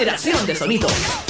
Generación 0.00 0.46
de 0.46 0.56
sonido. 0.56 1.29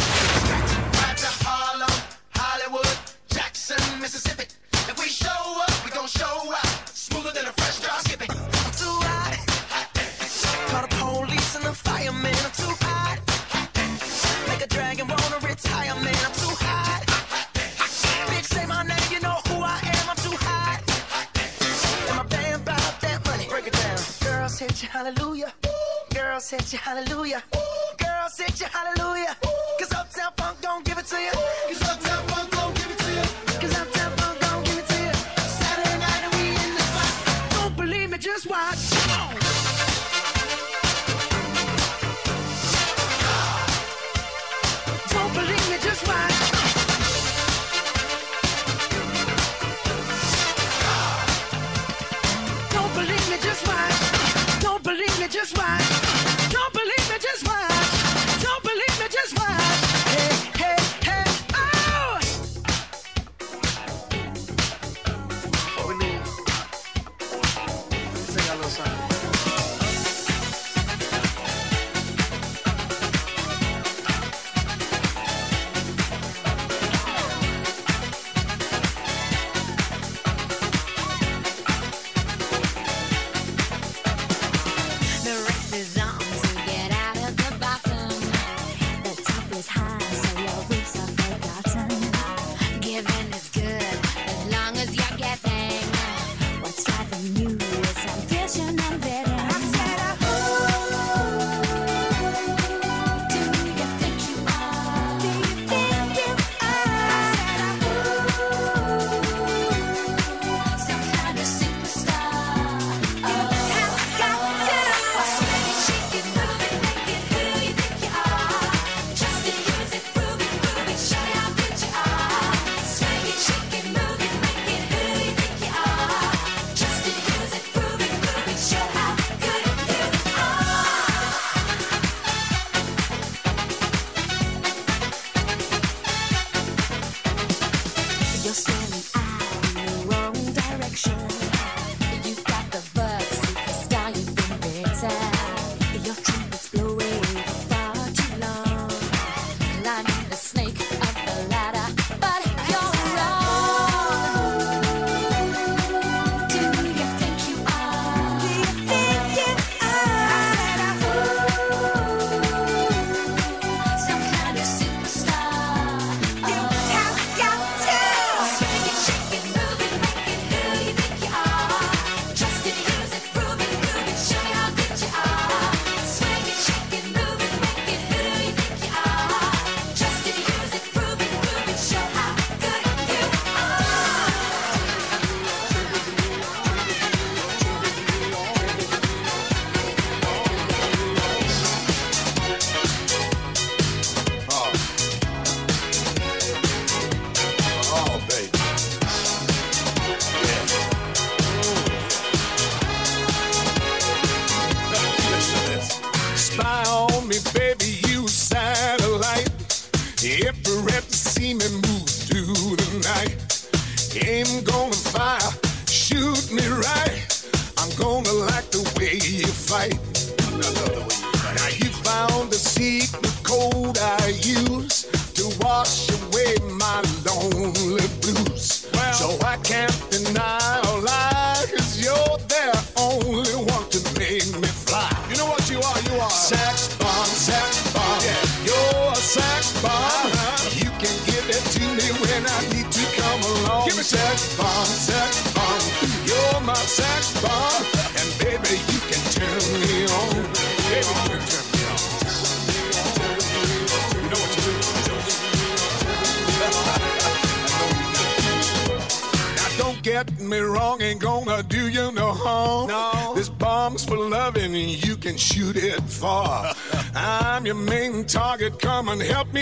Help 269.19 269.53
me 269.53 269.60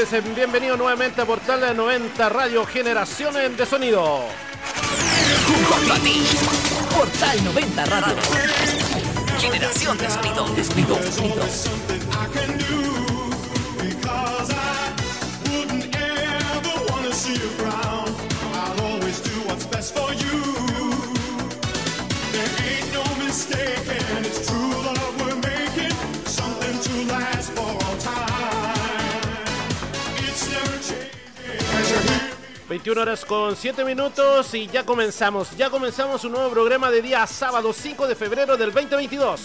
noches, 0.00 0.34
bienvenido 0.34 0.76
nuevamente 0.76 1.20
a 1.20 1.26
Portal 1.26 1.60
de 1.60 1.74
90 1.74 2.28
Radio 2.28 2.64
Generaciones 2.64 3.56
de 3.56 3.66
Sonido. 3.66 4.20
Junto 5.68 5.92
a 5.92 5.98
ti, 5.98 6.22
Portal 6.94 7.44
90 7.44 7.84
Radio. 7.86 8.16
Generación 9.40 9.98
de 9.98 10.10
Sonido, 10.10 10.48
de 10.54 10.64
Sonido, 10.64 10.96
de 10.96 11.12
Sonido. 11.12 11.77
21 32.78 33.00
horas 33.00 33.24
con 33.24 33.56
7 33.56 33.84
minutos 33.84 34.54
y 34.54 34.68
ya 34.68 34.86
comenzamos, 34.86 35.56
ya 35.56 35.68
comenzamos 35.68 36.22
un 36.24 36.30
nuevo 36.30 36.48
programa 36.50 36.92
de 36.92 37.02
día 37.02 37.26
sábado 37.26 37.72
5 37.72 38.06
de 38.06 38.14
febrero 38.14 38.56
del 38.56 38.72
2022. 38.72 39.40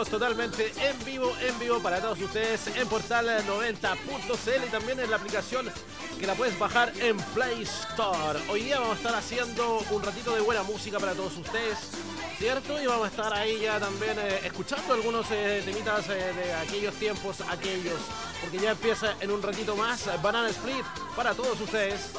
10 0.00 0.08
minutos 0.08 0.08
totalmente 0.08 0.72
en 0.80 1.04
vivo, 1.04 1.32
en 1.42 1.58
vivo 1.58 1.78
para 1.80 2.00
todos 2.00 2.18
ustedes 2.20 2.68
en 2.68 2.88
portal 2.88 3.26
90.cl 3.46 4.66
y 4.66 4.70
también 4.70 4.98
en 4.98 5.10
la 5.10 5.16
aplicación 5.16 5.70
que 6.18 6.26
la 6.26 6.34
puedes 6.34 6.58
bajar 6.58 6.92
en 7.00 7.18
Play 7.34 7.62
Store. 7.62 8.38
Hoy 8.48 8.62
día 8.62 8.78
vamos 8.78 8.94
a 8.94 8.96
estar 8.96 9.14
haciendo 9.14 9.80
un 9.90 10.02
ratito 10.02 10.34
de 10.34 10.40
buena 10.40 10.62
música 10.62 10.98
para 10.98 11.12
todos 11.12 11.36
ustedes, 11.36 11.78
¿cierto? 12.38 12.80
Y 12.80 12.86
vamos 12.86 13.06
a 13.06 13.10
estar 13.10 13.34
ahí 13.34 13.60
ya 13.60 13.78
también 13.78 14.18
eh, 14.18 14.40
escuchando 14.44 14.94
algunos 14.94 15.26
eh, 15.30 15.62
temitas 15.64 16.08
eh, 16.08 16.32
de 16.32 16.54
aquellos 16.54 16.94
tiempos, 16.94 17.42
aquellos, 17.42 18.00
porque 18.40 18.58
ya 18.58 18.70
empieza 18.70 19.16
en 19.20 19.30
un 19.30 19.42
ratito 19.42 19.76
más 19.76 20.08
Banana 20.22 20.48
Split 20.48 20.84
para 21.14 21.34
todos 21.34 21.60
ustedes. 21.60 22.12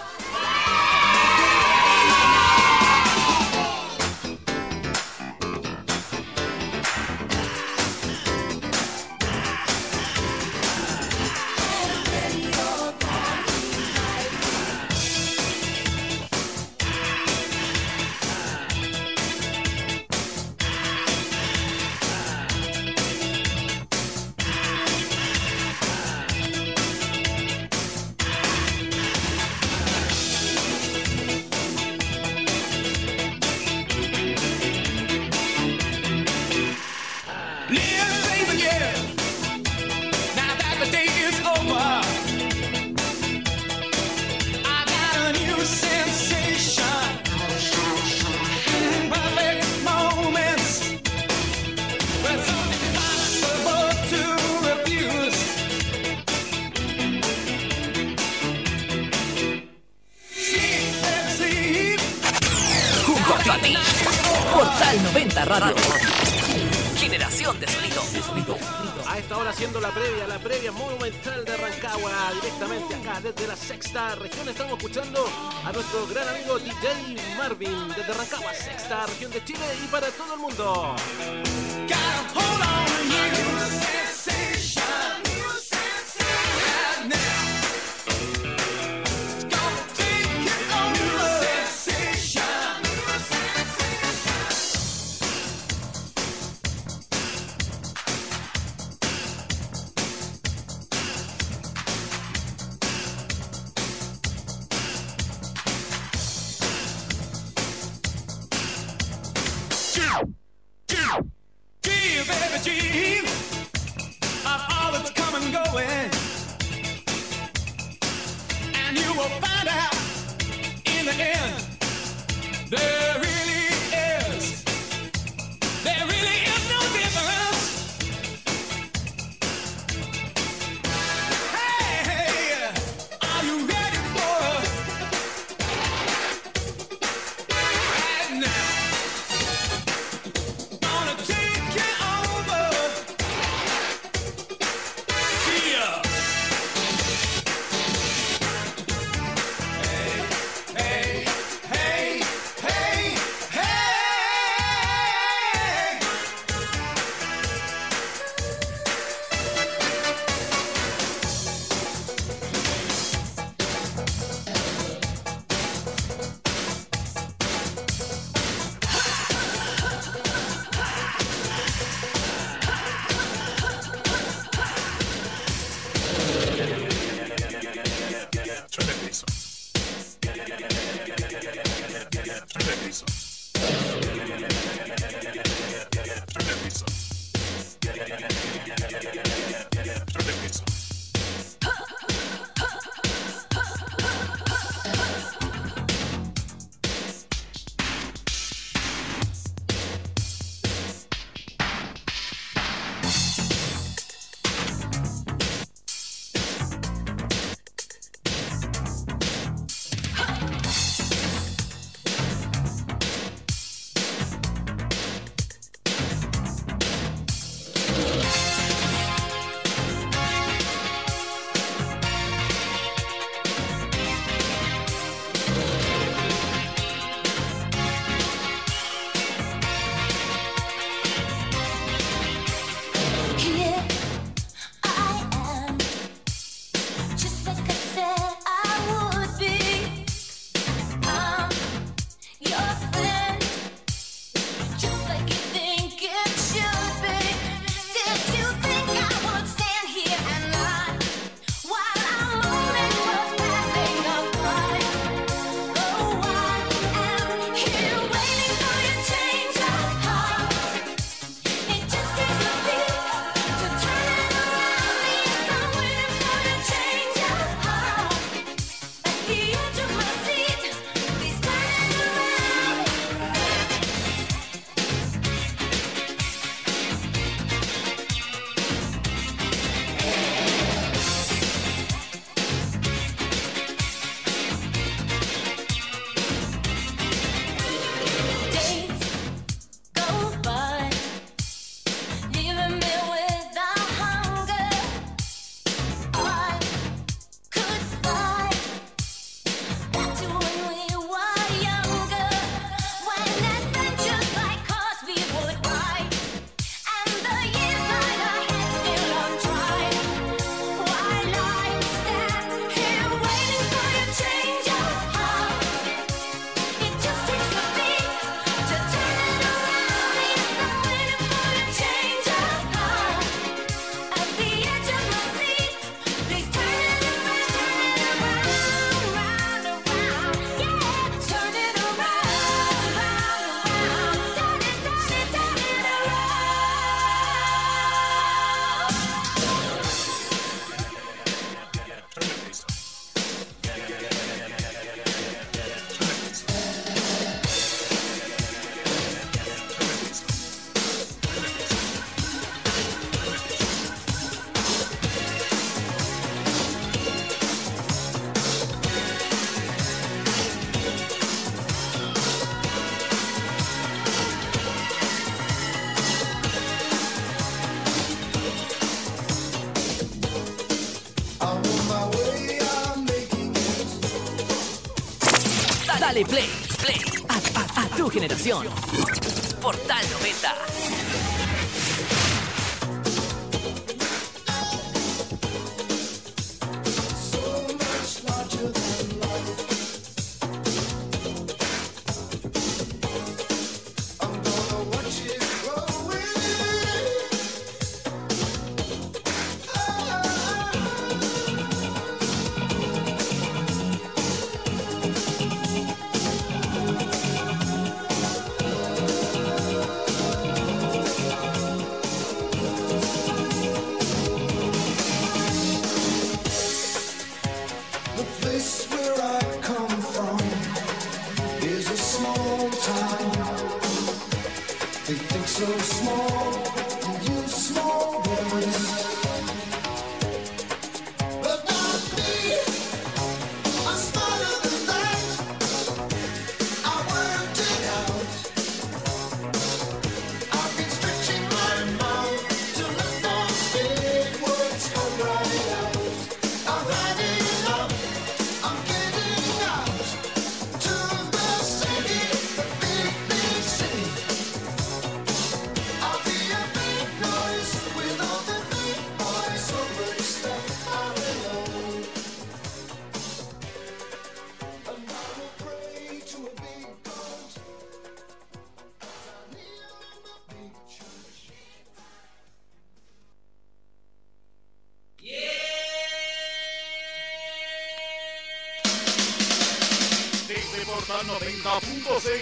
Gran 76.21 76.35
amigo 76.35 76.59
DJ 76.59 77.35
Marvin 77.37 77.87
desde 77.89 78.13
Rancagua, 78.13 78.53
sexta 78.53 79.05
región 79.07 79.31
de 79.31 79.43
Chile 79.43 79.65
y 79.83 79.87
para 79.87 80.07
todo 80.11 80.35
el 80.35 80.39
mundo. 80.39 80.95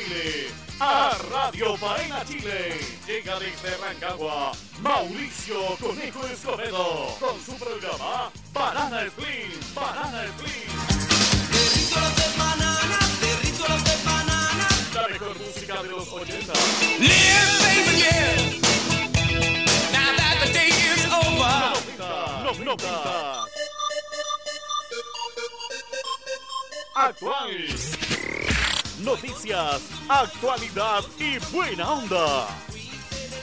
90.cl 0.10 0.70
a 0.80 1.12
Radio 1.32 1.76
Faena 1.78 2.24
Chile. 2.26 2.80
Llega 3.06 3.38
desde 3.40 3.78
Rancagua 3.78 4.52
Mauricio 4.82 5.76
Conejo 5.80 6.26
Escobedo 6.26 7.16
con 7.20 7.40
su 7.44 7.54
programa 7.58 8.32
Banana 8.54 9.04
Split. 9.06 9.74
Banana 9.76 10.26
Split. 10.26 10.70
La 14.96 15.08
mejor 15.08 15.40
música 15.40 15.84
de 15.84 15.90
los 15.90 16.08
80. 16.08 16.54
Noventa, 21.90 22.44
noventa. 22.44 23.46
Actual. 26.96 28.09
Noticias, 29.10 29.82
actualidad 30.08 31.04
y 31.18 31.40
buena 31.52 31.94
onda. 31.94 32.48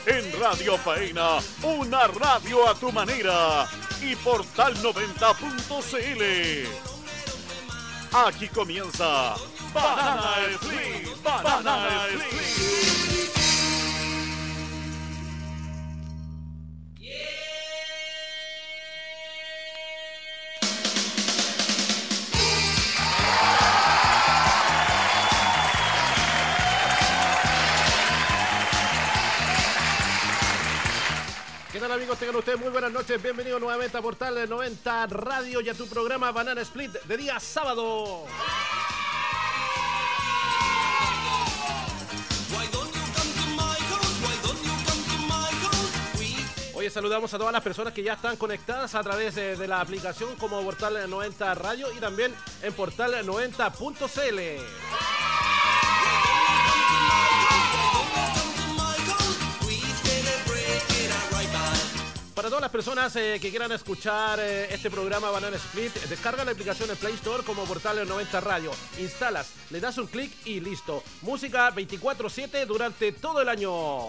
En 0.07 0.41
Radio 0.41 0.79
Faena, 0.79 1.39
una 1.65 2.07
radio 2.07 2.69
a 2.69 2.75
tu 2.77 2.93
manera. 2.93 3.67
Y 4.01 4.15
Portal 4.15 4.77
90.cl. 4.77 6.23
Aquí 8.29 8.47
comienza 8.47 9.35
Banana 9.75 10.37
Split. 10.53 11.23
Banana 11.25 12.07
Split. 12.13 12.96
tal 31.89 31.99
amigos? 31.99 32.19
Tengan 32.19 32.35
ustedes 32.35 32.59
muy 32.59 32.71
buenas 32.71 32.91
noches. 32.91 33.23
Bienvenidos 33.23 33.61
nuevamente 33.61 33.97
a 33.97 34.03
Portal 34.03 34.49
90 34.49 35.07
Radio 35.07 35.61
y 35.61 35.69
a 35.69 35.75
tu 35.75 35.87
programa 35.87 36.33
Banana 36.33 36.61
Split 36.63 36.91
de 36.91 37.17
día 37.17 37.39
sábado. 37.39 38.25
Oye, 46.75 46.91
saludamos 46.91 47.33
a 47.33 47.39
todas 47.39 47.53
las 47.53 47.63
personas 47.63 47.93
que 47.93 48.03
ya 48.03 48.15
están 48.15 48.37
conectadas 48.37 48.97
a 48.97 49.03
través 49.05 49.37
de, 49.37 49.55
de 49.55 49.69
la 49.69 49.81
aplicación 49.81 50.35
como 50.37 50.61
Portal 50.63 51.09
90 51.09 51.55
Radio 51.55 51.93
y 51.93 52.01
también 52.01 52.35
en 52.63 52.75
portal90.cl. 52.75 55.26
todas 62.57 62.73
las 62.73 62.85
personas 62.85 63.17
eh, 63.17 63.39
que 63.39 63.51
quieran 63.51 63.71
escuchar 63.73 64.41
eh, 64.41 64.73
este 64.73 64.91
programa 64.91 65.31
Banana 65.31 65.57
Split, 65.57 65.93
descarga 66.09 66.43
la 66.43 66.53
aplicación 66.53 66.89
en 66.89 66.97
Play 66.97 67.13
Store 67.13 67.43
como 67.43 67.65
Portal 67.65 68.09
90 68.09 68.41
Radio. 68.41 68.71
Instalas, 68.99 69.51
le 69.69 69.79
das 69.79 69.99
un 69.99 70.07
clic 70.07 70.33
y 70.47 70.61
listo. 70.61 71.03
Música 71.21 71.71
24/7 71.75 72.65
durante 72.65 73.13
todo 73.13 73.43
el 73.43 73.51
año. 73.51 74.07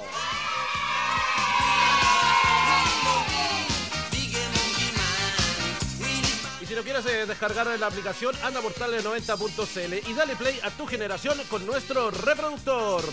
Y 6.62 6.66
si 6.66 6.74
no 6.74 6.84
quieres 6.84 7.06
eh, 7.06 7.26
descargar 7.26 7.68
la 7.78 7.88
aplicación, 7.88 8.34
anda 8.44 8.62
a 8.62 8.64
portal90.cl 8.64 10.10
y 10.10 10.14
dale 10.14 10.38
play 10.38 10.58
a 10.64 10.72
tu 10.72 10.86
generación 10.88 11.38
con 11.50 11.66
nuestro 11.66 12.12
reproductor. 12.12 13.04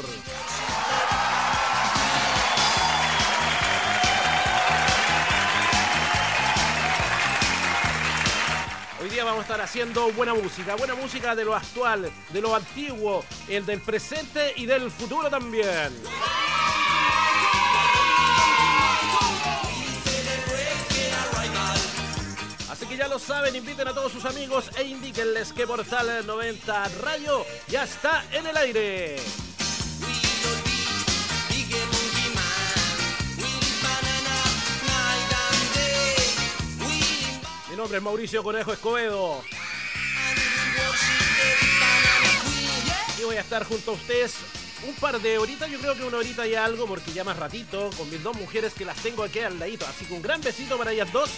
Hoy 9.04 9.10
día 9.10 9.22
vamos 9.22 9.40
a 9.40 9.42
estar 9.42 9.60
haciendo 9.60 10.10
buena 10.12 10.32
música, 10.32 10.76
buena 10.76 10.94
música 10.94 11.36
de 11.36 11.44
lo 11.44 11.54
actual, 11.54 12.10
de 12.30 12.40
lo 12.40 12.56
antiguo, 12.56 13.22
el 13.48 13.66
del 13.66 13.82
presente 13.82 14.54
y 14.56 14.64
del 14.64 14.90
futuro 14.90 15.28
también. 15.28 15.92
Así 22.70 22.86
que 22.86 22.96
ya 22.96 23.06
lo 23.06 23.18
saben, 23.18 23.54
inviten 23.54 23.88
a 23.88 23.92
todos 23.92 24.10
sus 24.10 24.24
amigos 24.24 24.70
e 24.78 24.84
indíquenles 24.84 25.52
que 25.52 25.66
Portal 25.66 26.26
90 26.26 26.88
Radio 27.02 27.44
ya 27.68 27.84
está 27.84 28.24
en 28.32 28.46
el 28.46 28.56
aire. 28.56 29.16
Mi 37.74 37.78
nombre 37.78 37.98
es 37.98 38.04
Mauricio 38.04 38.44
Conejo 38.44 38.72
Escobedo. 38.72 39.42
Y 43.18 43.24
voy 43.24 43.34
a 43.34 43.40
estar 43.40 43.64
junto 43.64 43.90
a 43.90 43.94
ustedes 43.94 44.32
un 44.86 44.94
par 44.94 45.20
de 45.20 45.38
horitas, 45.38 45.68
yo 45.68 45.80
creo 45.80 45.96
que 45.96 46.04
una 46.04 46.18
horita 46.18 46.46
y 46.46 46.54
algo, 46.54 46.86
porque 46.86 47.12
ya 47.12 47.24
más 47.24 47.36
ratito, 47.36 47.90
con 47.98 48.08
mis 48.10 48.22
dos 48.22 48.36
mujeres 48.36 48.74
que 48.74 48.84
las 48.84 48.96
tengo 48.98 49.24
aquí 49.24 49.40
al 49.40 49.58
ladito. 49.58 49.84
Así 49.88 50.04
que 50.04 50.14
un 50.14 50.22
gran 50.22 50.40
besito 50.40 50.78
para 50.78 50.92
ellas 50.92 51.12
dos. 51.12 51.30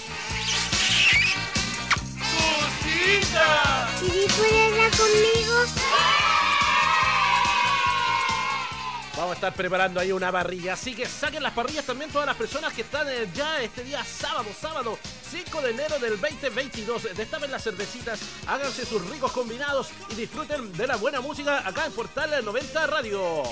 Vamos 9.17 9.31
a 9.31 9.35
estar 9.35 9.55
preparando 9.55 9.99
ahí 9.99 10.13
una 10.13 10.31
parrilla. 10.31 10.75
Así 10.75 10.95
que 10.95 11.07
saquen 11.07 11.43
las 11.43 11.55
parrillas 11.55 11.87
también 11.87 12.11
todas 12.11 12.27
las 12.27 12.37
personas 12.37 12.75
que 12.75 12.83
están 12.83 13.09
eh, 13.09 13.27
ya 13.35 13.63
este 13.63 13.83
día 13.83 14.05
sábado, 14.05 14.51
sábado 14.61 14.99
5 15.31 15.63
de 15.63 15.71
enero 15.71 15.99
del 15.99 16.21
2022. 16.21 17.17
Destapen 17.17 17.51
las 17.51 17.65
cervecitas, 17.65 18.21
háganse 18.47 18.85
sus 18.85 19.09
ricos 19.09 19.33
combinados 19.33 19.89
y 20.11 20.17
disfruten 20.17 20.71
de 20.75 20.87
la 20.87 20.97
buena 20.97 21.23
música 21.23 21.67
acá 21.67 21.87
en 21.87 21.93
Portal 21.93 22.45
90 22.45 22.87
Radio. 22.89 23.43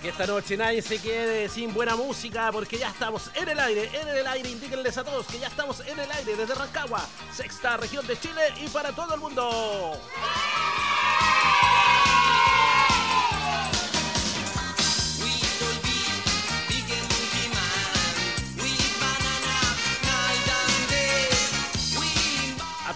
Que 0.00 0.08
esta 0.08 0.26
noche 0.26 0.56
nadie 0.56 0.80
se 0.80 0.98
quede 0.98 1.48
sin 1.50 1.74
buena 1.74 1.94
música 1.94 2.50
porque 2.50 2.78
ya 2.78 2.88
estamos 2.88 3.30
en 3.34 3.50
el 3.50 3.60
aire, 3.60 3.90
en 3.92 4.08
el 4.08 4.26
aire. 4.26 4.48
Indíquenles 4.48 4.96
a 4.96 5.04
todos 5.04 5.26
que 5.26 5.38
ya 5.38 5.48
estamos 5.48 5.80
en 5.80 5.98
el 5.98 6.10
aire 6.10 6.36
desde 6.36 6.54
Rancagua, 6.54 7.06
sexta 7.30 7.76
región 7.76 8.06
de 8.06 8.18
Chile 8.18 8.40
y 8.64 8.68
para 8.68 8.92
todo 8.92 9.14
el 9.14 9.20
mundo. 9.20 10.00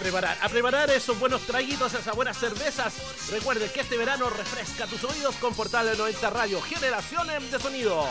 A 0.07 0.49
preparar 0.49 0.91
esos 0.91 1.19
buenos 1.19 1.41
traguitos, 1.47 1.91
esas 1.95 2.15
buenas 2.15 2.37
cervezas. 2.37 2.93
Recuerden 3.31 3.69
que 3.71 3.81
este 3.81 3.97
verano 3.97 4.29
refresca 4.29 4.85
tus 4.85 5.03
oídos 5.03 5.35
con 5.37 5.55
Portal 5.55 5.97
90 5.97 6.29
Radio, 6.29 6.61
generación 6.61 7.27
de 7.27 7.59
sonido. 7.59 8.07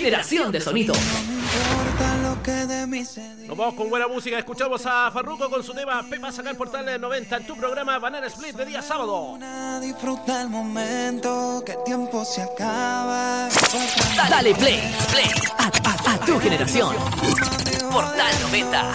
Generación 0.00 0.52
de 0.52 0.60
sonido. 0.60 0.92
Nos 3.46 3.56
vamos 3.56 3.74
con 3.74 3.88
buena 3.88 4.06
música. 4.06 4.38
Escuchamos 4.38 4.84
a 4.84 5.10
Farruko 5.10 5.48
con 5.48 5.64
su 5.64 5.72
tema 5.72 6.04
Pepa 6.08 6.30
sacar 6.30 6.54
Portal 6.54 7.00
90 7.00 7.36
en 7.38 7.46
tu 7.46 7.56
programa 7.56 7.98
Banana 7.98 8.26
Split 8.26 8.54
de 8.56 8.66
día 8.66 8.82
sábado. 8.82 9.38
Disfruta 9.80 10.42
el 10.42 10.50
momento, 10.50 11.62
que 11.64 11.72
el 11.72 11.82
tiempo 11.84 12.26
se 12.26 12.42
acaba. 12.42 13.48
Dale 14.28 14.54
play, 14.54 14.94
play 15.10 15.30
a, 15.56 15.64
a- 15.64 16.12
a 16.12 16.18
tu 16.26 16.38
generación. 16.40 16.94
Portal 17.90 18.34
90. 18.42 18.94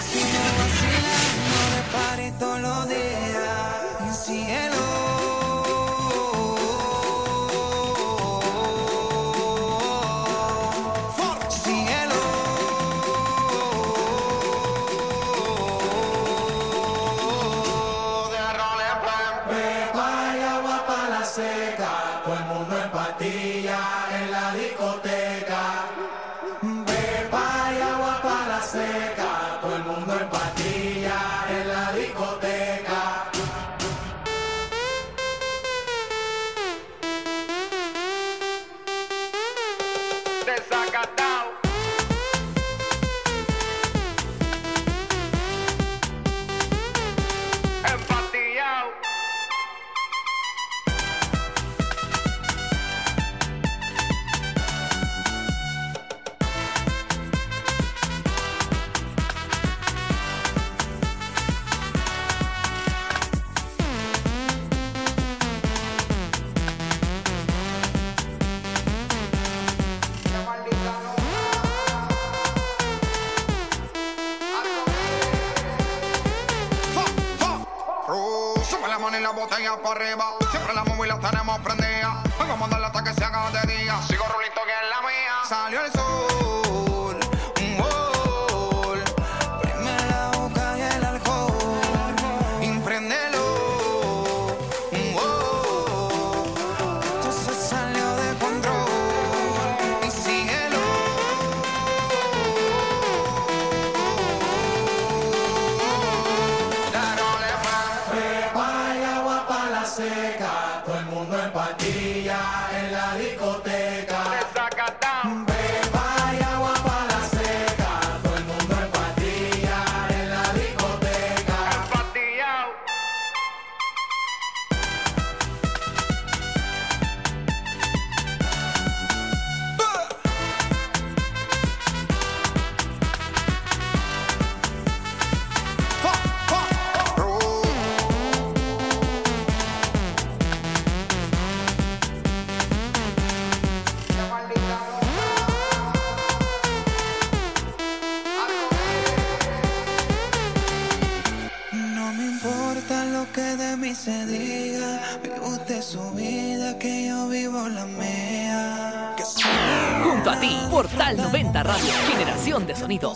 Generación 161.80 162.66
de 162.66 162.76
sonido. 162.76 163.14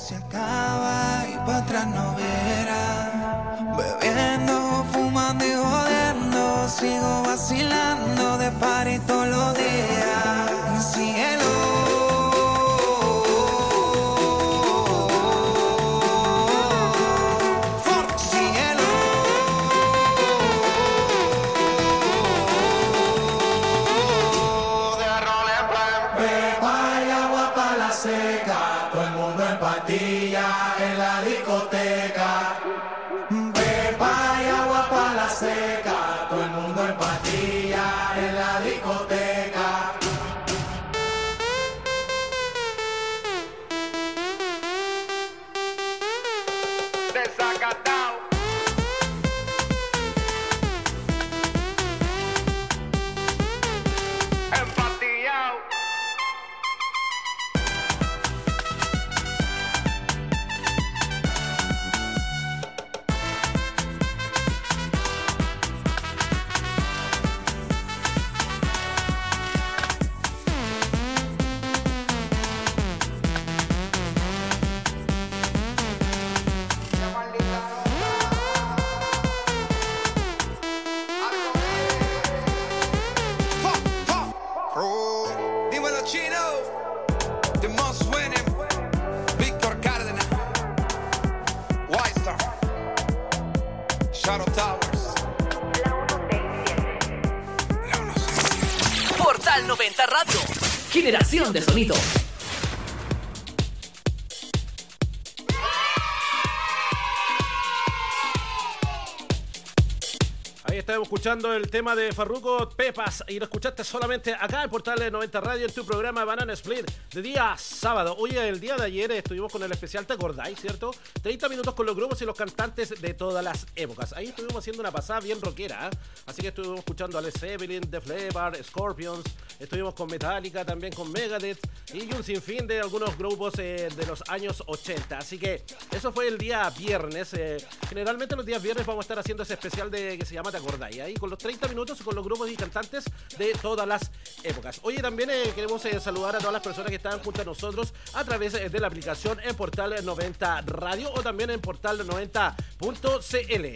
Escuchando 111.26 111.54
el 111.54 111.68
tema 111.68 111.96
de 111.96 112.12
Farruko 112.12 112.68
Pepas 112.68 113.24
y 113.26 113.40
lo 113.40 113.46
escuchaste 113.46 113.82
solamente 113.82 114.32
acá 114.32 114.62
en 114.62 114.70
Portal 114.70 115.10
90 115.10 115.40
Radio 115.40 115.66
en 115.66 115.74
tu 115.74 115.84
programa 115.84 116.24
Banana 116.24 116.52
Split 116.52 116.88
de 117.12 117.20
día 117.20 117.56
sábado. 117.76 118.16
Oye, 118.18 118.48
el 118.48 118.58
día 118.58 118.76
de 118.76 118.84
ayer 118.84 119.12
estuvimos 119.12 119.52
con 119.52 119.62
el 119.62 119.70
especial, 119.70 120.06
¿te 120.06 120.14
acordáis, 120.14 120.58
cierto? 120.58 120.92
30 121.22 121.48
minutos 121.48 121.74
con 121.74 121.86
los 121.86 121.94
grupos 121.94 122.20
y 122.22 122.24
los 122.24 122.36
cantantes 122.36 123.00
de 123.00 123.14
todas 123.14 123.44
las 123.44 123.66
épocas. 123.76 124.12
Ahí 124.14 124.28
estuvimos 124.28 124.56
haciendo 124.56 124.80
una 124.80 124.90
pasada 124.90 125.20
bien 125.20 125.40
rockera, 125.40 125.88
¿eh? 125.88 125.96
así 126.26 126.42
que 126.42 126.48
estuvimos 126.48 126.78
escuchando 126.78 127.18
a 127.18 127.20
Led 127.20 127.32
Zeppelin, 127.38 127.82
Def 127.90 128.06
Leppard, 128.06 128.62
Scorpions, 128.64 129.24
estuvimos 129.60 129.94
con 129.94 130.08
Metallica, 130.08 130.64
también 130.64 130.92
con 130.92 131.12
Megadeth 131.12 131.58
y 131.92 132.12
un 132.14 132.24
sinfín 132.24 132.66
de 132.66 132.80
algunos 132.80 133.16
grupos 133.18 133.54
eh, 133.58 133.88
de 133.94 134.06
los 134.06 134.22
años 134.28 134.62
80. 134.66 135.18
Así 135.18 135.38
que 135.38 135.62
eso 135.90 136.12
fue 136.12 136.28
el 136.28 136.38
día 136.38 136.68
viernes. 136.70 137.34
eh, 137.34 137.58
generalmente 137.88 138.34
los 138.34 138.46
días 138.46 138.62
viernes 138.62 138.86
vamos 138.86 139.02
a 139.02 139.04
estar 139.04 139.18
haciendo 139.18 139.42
ese 139.42 139.54
especial 139.54 139.90
de 139.90 140.16
que 140.18 140.24
se 140.24 140.34
llama 140.34 140.50
¿Te 140.50 140.56
acordáis? 140.56 140.98
Ahí 141.00 141.14
con 141.14 141.28
los 141.30 141.38
30 141.38 141.68
minutos 141.68 142.00
con 142.02 142.14
los 142.14 142.24
grupos 142.24 142.50
y 142.50 142.56
cantantes 142.56 143.04
de 143.36 143.52
todas 143.54 143.86
las 143.86 144.10
épocas. 144.42 144.80
Oye, 144.82 145.02
también 145.02 145.30
eh, 145.30 145.52
queremos 145.54 145.84
eh, 145.84 146.00
saludar 146.00 146.36
a 146.36 146.38
todas 146.38 146.52
las 146.52 146.62
personas 146.62 146.90
que 146.90 146.96
están 146.96 147.20
junto 147.20 147.42
a 147.42 147.44
nosotros 147.44 147.65
a 148.14 148.24
través 148.24 148.54
eh, 148.54 148.68
de 148.68 148.80
la 148.80 148.86
aplicación 148.86 149.38
en 149.42 149.54
Portal 149.56 149.94
90 150.04 150.62
Radio 150.62 151.10
o 151.14 151.22
también 151.22 151.50
en 151.50 151.60
Portal 151.60 152.06
90.cl. 152.06 153.66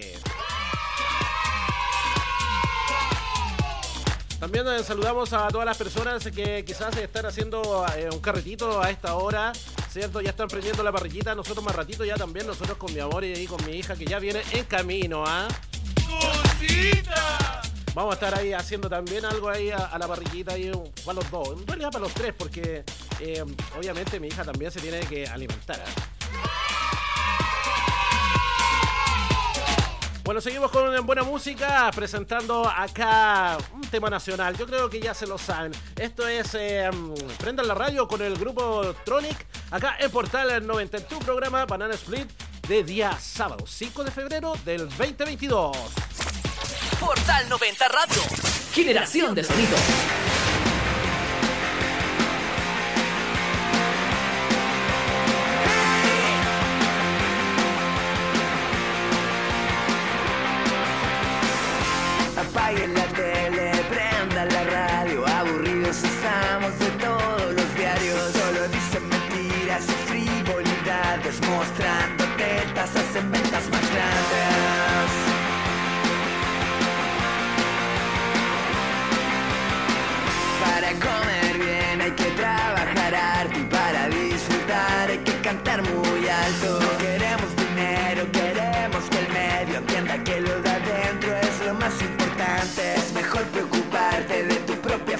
También 4.40 4.66
eh, 4.68 4.82
saludamos 4.82 5.32
a 5.34 5.48
todas 5.48 5.66
las 5.66 5.76
personas 5.76 6.24
que 6.24 6.64
quizás 6.64 6.96
están 6.96 7.26
haciendo 7.26 7.84
eh, 7.94 8.08
un 8.10 8.20
carretito 8.20 8.80
a 8.80 8.88
esta 8.88 9.14
hora, 9.16 9.52
¿cierto? 9.90 10.22
Ya 10.22 10.30
están 10.30 10.48
prendiendo 10.48 10.82
la 10.82 10.92
parrillita, 10.92 11.34
nosotros 11.34 11.62
más 11.62 11.74
ratito 11.74 12.06
ya 12.06 12.14
también, 12.14 12.46
nosotros 12.46 12.78
con 12.78 12.92
mi 12.94 13.00
amor 13.00 13.22
y 13.24 13.46
con 13.46 13.62
mi 13.66 13.72
hija 13.72 13.96
que 13.96 14.06
ya 14.06 14.18
viene 14.18 14.40
en 14.52 14.64
camino, 14.64 15.24
¿ah? 15.26 15.46
Vamos 17.92 18.12
a 18.12 18.14
estar 18.14 18.34
ahí 18.38 18.52
haciendo 18.54 18.88
también 18.88 19.26
algo 19.26 19.50
ahí 19.50 19.70
a, 19.70 19.76
a 19.76 19.98
la 19.98 20.08
parrillita 20.08 20.54
ahí 20.54 20.72
para 21.04 21.16
los 21.16 21.30
dos, 21.30 21.60
en 21.60 21.66
realidad 21.66 21.90
para 21.90 22.04
los 22.04 22.14
tres, 22.14 22.32
porque 22.38 22.84
eh, 23.20 23.44
obviamente 23.78 24.18
mi 24.18 24.28
hija 24.28 24.44
también 24.44 24.70
se 24.70 24.80
tiene 24.80 25.00
que 25.00 25.26
alimentar. 25.26 25.80
¿ah? 25.84 26.20
Bueno, 30.30 30.40
seguimos 30.40 30.70
con 30.70 31.04
buena 31.06 31.24
música, 31.24 31.90
presentando 31.92 32.64
acá 32.64 33.58
un 33.74 33.80
tema 33.82 34.08
nacional. 34.08 34.56
Yo 34.56 34.64
creo 34.64 34.88
que 34.88 35.00
ya 35.00 35.12
se 35.12 35.26
lo 35.26 35.38
saben. 35.38 35.72
Esto 35.96 36.28
es 36.28 36.54
eh, 36.54 36.88
Prendan 37.38 37.66
la 37.66 37.74
radio 37.74 38.06
con 38.06 38.22
el 38.22 38.36
grupo 38.36 38.94
Tronic, 39.04 39.44
acá 39.72 39.96
en 39.98 40.08
Portal 40.12 40.64
90, 40.64 40.98
en 40.98 41.04
tu 41.08 41.18
programa 41.18 41.66
Banana 41.66 41.94
Split 41.94 42.30
de 42.68 42.84
día 42.84 43.18
sábado, 43.18 43.66
5 43.66 44.04
de 44.04 44.10
febrero 44.12 44.54
del 44.64 44.88
2022. 44.90 45.76
Portal 47.00 47.48
90 47.48 47.88
Radio. 47.88 48.22
Generación 48.72 49.34
de 49.34 49.42
sonido. 49.42 49.76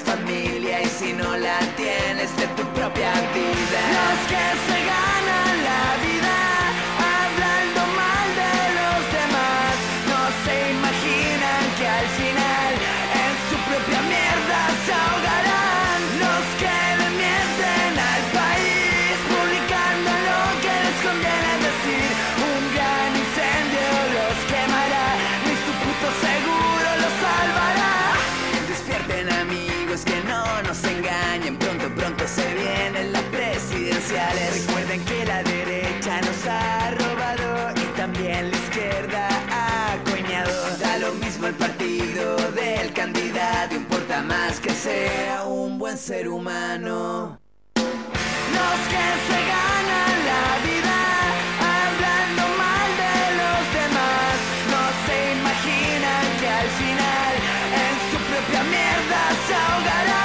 Familia 0.02 0.82
y 0.82 0.86
si 0.86 1.12
no 1.12 1.36
la 1.36 1.58
tienes 1.76 2.34
de 2.36 2.46
tu 2.56 2.62
propia 2.74 3.12
vida. 3.34 3.80
Los 3.96 4.18
que 4.30 4.44
se 4.66 4.78
ganan 4.92 5.49
más 44.22 44.60
que 44.60 44.70
sea 44.70 45.44
un 45.46 45.78
buen 45.78 45.96
ser 45.96 46.28
humano. 46.28 47.38
Los 47.74 48.78
que 48.92 49.06
se 49.26 49.38
ganan 49.54 50.14
la 50.30 50.46
vida 50.68 50.98
hablando 51.80 52.42
mal 52.62 52.88
de 53.04 53.18
los 53.40 53.62
demás 53.80 54.36
no 54.72 54.82
se 55.06 55.16
imaginan 55.38 56.24
que 56.40 56.48
al 56.48 56.68
final 56.80 57.32
en 57.84 57.94
su 58.10 58.18
propia 58.30 58.62
mierda 58.64 59.22
se 59.46 59.54
ahogarán. 59.54 60.19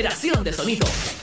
Generación 0.00 0.42
de 0.42 0.52
sonido. 0.54 1.19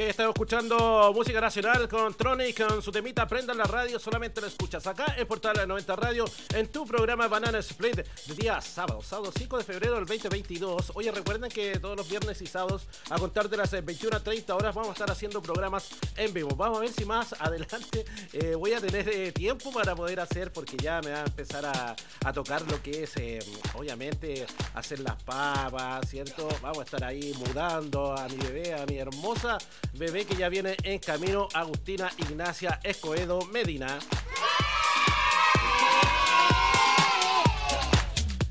Oye, 0.00 0.08
estamos 0.08 0.32
escuchando 0.34 1.12
música 1.14 1.42
nacional 1.42 1.86
con 1.86 2.14
Tronic, 2.14 2.66
con 2.66 2.80
su 2.80 2.90
temita 2.90 3.26
Prendan 3.26 3.58
la 3.58 3.64
radio, 3.64 3.98
solamente 3.98 4.40
lo 4.40 4.46
escuchas 4.46 4.86
acá 4.86 5.14
en 5.18 5.26
Portal 5.26 5.68
90 5.68 5.94
Radio, 5.94 6.24
en 6.54 6.68
tu 6.68 6.86
programa 6.86 7.28
Banana 7.28 7.58
Split 7.58 7.96
de 7.96 8.34
día 8.34 8.62
sábado, 8.62 9.02
sábado 9.02 9.30
5 9.36 9.58
de 9.58 9.64
febrero 9.64 9.96
del 9.96 10.06
2022. 10.06 10.92
Oye, 10.94 11.10
recuerden 11.10 11.50
que 11.50 11.78
todos 11.78 11.98
los 11.98 12.08
viernes 12.08 12.40
y 12.40 12.46
sábados, 12.46 12.86
a 13.10 13.18
contar 13.18 13.50
de 13.50 13.58
las 13.58 13.74
eh, 13.74 13.82
21 13.82 14.16
a 14.16 14.20
30 14.20 14.56
horas, 14.56 14.74
vamos 14.74 14.88
a 14.88 14.92
estar 14.92 15.10
haciendo 15.10 15.42
programas 15.42 15.90
en 16.16 16.32
vivo. 16.32 16.56
Vamos 16.56 16.78
a 16.78 16.80
ver 16.80 16.92
si 16.92 17.04
más 17.04 17.34
adelante 17.38 18.06
eh, 18.32 18.54
voy 18.54 18.72
a 18.72 18.80
tener 18.80 19.06
eh, 19.06 19.32
tiempo 19.32 19.70
para 19.70 19.94
poder 19.94 20.20
hacer, 20.20 20.50
porque 20.50 20.78
ya 20.78 21.02
me 21.02 21.10
va 21.10 21.18
a 21.18 21.26
empezar 21.26 21.66
a, 21.66 21.94
a 22.24 22.32
tocar 22.32 22.62
lo 22.62 22.82
que 22.82 23.02
es, 23.02 23.18
eh, 23.18 23.38
obviamente, 23.74 24.46
hacer 24.72 25.00
las 25.00 25.22
papas, 25.24 26.08
¿cierto? 26.08 26.48
Vamos 26.62 26.78
a 26.78 26.84
estar 26.84 27.04
ahí 27.04 27.34
mudando 27.38 28.16
a 28.16 28.26
mi 28.28 28.36
bebé, 28.36 28.72
a 28.72 28.86
mi 28.86 28.96
hermosa 28.96 29.58
bebé 29.94 30.24
que 30.24 30.34
ya 30.36 30.48
viene 30.48 30.76
en 30.82 30.98
camino, 30.98 31.48
Agustina 31.54 32.10
Ignacia 32.18 32.80
Escoedo 32.82 33.40
Medina. 33.46 33.98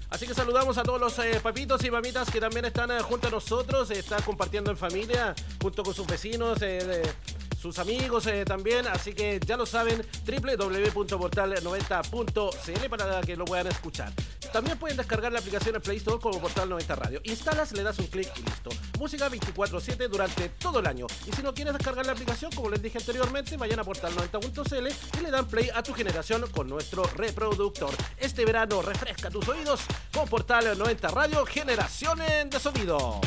Así 0.10 0.28
que 0.28 0.34
saludamos 0.34 0.78
a 0.78 0.84
todos 0.84 1.00
los 1.00 1.18
eh, 1.20 1.40
papitos 1.42 1.84
y 1.86 1.92
mamitas 1.92 2.30
que 2.30 2.42
también 2.42 2.66
están 2.66 2.92
eh, 2.92 3.00
junto 3.02 3.28
a 3.28 3.32
nosotros, 3.32 3.90
eh, 3.92 4.00
están 4.00 4.22
compartiendo 4.24 4.70
en 4.72 4.76
familia, 4.78 5.34
junto 5.62 5.82
con 5.84 5.94
sus 5.94 6.06
vecinos, 6.08 6.60
de- 6.60 7.10
sus 7.60 7.80
amigos 7.80 8.28
eh, 8.28 8.46
también. 8.46 8.88
Así 8.88 9.14
que 9.14 9.42
ya 9.46 9.58
lo 9.58 9.66
saben, 9.66 10.06
www.portal90.cl 10.26 12.90
para 12.90 13.20
que 13.22 13.36
lo 13.36 13.44
puedan 13.46 13.68
escuchar. 13.68 14.14
También 14.54 14.78
pueden 14.80 14.98
descargar 14.98 15.32
la 15.32 15.40
aplicación 15.40 15.76
en 15.76 15.82
Play 15.82 15.98
Store 15.98 16.20
como 16.20 16.40
Portal 16.40 16.70
90 16.70 16.96
Radio. 16.96 17.22
Instalas, 17.24 17.72
le 17.74 17.84
das 17.84 18.00
un 18.00 18.08
clic 18.08 18.32
y 18.38 18.42
listo. 18.42 18.72
Música 18.98 19.30
24-7 19.30 20.08
durante 20.08 20.50
todo 20.50 20.80
el 20.80 20.88
año. 20.88 21.06
Y 21.28 21.32
si 21.32 21.44
no 21.44 21.54
quieres 21.54 21.74
descargar 21.74 22.06
la 22.06 22.14
aplicación, 22.14 22.52
como 22.52 22.70
les 22.70 22.82
dije 22.82 22.98
anteriormente, 22.98 23.58
vayan 23.58 23.80
a 23.80 23.84
portal90.cl 23.84 25.20
y 25.20 25.22
le 25.22 25.32
dan 25.32 25.48
play 25.48 25.70
a 25.74 25.84
tu 25.84 25.94
generación 25.94 26.46
con 26.52 26.68
nuestro 26.68 27.04
reproductor. 27.04 27.92
Este 28.18 28.46
verano 28.46 28.82
refresca 28.82 29.30
tus 29.30 29.48
oídos 29.48 29.82
con 30.14 30.28
Portal 30.28 30.78
90 30.78 31.08
Radio, 31.10 31.46
generaciones 31.46 32.50
de 32.50 32.60
sonido. 32.60 33.22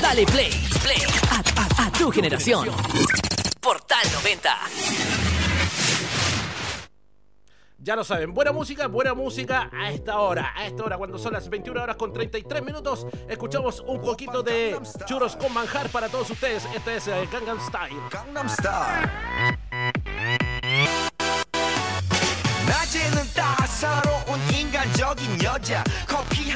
Dale 0.00 0.24
play, 0.26 0.50
play 0.82 1.02
a, 1.30 1.42
a- 1.60 1.86
a 1.86 1.90
tu 1.92 2.10
generación. 2.10 2.68
Portal 3.60 4.04
90. 4.22 4.56
Ya 7.78 7.94
lo 7.94 8.02
saben, 8.04 8.34
buena 8.34 8.50
música, 8.52 8.88
buena 8.88 9.14
música 9.14 9.70
a 9.72 9.90
esta 9.92 10.18
hora. 10.18 10.52
A 10.56 10.66
esta 10.66 10.82
hora, 10.84 10.96
cuando 10.98 11.18
son 11.18 11.32
las 11.32 11.48
21 11.48 11.80
horas 11.82 11.96
con 11.96 12.12
33 12.12 12.62
minutos, 12.62 13.06
escuchamos 13.28 13.80
un 13.86 14.00
poquito 14.00 14.42
de 14.42 14.76
churros 15.06 15.36
con 15.36 15.52
manjar 15.54 15.88
para 15.90 16.08
todos 16.08 16.28
ustedes. 16.30 16.64
Este 16.74 16.96
es 16.96 17.06
eh, 17.08 17.28
Gangnam 17.30 17.60
Style. 17.60 17.96
Gangnam 18.10 18.48
Style. 18.48 19.10
낮에는 22.66 23.22
따사로운 23.34 24.40
인간적인 24.52 25.42
여자 25.44 25.84
커피 26.08 26.29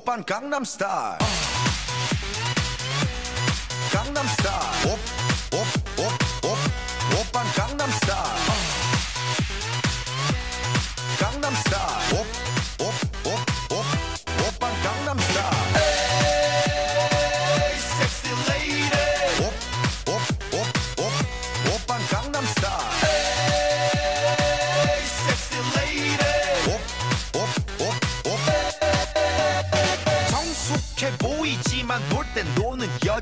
오빤 0.00 0.24
강남 0.24 0.64
스타일. 0.64 1.39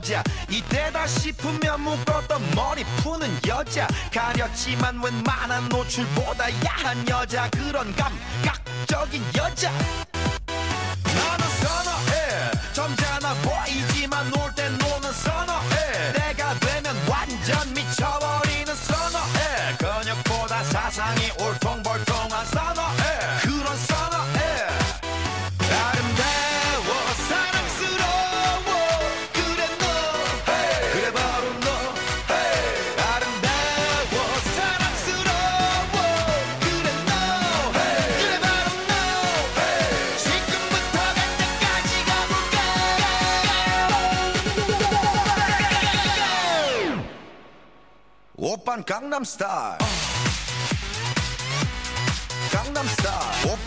여자. 0.09 0.23
이때다 0.49 1.05
싶으면 1.05 1.81
묶었던 1.81 2.41
머리 2.55 2.83
푸는 3.03 3.29
여자. 3.47 3.87
가렸지만 4.11 4.99
웬만한 5.03 5.69
노출보다 5.69 6.45
야한 6.65 7.07
여자. 7.07 7.47
그런 7.51 7.95
감각적인 7.95 9.23
여자. 9.37 9.71
나는 11.05 11.47
선어해. 11.61 12.51
점잖아 12.73 13.35
보이지만 13.35 14.31
놀 14.31 14.51
Gangnam 48.99 49.23
Style. 49.23 49.77
Gangnam 52.51 52.85
Style. 52.89 53.15
Oh, 53.45 53.57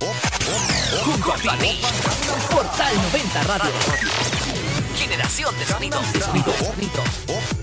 oh, 0.00 0.06
oh, 0.06 1.04
Junto 1.04 1.32
a 1.34 1.56
ti, 1.58 1.78
Portal 2.50 2.94
90 3.12 3.42
Radio. 3.42 3.70
Generación 4.96 5.58
de 5.58 5.66
sonido. 5.66 6.00
De 6.14 6.20
sonido. 6.22 7.57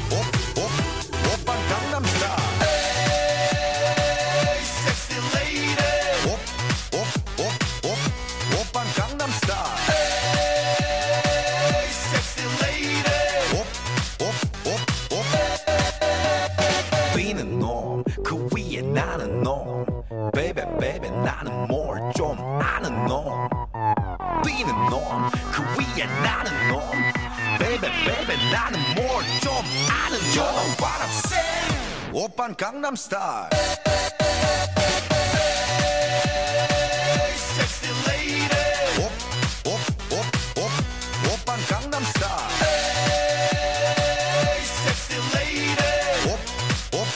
Op, 46.92 47.12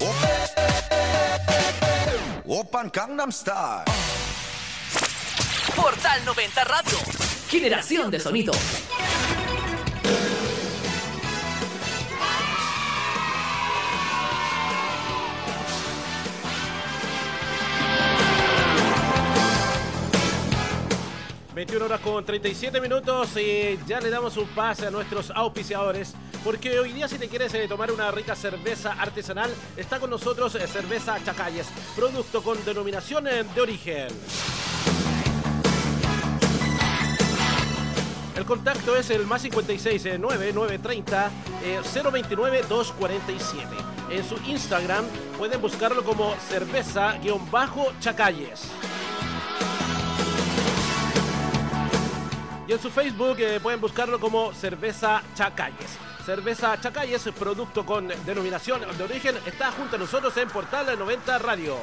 op. 0.00 0.08
Open 2.46 2.88
Gangnam 2.92 3.30
Style. 3.30 3.82
Portal 5.74 6.24
90 6.24 6.64
Radio. 6.64 6.98
Generación 7.48 8.10
de 8.10 8.18
sonido. 8.20 8.52
...21 21.82 21.86
horas 21.86 22.00
con 22.00 22.24
37 22.24 22.80
minutos 22.80 23.36
y 23.36 23.78
ya 23.88 24.00
le 24.00 24.08
damos 24.08 24.36
un 24.36 24.46
pase 24.48 24.86
a 24.86 24.90
nuestros 24.90 25.30
auspiciadores 25.30 26.14
porque 26.44 26.78
hoy 26.78 26.92
día 26.92 27.08
si 27.08 27.18
te 27.18 27.28
quieres 27.28 27.52
eh, 27.54 27.66
tomar 27.66 27.90
una 27.90 28.10
rica 28.12 28.36
cerveza 28.36 28.92
artesanal 28.92 29.50
está 29.76 29.98
con 29.98 30.10
nosotros 30.10 30.54
eh, 30.54 30.66
Cerveza 30.68 31.18
Chacalles, 31.24 31.66
producto 31.96 32.42
con 32.42 32.64
denominación 32.64 33.26
eh, 33.26 33.44
de 33.54 33.60
origen. 33.60 34.08
El 38.42 38.48
contacto 38.48 38.96
es 38.96 39.10
el 39.10 39.26
más 39.26 39.42
56 39.42 40.06
eh, 40.06 40.18
9930 40.18 41.30
eh, 41.64 41.80
029 42.12 42.64
247. 42.68 43.68
En 44.10 44.24
su 44.24 44.34
Instagram 44.48 45.04
pueden 45.38 45.60
buscarlo 45.60 46.02
como 46.02 46.34
cerveza-chacalles. 46.48 48.62
Y 52.72 52.74
en 52.74 52.80
su 52.80 52.90
Facebook 52.90 53.36
eh, 53.38 53.60
pueden 53.60 53.82
buscarlo 53.82 54.18
como 54.18 54.54
Cerveza 54.54 55.22
Chacalles. 55.34 55.98
Cerveza 56.24 56.80
Chacalles, 56.80 57.28
producto 57.38 57.84
con 57.84 58.08
denominación 58.24 58.80
de 58.96 59.04
origen, 59.04 59.36
está 59.44 59.70
junto 59.72 59.96
a 59.96 59.98
nosotros 59.98 60.34
en 60.38 60.48
Portal 60.48 60.98
90 60.98 61.38
Radio. 61.40 61.76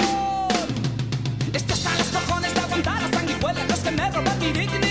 Esto 1.52 1.74
está 1.74 1.92
en 1.92 1.98
los 1.98 2.08
cojones 2.08 2.54
de 2.54 2.60
aguantar 2.60 3.02
las 3.02 3.10
sanguijuelas, 3.10 3.68
los 3.68 3.80
que 3.80 3.90
me 3.90 4.10
roban 4.10 4.38
mi 4.38 4.52
dignidad. 4.52 4.89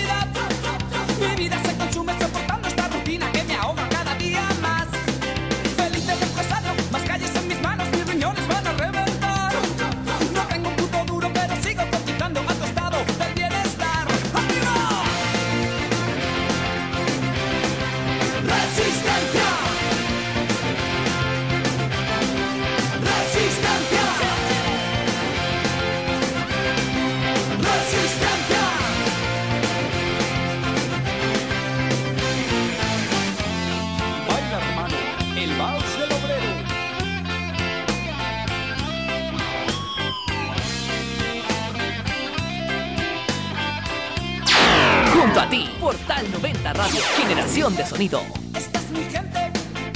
90 46.70 46.74
Radio. 46.74 47.02
Generación 47.18 47.76
de 47.76 47.86
sonido. 47.86 48.22
Esta 48.56 48.80
es 48.80 48.90
mi 48.90 49.04
gente, 49.06 49.52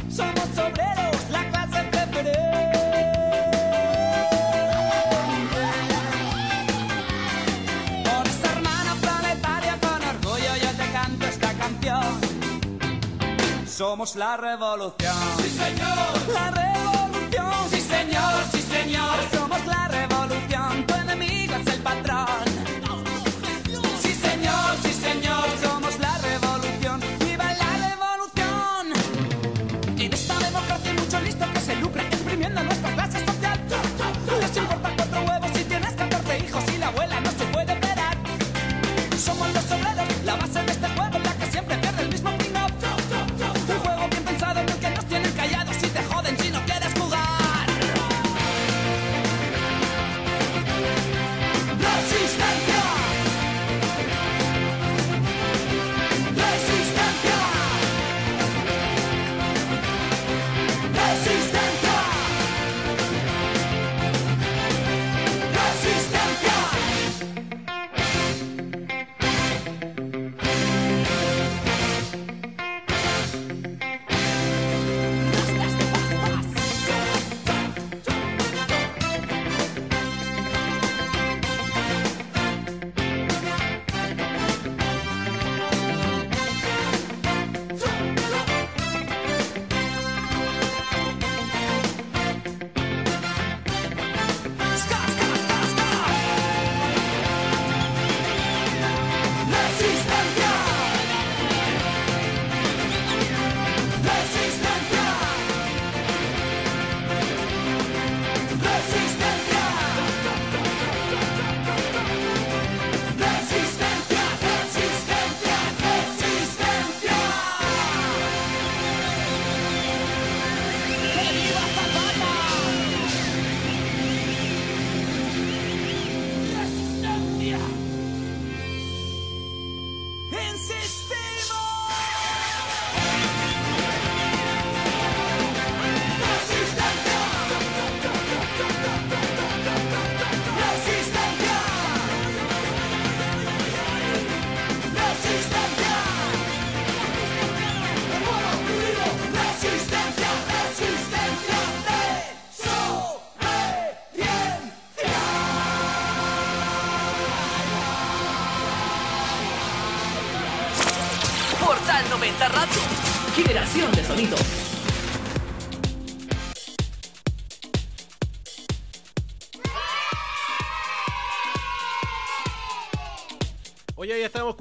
somos 0.10 0.50
obreros, 0.58 1.30
la 1.30 1.50
clase 1.50 1.84
preferente. 1.92 2.32
Por 8.04 8.28
esta 8.28 8.52
hermana 8.54 8.96
planetaria, 9.02 9.78
con 9.82 10.04
orgullo 10.04 10.56
yo 10.62 10.70
te 10.78 10.92
canto 10.92 11.26
esta 11.26 11.54
canción. 11.54 12.22
Somos 13.68 14.16
la 14.16 14.38
revolución. 14.38 15.16
Sí, 15.38 15.50
señor. 15.50 16.34
La 16.34 16.52
revolución. 16.52 17.54
Sí, 17.70 17.82
señor, 17.82 18.34
sí, 18.52 18.62
señor. 18.62 19.16
Somos 19.32 19.66
la 19.66 19.88
revolución, 19.90 20.86
tu 20.88 20.94
enemigo 20.96 21.56
es 21.56 21.68
el 21.68 21.82
patrón. 21.82 22.53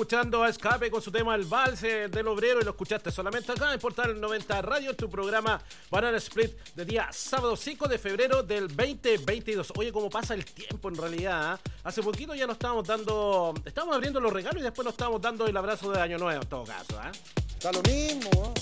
Escuchando 0.02 0.42
a 0.42 0.48
Escape 0.48 0.90
con 0.90 1.00
su 1.00 1.12
tema 1.12 1.36
El 1.36 1.44
Vals 1.44 1.80
eh, 1.84 2.08
del 2.08 2.26
Obrero 2.26 2.60
y 2.60 2.64
lo 2.64 2.72
escuchaste 2.72 3.12
solamente 3.12 3.52
acá 3.52 3.72
en 3.72 3.78
Portal 3.78 4.20
90 4.20 4.60
Radio, 4.60 4.96
tu 4.96 5.08
programa 5.08 5.62
Banana 5.92 6.16
Split 6.16 6.50
de 6.74 6.84
día 6.84 7.08
sábado 7.12 7.54
5 7.54 7.86
de 7.86 7.98
febrero 7.98 8.42
del 8.42 8.66
2022. 8.66 9.72
Oye, 9.76 9.92
cómo 9.92 10.10
pasa 10.10 10.34
el 10.34 10.44
tiempo 10.44 10.88
en 10.88 10.96
realidad. 10.96 11.52
¿ah? 11.52 11.60
Hace 11.84 12.02
poquito 12.02 12.34
ya 12.34 12.48
nos 12.48 12.54
estábamos 12.54 12.84
dando, 12.84 13.54
estábamos 13.64 13.94
abriendo 13.94 14.18
los 14.18 14.32
regalos 14.32 14.60
y 14.60 14.64
después 14.64 14.84
nos 14.84 14.94
estábamos 14.94 15.22
dando 15.22 15.46
el 15.46 15.56
abrazo 15.56 15.92
de 15.92 16.00
Año 16.00 16.18
Nuevo 16.18 16.42
en 16.42 16.48
todo 16.48 16.64
caso. 16.64 16.98
¿ah? 17.00 17.12
Está 17.56 17.70
lo 17.70 17.80
mismo. 17.82 18.54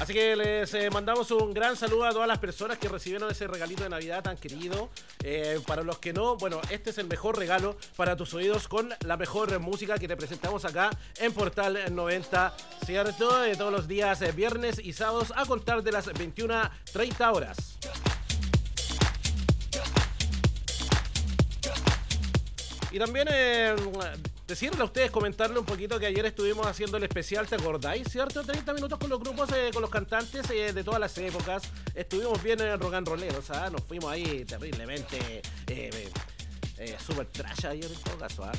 Así 0.00 0.12
que 0.12 0.36
les 0.36 0.72
eh, 0.74 0.90
mandamos 0.90 1.30
un 1.32 1.52
gran 1.52 1.76
saludo 1.76 2.04
a 2.04 2.12
todas 2.12 2.28
las 2.28 2.38
personas 2.38 2.78
que 2.78 2.88
recibieron 2.88 3.30
ese 3.30 3.46
regalito 3.48 3.82
de 3.82 3.88
Navidad 3.88 4.22
tan 4.22 4.36
querido. 4.36 4.90
Eh, 5.24 5.60
para 5.66 5.82
los 5.82 5.98
que 5.98 6.12
no, 6.12 6.36
bueno, 6.36 6.60
este 6.70 6.90
es 6.90 6.98
el 6.98 7.08
mejor 7.08 7.36
regalo 7.36 7.76
para 7.96 8.16
tus 8.16 8.32
oídos 8.32 8.68
con 8.68 8.90
la 9.04 9.16
mejor 9.16 9.58
música 9.58 9.98
que 9.98 10.06
te 10.06 10.16
presentamos 10.16 10.64
acá 10.64 10.90
en 11.18 11.32
Portal 11.32 11.94
90, 11.94 12.56
¿cierto? 12.86 13.40
De 13.40 13.56
todos 13.56 13.72
los 13.72 13.88
días, 13.88 14.22
eh, 14.22 14.32
viernes 14.32 14.80
y 14.82 14.92
sábados, 14.92 15.32
a 15.34 15.44
contar 15.44 15.82
de 15.82 15.92
las 15.92 16.06
21.30 16.06 17.34
horas. 17.34 17.78
Y 22.90 22.98
también 22.98 23.28
eh, 23.30 23.74
decirle 24.48 24.80
a 24.80 24.84
ustedes, 24.86 25.10
comentarle 25.10 25.58
un 25.58 25.66
poquito 25.66 26.00
que 26.00 26.06
ayer 26.06 26.24
estuvimos 26.24 26.66
haciendo 26.66 26.96
el 26.96 27.04
especial, 27.04 27.46
¿te 27.46 27.54
acordáis? 27.56 28.08
¿Cierto? 28.08 28.42
30 28.42 28.72
minutos 28.72 28.98
con 28.98 29.10
los 29.10 29.20
grupos, 29.20 29.52
eh, 29.52 29.70
con 29.72 29.82
los 29.82 29.90
cantantes 29.90 30.48
eh, 30.50 30.72
de 30.72 30.82
todas 30.82 30.98
las 30.98 31.16
épocas. 31.18 31.62
Estuvimos 31.94 32.42
bien 32.42 32.58
en 32.60 32.80
rock 32.80 32.94
and 32.94 33.06
rolleros, 33.06 33.50
¿ah? 33.50 33.68
Nos 33.70 33.82
fuimos 33.82 34.10
ahí 34.10 34.46
terriblemente 34.46 35.42
eh, 35.66 36.10
eh, 36.78 36.96
super 37.04 37.26
trash 37.26 37.66
ayer 37.66 37.92
en 37.92 38.00
todo 38.00 38.18
caso, 38.18 38.44
¿ah? 38.44 38.52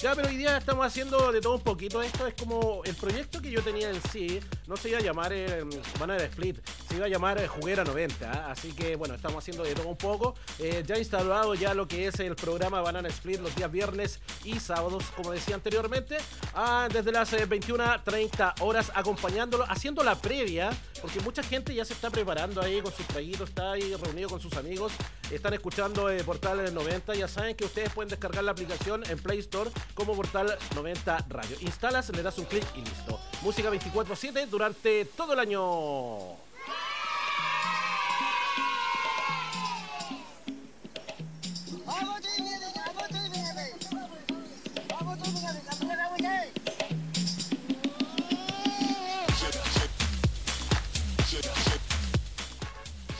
Ya, 0.00 0.14
pero 0.14 0.28
hoy 0.28 0.38
día 0.38 0.56
estamos 0.56 0.86
haciendo 0.86 1.30
de 1.30 1.42
todo 1.42 1.56
un 1.56 1.60
poquito. 1.60 2.00
Esto 2.00 2.26
es 2.26 2.32
como 2.32 2.80
el 2.86 2.94
proyecto 2.94 3.42
que 3.42 3.50
yo 3.50 3.62
tenía 3.62 3.90
en 3.90 4.00
sí. 4.10 4.40
No 4.66 4.74
se 4.78 4.88
iba 4.88 4.98
a 4.98 5.02
llamar 5.02 5.30
eh, 5.34 5.62
Banana 5.98 6.24
Split, 6.24 6.56
se 6.88 6.96
iba 6.96 7.04
a 7.04 7.08
llamar 7.10 7.38
eh, 7.38 7.46
Juguera 7.46 7.84
90. 7.84 8.32
¿ah? 8.32 8.50
Así 8.50 8.72
que 8.72 8.96
bueno, 8.96 9.14
estamos 9.14 9.36
haciendo 9.36 9.62
de 9.62 9.74
todo 9.74 9.88
un 9.88 9.98
poco. 9.98 10.36
Eh, 10.58 10.82
ya 10.86 10.96
instalado 10.96 11.54
ya 11.54 11.74
lo 11.74 11.86
que 11.86 12.06
es 12.06 12.18
el 12.18 12.34
programa 12.34 12.80
Banana 12.80 13.10
Split 13.10 13.40
los 13.40 13.54
días 13.54 13.70
viernes 13.70 14.20
y 14.42 14.58
sábados, 14.58 15.04
como 15.14 15.32
decía 15.32 15.54
anteriormente. 15.54 16.16
ah, 16.54 16.88
desde 16.90 17.12
las 17.12 17.30
eh, 17.34 17.46
21.30 17.46 18.54
horas 18.62 18.90
acompañándolo, 18.94 19.66
haciendo 19.68 20.02
la 20.02 20.14
previa. 20.14 20.70
Porque 21.02 21.20
mucha 21.20 21.42
gente 21.42 21.74
ya 21.74 21.84
se 21.84 21.94
está 21.94 22.10
preparando 22.10 22.60
ahí 22.60 22.80
con 22.80 22.92
sus 22.92 23.06
traguitos, 23.06 23.48
está 23.48 23.72
ahí 23.72 23.94
reunido 23.96 24.28
con 24.28 24.40
sus 24.40 24.54
amigos. 24.56 24.92
Están 25.30 25.54
escuchando 25.54 26.10
eh, 26.10 26.22
Portal 26.24 26.72
90. 26.72 27.14
Ya 27.14 27.28
saben 27.28 27.54
que 27.54 27.64
ustedes 27.64 27.90
pueden 27.90 28.08
descargar 28.08 28.44
la 28.44 28.52
aplicación 28.52 29.02
en 29.08 29.18
Play 29.18 29.38
Store 29.38 29.70
como 29.94 30.14
Portal 30.14 30.56
90 30.74 31.26
Radio. 31.28 31.56
Instalas, 31.60 32.10
le 32.10 32.22
das 32.22 32.38
un 32.38 32.44
clic 32.44 32.64
y 32.76 32.80
listo. 32.80 33.20
Música 33.42 33.70
24-7 33.70 34.46
durante 34.46 35.04
todo 35.04 35.32
el 35.32 35.38
año. 35.40 36.49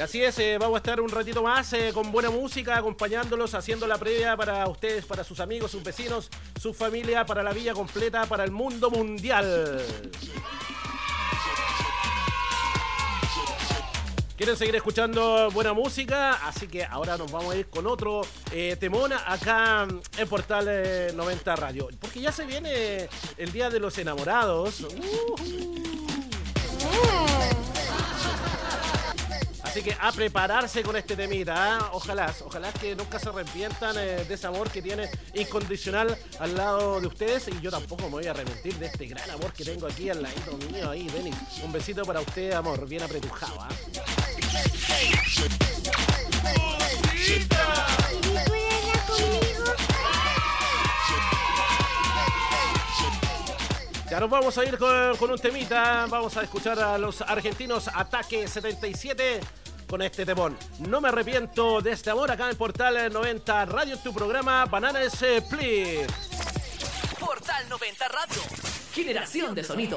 Así 0.03 0.25
es, 0.25 0.39
eh, 0.39 0.57
vamos 0.59 0.77
a 0.77 0.79
estar 0.79 1.01
un 1.01 1.11
ratito 1.11 1.43
más 1.43 1.73
eh, 1.75 1.91
con 1.93 2.11
buena 2.11 2.31
música, 2.31 2.77
acompañándolos, 2.77 3.55
haciendo 3.55 3.87
la 3.87 3.99
previa 3.99 4.35
para 4.37 4.67
ustedes, 4.67 5.05
para 5.05 5.25
sus 5.25 5.41
amigos, 5.41 5.71
sus 5.71 5.83
vecinos, 5.83 6.31
su 6.59 6.73
familia, 6.73 7.27
para 7.27 7.43
la 7.43 7.53
villa 7.53 7.75
completa, 7.75 8.25
para 8.25 8.45
el 8.45 8.51
mundo 8.51 8.91
mundial. 8.91 9.83
Quieren 14.41 14.57
seguir 14.57 14.75
escuchando 14.75 15.51
buena 15.51 15.75
música, 15.75 16.47
así 16.47 16.67
que 16.67 16.83
ahora 16.83 17.19
nos 17.19 17.31
vamos 17.31 17.53
a 17.53 17.59
ir 17.59 17.67
con 17.67 17.87
otro 17.87 18.23
eh, 18.53 18.75
temón 18.81 19.13
acá 19.13 19.87
en 20.17 20.29
Portal 20.31 20.65
eh, 20.67 21.13
90 21.15 21.57
Radio. 21.57 21.91
Porque 22.01 22.23
ya 22.23 22.33
se 22.33 22.47
viene 22.47 23.07
el 23.37 23.53
Día 23.53 23.69
de 23.69 23.81
los 23.81 23.99
Enamorados. 23.99 24.87
Que 29.83 29.97
a 29.99 30.13
prepararse 30.13 30.83
con 30.83 30.95
este 30.95 31.17
temita. 31.17 31.55
¿ah? 31.57 31.91
Ojalá, 31.95 32.35
ojalá 32.45 32.71
que 32.71 32.95
nunca 32.95 33.19
se 33.19 33.31
arrepientan 33.31 33.97
eh, 33.97 34.25
de 34.29 34.35
ese 34.35 34.47
amor 34.47 34.71
que 34.71 34.83
tiene 34.83 35.09
incondicional 35.33 36.19
al 36.39 36.55
lado 36.55 37.01
de 37.01 37.07
ustedes. 37.07 37.49
Y 37.49 37.59
yo 37.63 37.71
tampoco 37.71 38.03
me 38.03 38.11
voy 38.11 38.27
a 38.27 38.33
arrepentir 38.33 38.75
de 38.75 38.87
este 38.87 39.07
gran 39.07 39.31
amor 39.31 39.55
que 39.55 39.65
tengo 39.65 39.87
aquí 39.87 40.11
al 40.11 40.23
ladito 40.23 40.55
mío. 40.71 40.91
Ahí, 40.91 41.09
Denis. 41.09 41.35
Un 41.65 41.73
besito 41.73 42.05
para 42.05 42.21
usted, 42.21 42.53
amor. 42.53 42.87
Bien 42.87 43.03
apretujado. 43.03 43.59
¿ah? 43.59 43.69
Ya 54.11 54.21
nos 54.21 54.29
vamos 54.29 54.59
a 54.59 54.65
ir 54.67 54.77
con 54.77 55.31
un 55.31 55.39
temita. 55.39 56.07
Vamos 56.11 56.37
a 56.37 56.43
escuchar 56.43 56.79
a 56.81 56.99
los 56.99 57.23
argentinos 57.23 57.89
Ataque 57.95 58.47
77 58.47 59.41
con 59.91 60.01
este 60.03 60.25
temón. 60.25 60.57
No 60.79 61.01
me 61.01 61.09
arrepiento 61.09 61.81
de 61.81 61.91
este 61.91 62.11
amor 62.11 62.31
acá 62.31 62.49
en 62.49 62.57
Portal 62.57 63.13
90 63.13 63.67
Radio, 63.67 63.99
tu 63.99 64.15
programa 64.15 64.65
Banana 64.67 65.03
Split. 65.03 66.09
Portal 67.19 67.69
90 67.69 68.09
Radio. 68.09 68.43
Generación 68.95 69.55
de 69.55 69.65
sonido. 69.65 69.97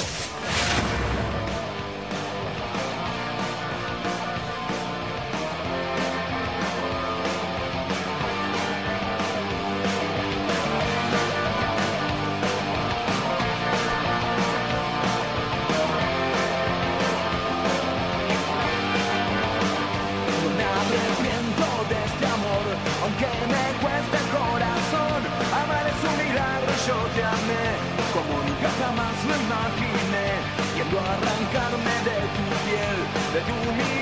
Piel, 33.34 33.46
de 33.46 33.52
tu 33.52 33.74
mirada, 33.74 33.93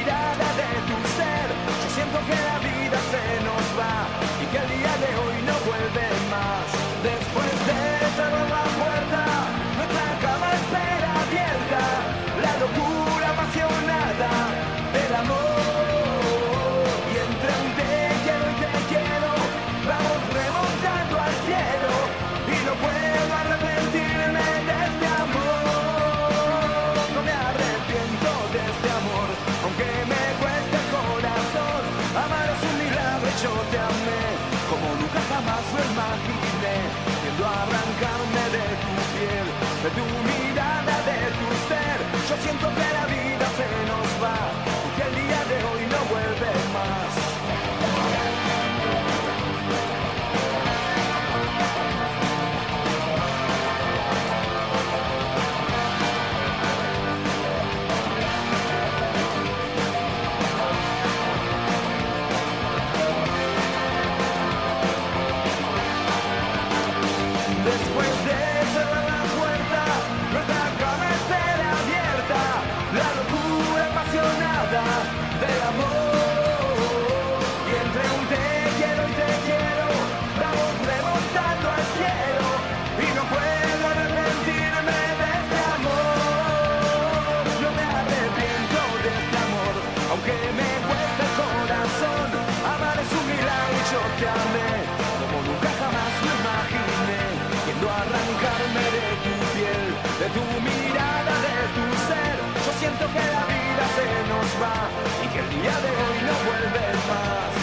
siento 103.02 103.14
que 103.14 103.32
la 103.32 103.46
vida 103.46 103.86
se 103.96 104.06
nos 104.30 104.48
va 104.62 104.90
y 105.24 105.28
que 105.28 105.40
el 105.40 105.50
día 105.50 105.80
de 105.80 105.90
hoy 105.90 106.18
no 106.26 106.34
vuelve 106.46 106.94
más. 107.08 107.61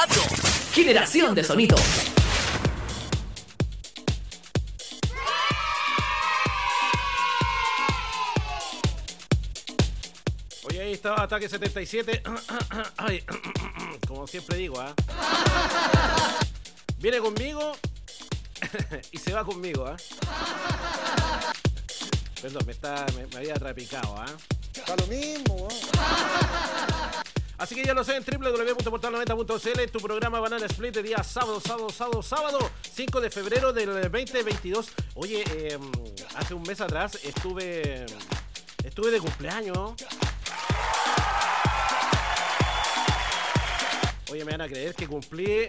Radio. 0.00 0.22
Generación 0.72 1.34
de 1.34 1.42
sonido. 1.42 1.76
Oye, 10.62 10.82
ahí 10.82 10.92
estaba 10.92 11.24
Ataque 11.24 11.48
77. 11.48 12.22
Ay, 12.96 13.24
como 14.06 14.28
siempre 14.28 14.58
digo, 14.58 14.80
¿ah? 14.80 14.94
Viene 16.98 17.18
conmigo 17.18 17.72
y 19.10 19.18
se 19.18 19.32
va 19.32 19.44
conmigo, 19.44 19.84
¿ah? 19.84 19.96
Perdón, 22.40 22.62
me, 22.66 22.72
está, 22.72 23.04
me, 23.16 23.26
me 23.26 23.36
había 23.38 23.54
trapicado, 23.54 24.14
¿ah? 24.16 24.26
Está 24.72 24.94
lo 24.94 25.06
mismo, 25.08 25.68
Así 27.58 27.74
que 27.74 27.82
ya 27.84 27.92
lo 27.92 28.04
sé 28.04 28.14
en 28.14 28.24
www.portal90.cl, 28.24 29.90
tu 29.90 29.98
programa 29.98 30.38
Banana 30.38 30.66
Split 30.66 30.94
de 30.94 31.02
día 31.02 31.24
sábado, 31.24 31.60
sábado, 31.60 31.90
sábado, 31.90 32.22
sábado, 32.22 32.70
5 32.94 33.20
de 33.20 33.30
febrero 33.30 33.72
del 33.72 34.00
2022. 34.10 34.88
Oye, 35.14 35.42
eh, 35.54 35.76
hace 36.36 36.54
un 36.54 36.62
mes 36.62 36.80
atrás 36.80 37.18
estuve 37.24 38.06
estuve 38.84 39.10
de 39.10 39.18
cumpleaños. 39.18 39.94
Oye, 44.30 44.44
me 44.44 44.52
van 44.52 44.60
a 44.60 44.68
creer 44.68 44.94
que 44.94 45.08
cumplí 45.08 45.66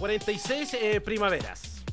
46 0.00 0.74
eh, 0.74 1.00
primaveras. 1.00 1.84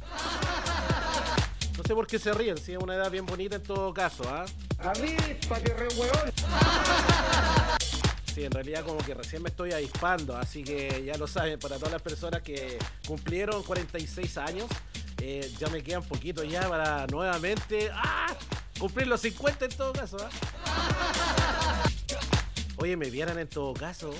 No 1.77 1.83
sé 1.83 1.93
por 1.93 2.07
qué 2.07 2.17
se 2.17 2.33
ríen, 2.33 2.57
si 2.57 2.73
es 2.73 2.79
una 2.79 2.95
edad 2.95 3.11
bien 3.11 3.27
bonita 3.27 3.57
en 3.57 3.63
todo 3.63 3.93
caso, 3.93 4.23
¿ah? 4.27 4.45
A 4.79 4.93
mí, 4.99 5.15
pa' 5.47 5.59
que 5.59 5.73
re 5.73 5.87
huevón. 5.89 6.31
Sí, 8.33 8.45
en 8.45 8.51
realidad 8.51 8.85
como 8.85 8.99
que 8.99 9.13
recién 9.13 9.43
me 9.43 9.49
estoy 9.49 9.73
avispando, 9.73 10.37
así 10.37 10.63
que 10.63 11.03
ya 11.05 11.17
lo 11.17 11.27
saben, 11.27 11.59
para 11.59 11.75
todas 11.75 11.91
las 11.91 12.01
personas 12.01 12.41
que 12.41 12.77
cumplieron 13.05 13.61
46 13.61 14.37
años, 14.37 14.67
eh, 15.17 15.51
ya 15.59 15.67
me 15.67 15.83
quedan 15.83 16.01
poquito 16.03 16.41
ya 16.45 16.69
para 16.69 17.07
nuevamente 17.07 17.91
¡ah! 17.93 18.33
cumplir 18.79 19.07
los 19.07 19.19
50 19.19 19.65
en 19.65 19.71
todo 19.71 19.91
caso. 19.91 20.15
¿ah? 20.21 20.29
Oye, 22.77 22.95
me 22.95 23.09
vieran 23.09 23.37
en 23.37 23.49
todo 23.49 23.73
caso, 23.73 24.13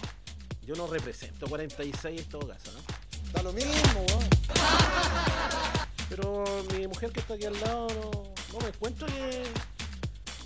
yo 0.63 0.75
no 0.75 0.87
represento 0.87 1.47
46 1.47 2.21
en 2.21 2.29
todo 2.29 2.49
caso, 2.49 2.69
¿no? 2.73 2.79
Está 3.27 3.43
lo 3.43 3.53
mismo, 3.53 3.71
weón. 4.09 4.29
Pero 6.09 6.43
mi 6.75 6.85
mujer 6.85 7.13
que 7.13 7.21
está 7.21 7.35
aquí 7.35 7.45
al 7.45 7.57
lado 7.61 7.87
no, 7.87 8.11
no 8.51 8.59
me 8.59 8.67
encuentro 8.67 9.07
que, 9.07 9.43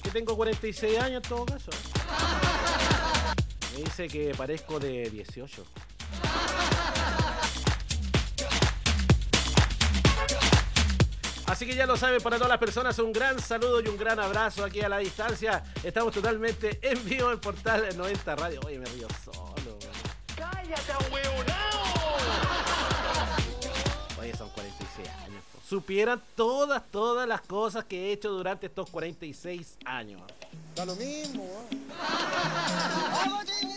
que 0.04 0.12
tengo 0.12 0.36
46 0.36 1.00
años 1.00 1.24
en 1.24 1.30
todo 1.30 1.46
caso. 1.48 1.72
Me 3.76 3.84
dice 3.84 4.08
que 4.08 4.34
parezco 4.34 4.80
de 4.80 5.10
18. 5.10 5.66
Así 11.46 11.66
que 11.66 11.76
ya 11.76 11.86
lo 11.86 11.98
saben, 11.98 12.22
para 12.22 12.38
todas 12.38 12.50
las 12.50 12.58
personas, 12.58 12.98
un 13.00 13.12
gran 13.12 13.38
saludo 13.42 13.82
y 13.82 13.88
un 13.90 13.98
gran 13.98 14.18
abrazo 14.18 14.64
aquí 14.64 14.80
a 14.80 14.88
la 14.88 15.00
distancia. 15.00 15.62
Estamos 15.84 16.14
totalmente 16.14 16.80
en 16.82 17.04
vivo 17.04 17.30
en 17.34 17.40
Portal 17.42 17.86
90 17.98 18.36
Radio. 18.38 18.62
Oye, 18.66 18.80
me 18.80 18.86
río 18.86 19.08
solo. 19.26 19.78
¡Cállate! 20.38 21.55
Supieran 25.68 26.22
todas, 26.36 26.84
todas 26.92 27.28
las 27.28 27.42
cosas 27.42 27.86
que 27.86 28.10
he 28.10 28.12
hecho 28.12 28.30
durante 28.30 28.68
estos 28.68 28.88
46 28.90 29.78
años. 29.86 30.22
Está 30.70 30.86
lo 30.86 30.96
mismo. 30.96 31.44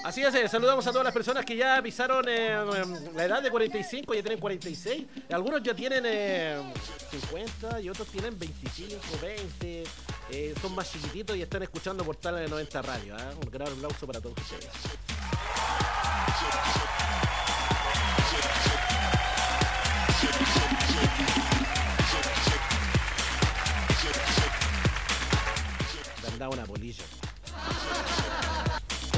Así 0.04 0.22
es, 0.22 0.34
eh, 0.34 0.48
saludamos 0.48 0.86
a 0.86 0.90
todas 0.90 1.04
las 1.04 1.14
personas 1.14 1.46
que 1.46 1.56
ya 1.56 1.80
pisaron 1.80 2.28
eh, 2.28 2.52
em, 2.52 3.16
la 3.16 3.24
edad 3.24 3.42
de 3.42 3.50
45, 3.50 4.14
ya 4.14 4.20
tienen 4.22 4.38
46. 4.38 5.06
Algunos 5.30 5.62
ya 5.62 5.74
tienen 5.74 6.02
eh, 6.06 6.60
50 7.10 7.80
y 7.80 7.88
otros 7.88 8.08
tienen 8.08 8.38
25, 8.38 8.96
20. 9.22 9.84
eh, 10.30 10.54
son 10.60 10.74
más 10.74 10.92
chiquititos 10.92 11.36
y 11.36 11.42
están 11.42 11.62
escuchando 11.62 12.04
Portal 12.04 12.36
de 12.36 12.48
90 12.48 12.82
Radio. 12.82 13.16
Un 13.42 13.50
gran 13.50 13.68
aplauso 13.68 14.06
para 14.06 14.20
todos 14.20 14.36
ustedes. 14.38 14.68
Le 26.28 26.32
han 26.34 26.38
dado 26.38 26.52
una 26.52 26.64
polilla. 26.64 27.04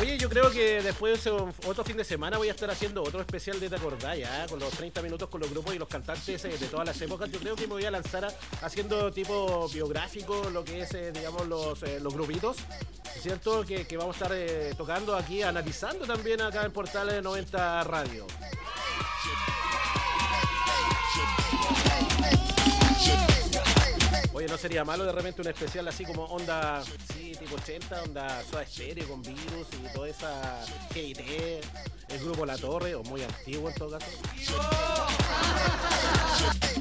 Oye, 0.00 0.16
yo 0.16 0.30
creo 0.30 0.50
que 0.50 0.80
después 0.82 1.22
de 1.24 1.30
otro 1.30 1.84
fin 1.84 1.96
de 1.96 2.04
semana 2.04 2.38
voy 2.38 2.48
a 2.48 2.52
estar 2.52 2.70
haciendo 2.70 3.02
otro 3.02 3.20
especial 3.20 3.61
de 3.61 3.68
Te 3.68 3.76
acordás, 3.76 4.16
ya, 4.16 4.46
con 4.48 4.58
los 4.58 4.70
30 4.70 5.02
minutos 5.02 5.28
con 5.28 5.40
los 5.42 5.50
grupos 5.50 5.74
y 5.74 5.78
los 5.78 5.88
cantantes 5.88 6.42
eh, 6.46 6.48
de 6.58 6.66
todas 6.68 6.86
las 6.86 6.98
épocas. 7.02 7.30
Yo 7.30 7.38
creo 7.38 7.54
que 7.54 7.66
me 7.66 7.74
voy 7.74 7.84
a 7.84 7.90
lanzar 7.90 8.24
a- 8.24 8.32
haciendo 8.62 9.12
tipo 9.12 9.68
biográfico 9.68 10.48
lo 10.50 10.64
que 10.64 10.80
es, 10.82 10.94
eh, 10.94 11.12
digamos, 11.12 11.46
los, 11.46 11.82
eh, 11.82 12.00
los 12.00 12.14
grupitos. 12.14 12.56
¿Cierto? 13.20 13.64
Que, 13.66 13.86
que 13.86 13.96
vamos 13.98 14.16
a 14.16 14.24
estar 14.24 14.36
eh, 14.38 14.72
tocando 14.78 15.14
aquí, 15.16 15.42
analizando 15.42 16.06
también 16.06 16.40
acá 16.40 16.64
en 16.64 16.72
Portal 16.72 17.22
90 17.22 17.84
Radio. 17.84 18.26
Oye, 24.41 24.49
no 24.49 24.57
sería 24.57 24.86
malo 24.86 25.05
de 25.05 25.12
repente 25.12 25.43
un 25.43 25.49
especial 25.49 25.86
así 25.86 26.03
como 26.03 26.24
onda, 26.24 26.82
sí, 27.12 27.32
tipo 27.38 27.57
80, 27.57 28.05
onda 28.05 28.43
Soda 28.51 28.64
Stereo 28.64 29.07
con 29.07 29.20
Virus 29.20 29.66
y 29.74 29.93
toda 29.93 30.09
esa 30.09 30.64
GIT, 30.95 31.18
el 32.09 32.18
grupo 32.24 32.47
La 32.47 32.57
Torre, 32.57 32.95
o 32.95 33.03
muy 33.03 33.22
antiguo 33.22 33.68
en 33.68 33.74
todo 33.74 33.99
caso. 33.99 34.07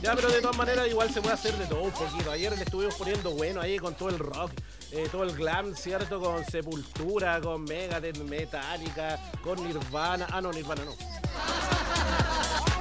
Ya, 0.01 0.16
pero 0.16 0.30
de 0.30 0.39
todas 0.39 0.55
maneras 0.55 0.88
igual 0.88 1.14
se 1.14 1.20
puede 1.20 1.34
hacer 1.34 1.53
de 1.57 1.66
todo 1.66 1.82
un 1.82 1.91
poquito. 1.91 2.32
Ayer 2.32 2.55
le 2.55 2.64
estuvimos 2.64 2.95
poniendo 2.95 3.32
bueno 3.32 3.60
ahí 3.60 3.78
con 3.78 3.93
todo 3.93 4.07
el 4.07 4.18
rock, 4.18 4.51
eh, 4.93 5.10
todo 5.12 5.24
el 5.24 5.36
glam, 5.36 5.76
¿cierto? 5.76 6.22
Con 6.22 6.45
Sepultura, 6.45 7.41
con 7.41 7.66
Megadeth, 7.66 8.20
Metallica, 8.20 9.20
con 9.43 9.62
Nirvana. 9.62 10.28
Ah, 10.32 10.39
no, 10.39 10.53
Nirvana 10.53 10.86
no. 10.86 10.93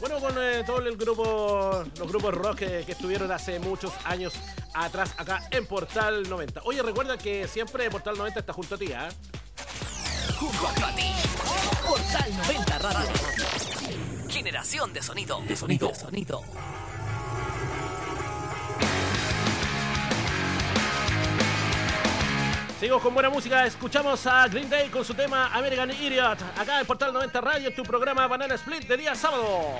Bueno, 0.00 0.20
con 0.20 0.34
eh, 0.38 0.62
todo 0.66 0.78
el 0.80 0.96
grupo, 0.96 1.84
los 1.98 2.08
grupos 2.08 2.34
rock 2.34 2.58
que, 2.58 2.84
que 2.84 2.92
estuvieron 2.92 3.32
hace 3.32 3.58
muchos 3.58 3.92
años 4.04 4.34
atrás 4.74 5.14
acá 5.16 5.48
en 5.50 5.66
Portal 5.66 6.28
90. 6.28 6.62
Oye, 6.64 6.82
recuerda 6.82 7.16
que 7.16 7.48
siempre 7.48 7.90
Portal 7.90 8.16
90 8.18 8.40
está 8.40 8.52
junto 8.52 8.74
a 8.74 8.78
ti, 8.78 8.92
¿ah? 8.92 9.08
Junto 10.38 10.66
a 10.66 10.94
ti. 10.94 11.12
Portal 11.86 12.36
90 12.36 12.78
Radio. 12.78 13.08
Generación 14.28 14.92
de 14.92 15.02
sonido. 15.02 15.40
De 15.48 15.56
sonido. 15.56 15.88
De 15.88 15.94
sonido. 15.94 16.42
Seguimos 22.78 23.02
con 23.02 23.14
buena 23.14 23.30
música, 23.30 23.64
escuchamos 23.64 24.26
a 24.26 24.46
Green 24.48 24.68
Day 24.68 24.90
con 24.90 25.02
su 25.02 25.14
tema 25.14 25.46
American 25.54 25.90
Idiot, 25.90 26.38
acá 26.58 26.78
en 26.78 26.86
Portal 26.86 27.10
90 27.10 27.40
Radio, 27.40 27.72
tu 27.72 27.82
programa 27.82 28.26
Banana 28.26 28.54
Split 28.54 28.86
de 28.86 28.98
día 28.98 29.14
sábado. 29.14 29.76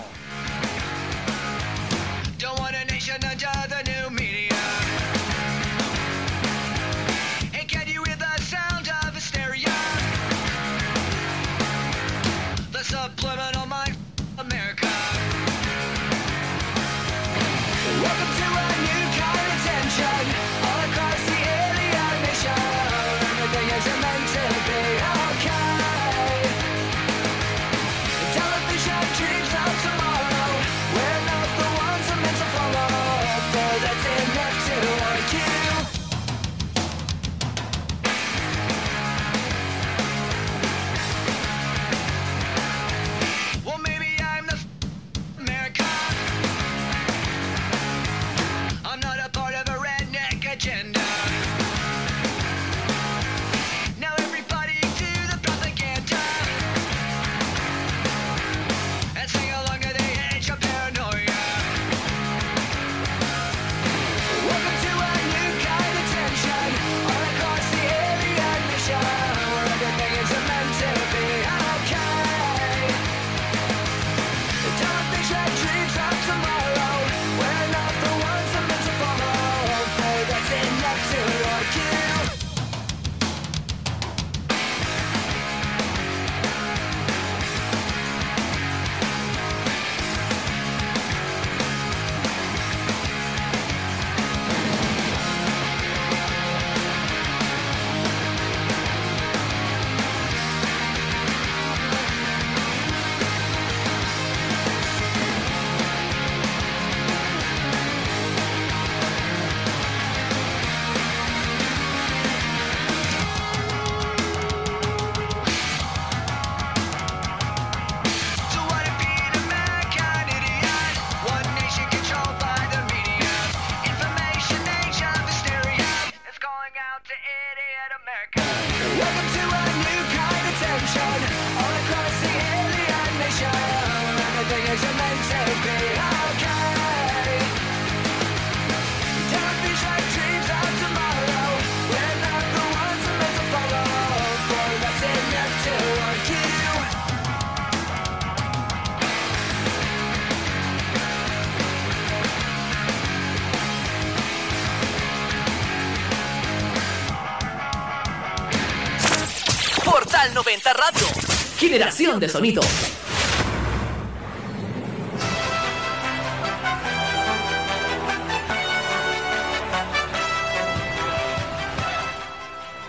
Generación 161.76 162.18
de 162.18 162.26
sonido. 162.30 162.62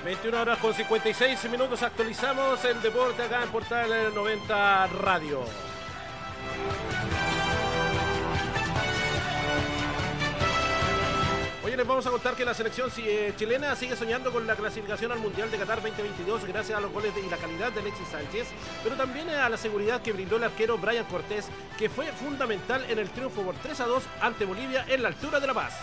...21 0.06 0.34
horas 0.42 0.58
con 0.60 0.74
56 0.74 1.50
minutos 1.52 1.84
actualizamos 1.84 2.64
el 2.64 2.82
deporte 2.82 3.24
acá 3.24 3.44
en 3.44 3.50
Portal 3.50 4.16
90 4.16 4.88
Radio. 4.88 5.67
Les 11.78 11.86
vamos 11.86 12.08
a 12.08 12.10
contar 12.10 12.34
que 12.34 12.44
la 12.44 12.56
selección 12.56 12.90
eh, 12.98 13.34
chilena 13.38 13.76
sigue 13.76 13.96
soñando 13.96 14.32
con 14.32 14.48
la 14.48 14.56
clasificación 14.56 15.12
al 15.12 15.20
Mundial 15.20 15.52
de 15.52 15.60
Qatar 15.60 15.80
2022 15.84 16.46
gracias 16.46 16.76
a 16.76 16.82
los 16.82 16.92
goles 16.92 17.14
y 17.24 17.30
la 17.30 17.38
calidad 17.38 17.72
de 17.72 17.82
Alexis 17.82 18.08
Sánchez, 18.08 18.48
pero 18.84 18.96
también 18.96 19.30
a 19.30 19.48
la 19.48 19.58
seguridad 19.58 20.02
que 20.02 20.12
brindó 20.12 20.38
el 20.38 20.46
arquero 20.46 20.80
Brian 20.80 21.06
Cortés, 21.06 21.46
que 21.78 21.88
fue 21.88 22.08
fundamental 22.08 22.84
en 22.90 22.98
el 22.98 23.12
triunfo 23.12 23.44
por 23.44 23.54
3 23.54 23.80
a 23.82 23.86
2 23.86 24.04
ante 24.22 24.46
Bolivia 24.46 24.88
en 24.90 25.04
la 25.04 25.10
altura 25.10 25.40
de 25.40 25.46
La 25.46 25.54
Paz. 25.54 25.74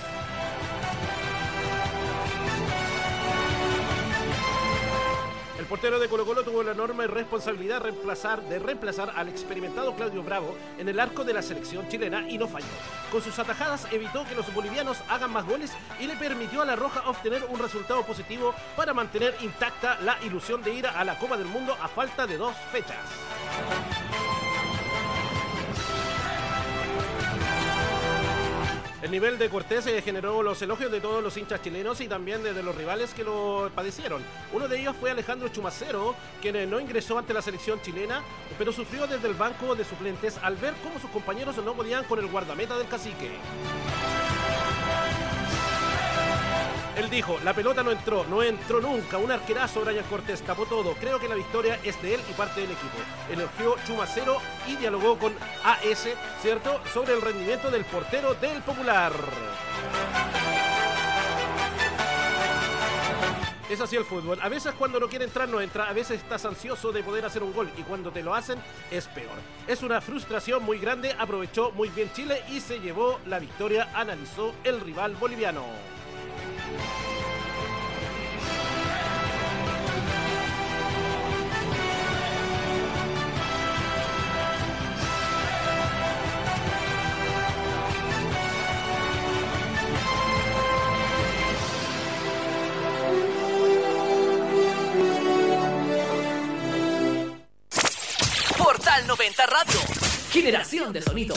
El 5.64 5.68
portero 5.68 5.98
de 5.98 6.08
Colo 6.08 6.26
Colo 6.26 6.42
tuvo 6.42 6.62
la 6.62 6.72
enorme 6.72 7.06
responsabilidad 7.06 7.76
de 7.76 7.84
reemplazar, 7.84 8.42
de 8.42 8.58
reemplazar 8.58 9.14
al 9.16 9.30
experimentado 9.30 9.96
Claudio 9.96 10.22
Bravo 10.22 10.54
en 10.76 10.90
el 10.90 11.00
arco 11.00 11.24
de 11.24 11.32
la 11.32 11.40
selección 11.40 11.88
chilena 11.88 12.28
y 12.28 12.36
no 12.36 12.46
falló. 12.46 12.66
Con 13.10 13.22
sus 13.22 13.38
atajadas 13.38 13.90
evitó 13.90 14.26
que 14.26 14.34
los 14.34 14.52
bolivianos 14.52 14.98
hagan 15.08 15.32
más 15.32 15.46
goles 15.46 15.72
y 15.98 16.06
le 16.06 16.16
permitió 16.16 16.60
a 16.60 16.66
la 16.66 16.76
Roja 16.76 17.08
obtener 17.08 17.46
un 17.48 17.58
resultado 17.58 18.02
positivo 18.02 18.54
para 18.76 18.92
mantener 18.92 19.34
intacta 19.40 19.98
la 20.02 20.22
ilusión 20.22 20.62
de 20.62 20.74
ir 20.74 20.86
a 20.86 21.02
la 21.02 21.18
Copa 21.18 21.38
del 21.38 21.46
Mundo 21.46 21.74
a 21.80 21.88
falta 21.88 22.26
de 22.26 22.36
dos 22.36 22.54
fechas. 22.70 22.98
El 29.04 29.10
nivel 29.10 29.36
de 29.36 29.50
Cortés 29.50 29.86
eh, 29.86 30.00
generó 30.00 30.42
los 30.42 30.62
elogios 30.62 30.90
de 30.90 30.98
todos 30.98 31.22
los 31.22 31.36
hinchas 31.36 31.60
chilenos 31.60 32.00
y 32.00 32.08
también 32.08 32.42
de, 32.42 32.62
los 32.62 32.74
rivales 32.74 33.12
que 33.12 33.22
lo 33.22 33.70
padecieron. 33.74 34.22
Uno 34.50 34.66
de 34.66 34.80
ellos 34.80 34.96
fue 34.98 35.10
Alejandro 35.10 35.48
Chumacero, 35.48 36.14
quien 36.40 36.56
eh, 36.56 36.64
no 36.64 36.80
ingresó 36.80 37.18
ante 37.18 37.34
la 37.34 37.42
selección 37.42 37.82
chilena, 37.82 38.22
pero 38.56 38.72
sufrió 38.72 39.06
desde 39.06 39.28
el 39.28 39.34
banco 39.34 39.74
de 39.74 39.84
suplentes 39.84 40.38
al 40.40 40.56
ver 40.56 40.72
cómo 40.82 40.98
sus 40.98 41.10
compañeros 41.10 41.54
no 41.58 41.74
podían 41.74 42.04
con 42.04 42.18
el 42.18 42.28
guardameta 42.28 42.78
del 42.78 42.88
cacique. 42.88 43.28
Él 46.96 47.10
dijo, 47.10 47.38
la 47.42 47.52
pelota 47.52 47.82
no 47.82 47.90
entró, 47.90 48.24
no 48.24 48.42
entró 48.42 48.80
nunca, 48.80 49.18
un 49.18 49.32
arquerazo 49.32 49.80
Brian 49.80 50.04
Cortés 50.04 50.42
tapó 50.42 50.64
todo, 50.66 50.94
creo 50.94 51.18
que 51.18 51.28
la 51.28 51.34
victoria 51.34 51.78
es 51.82 52.00
de 52.00 52.14
él 52.14 52.20
y 52.30 52.32
parte 52.34 52.60
del 52.60 52.70
equipo. 52.70 52.96
Elogió 53.30 53.74
Chumacero 53.84 54.38
y 54.68 54.76
dialogó 54.76 55.18
con 55.18 55.34
AS, 55.64 56.08
¿cierto?, 56.40 56.80
sobre 56.92 57.14
el 57.14 57.20
rendimiento 57.20 57.70
del 57.70 57.84
portero 57.84 58.34
del 58.34 58.62
Popular. 58.62 59.12
Es 63.68 63.80
así 63.80 63.96
el 63.96 64.04
fútbol. 64.04 64.38
A 64.40 64.48
veces 64.48 64.72
cuando 64.74 65.00
no 65.00 65.08
quiere 65.08 65.24
entrar 65.24 65.48
no 65.48 65.60
entra, 65.60 65.88
a 65.88 65.92
veces 65.92 66.20
estás 66.20 66.44
ansioso 66.44 66.92
de 66.92 67.02
poder 67.02 67.24
hacer 67.24 67.42
un 67.42 67.52
gol 67.52 67.72
y 67.76 67.82
cuando 67.82 68.12
te 68.12 68.22
lo 68.22 68.34
hacen 68.34 68.58
es 68.90 69.08
peor. 69.08 69.36
Es 69.66 69.82
una 69.82 70.00
frustración 70.00 70.62
muy 70.62 70.78
grande, 70.78 71.16
aprovechó 71.18 71.72
muy 71.72 71.88
bien 71.88 72.12
Chile 72.12 72.42
y 72.50 72.60
se 72.60 72.78
llevó 72.78 73.18
la 73.26 73.40
victoria, 73.40 73.88
analizó 73.94 74.54
el 74.62 74.80
rival 74.80 75.16
boliviano. 75.16 75.64
Portal 98.58 99.06
90 99.06 99.46
Radio. 99.46 99.80
Generación 100.30 100.92
de 100.92 101.02
sonido. 101.02 101.34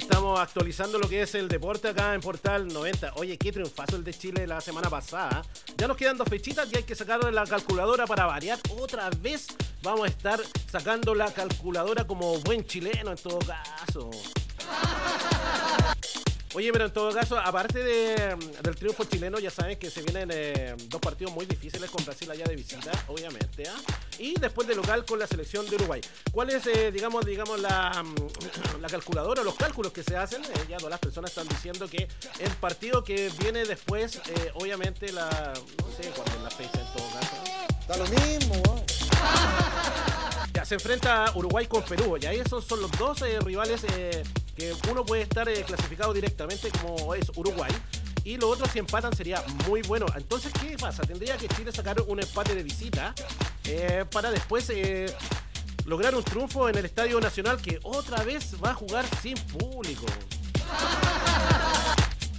Estamos 0.00 0.40
actualizando 0.40 0.98
lo 0.98 1.08
que 1.08 1.22
es 1.22 1.34
el 1.34 1.46
deporte 1.46 1.88
acá 1.88 2.14
en 2.14 2.22
Portal 2.22 2.66
90. 2.66 3.12
Oye, 3.16 3.36
qué 3.36 3.52
triunfazo 3.52 3.96
el 3.96 4.04
de 4.04 4.14
Chile 4.14 4.46
la 4.46 4.60
semana 4.60 4.88
pasada. 4.88 5.42
Ya 5.76 5.86
nos 5.86 5.96
quedan 5.96 6.16
dos 6.16 6.28
fechitas 6.28 6.68
y 6.72 6.76
hay 6.76 6.84
que 6.84 6.94
sacar 6.94 7.22
la 7.32 7.44
calculadora 7.44 8.06
para 8.06 8.24
variar. 8.24 8.58
Otra 8.78 9.10
vez 9.10 9.48
vamos 9.82 10.06
a 10.06 10.08
estar 10.08 10.40
sacando 10.70 11.14
la 11.14 11.32
calculadora 11.32 12.06
como 12.06 12.38
buen 12.40 12.64
chileno 12.64 13.10
en 13.10 13.18
todo 13.18 13.38
caso. 13.40 14.10
Oye, 16.54 16.72
pero 16.72 16.86
en 16.86 16.92
todo 16.92 17.12
caso, 17.12 17.38
aparte 17.38 17.78
de, 17.82 18.36
del 18.62 18.74
triunfo 18.74 19.04
chileno, 19.04 19.38
ya 19.38 19.50
saben 19.50 19.78
que 19.78 19.88
se 19.88 20.02
vienen 20.02 20.30
eh, 20.32 20.74
dos 20.88 21.00
partidos 21.00 21.32
muy 21.32 21.46
difíciles 21.46 21.88
con 21.88 22.04
Brasil 22.04 22.28
allá 22.28 22.44
de 22.44 22.56
visita, 22.56 22.90
obviamente, 23.06 23.68
¿ah? 23.68 23.76
y 24.18 24.34
después 24.38 24.66
de 24.66 24.74
local 24.74 25.04
con 25.04 25.18
la 25.18 25.28
selección 25.28 25.64
de 25.70 25.76
Uruguay. 25.76 26.00
¿Cuál 26.32 26.50
es, 26.50 26.66
eh, 26.66 26.90
digamos, 26.90 27.24
digamos 27.24 27.60
la, 27.60 28.02
mm, 28.02 28.80
la 28.80 28.88
calculadora, 28.88 29.44
los 29.44 29.54
cálculos 29.54 29.92
que 29.92 30.02
se 30.02 30.16
hacen? 30.16 30.42
Eh, 30.44 30.66
ya 30.68 30.76
todas 30.78 30.90
las 30.90 31.00
personas 31.00 31.30
están 31.30 31.46
diciendo 31.48 31.88
que 31.88 32.08
el 32.40 32.50
partido 32.60 33.04
que 33.04 33.30
viene 33.38 33.64
después, 33.64 34.16
eh, 34.16 34.50
obviamente, 34.54 35.12
la, 35.12 35.52
no 35.54 35.88
sé 35.96 36.10
cuál 36.10 36.28
es 36.28 36.42
la 36.42 36.50
fecha 36.50 36.80
en 36.80 36.92
todo 36.92 37.08
caso. 37.12 37.36
Da 37.86 37.96
lo 37.96 38.04
mismo, 38.06 38.54
weón. 38.66 39.69
Se 40.70 40.76
enfrenta 40.76 41.32
Uruguay 41.34 41.66
con 41.66 41.82
Perú. 41.82 42.16
Ya 42.16 42.30
esos 42.30 42.64
son 42.64 42.80
los 42.80 42.92
dos 42.92 43.22
eh, 43.22 43.40
rivales 43.40 43.82
eh, 43.92 44.22
que 44.54 44.72
uno 44.88 45.04
puede 45.04 45.22
estar 45.22 45.48
eh, 45.48 45.64
clasificado 45.66 46.12
directamente 46.12 46.70
como 46.80 47.12
es 47.12 47.28
Uruguay. 47.34 47.72
Y 48.22 48.36
los 48.36 48.52
otros 48.52 48.70
si 48.70 48.78
empatan 48.78 49.12
sería 49.16 49.42
muy 49.66 49.82
bueno. 49.82 50.06
Entonces, 50.16 50.52
¿qué 50.62 50.76
pasa? 50.78 51.02
Tendría 51.02 51.36
que 51.36 51.48
Chile 51.48 51.72
sacar 51.72 52.00
un 52.02 52.20
empate 52.20 52.54
de 52.54 52.62
visita 52.62 53.12
para 54.12 54.30
después 54.30 54.70
lograr 55.86 56.14
un 56.14 56.22
triunfo 56.22 56.68
en 56.68 56.78
el 56.78 56.84
Estadio 56.84 57.20
Nacional 57.20 57.60
que 57.60 57.80
otra 57.82 58.22
vez 58.22 58.54
va 58.62 58.70
a 58.70 58.74
jugar 58.74 59.04
sin 59.20 59.34
público. 59.34 60.06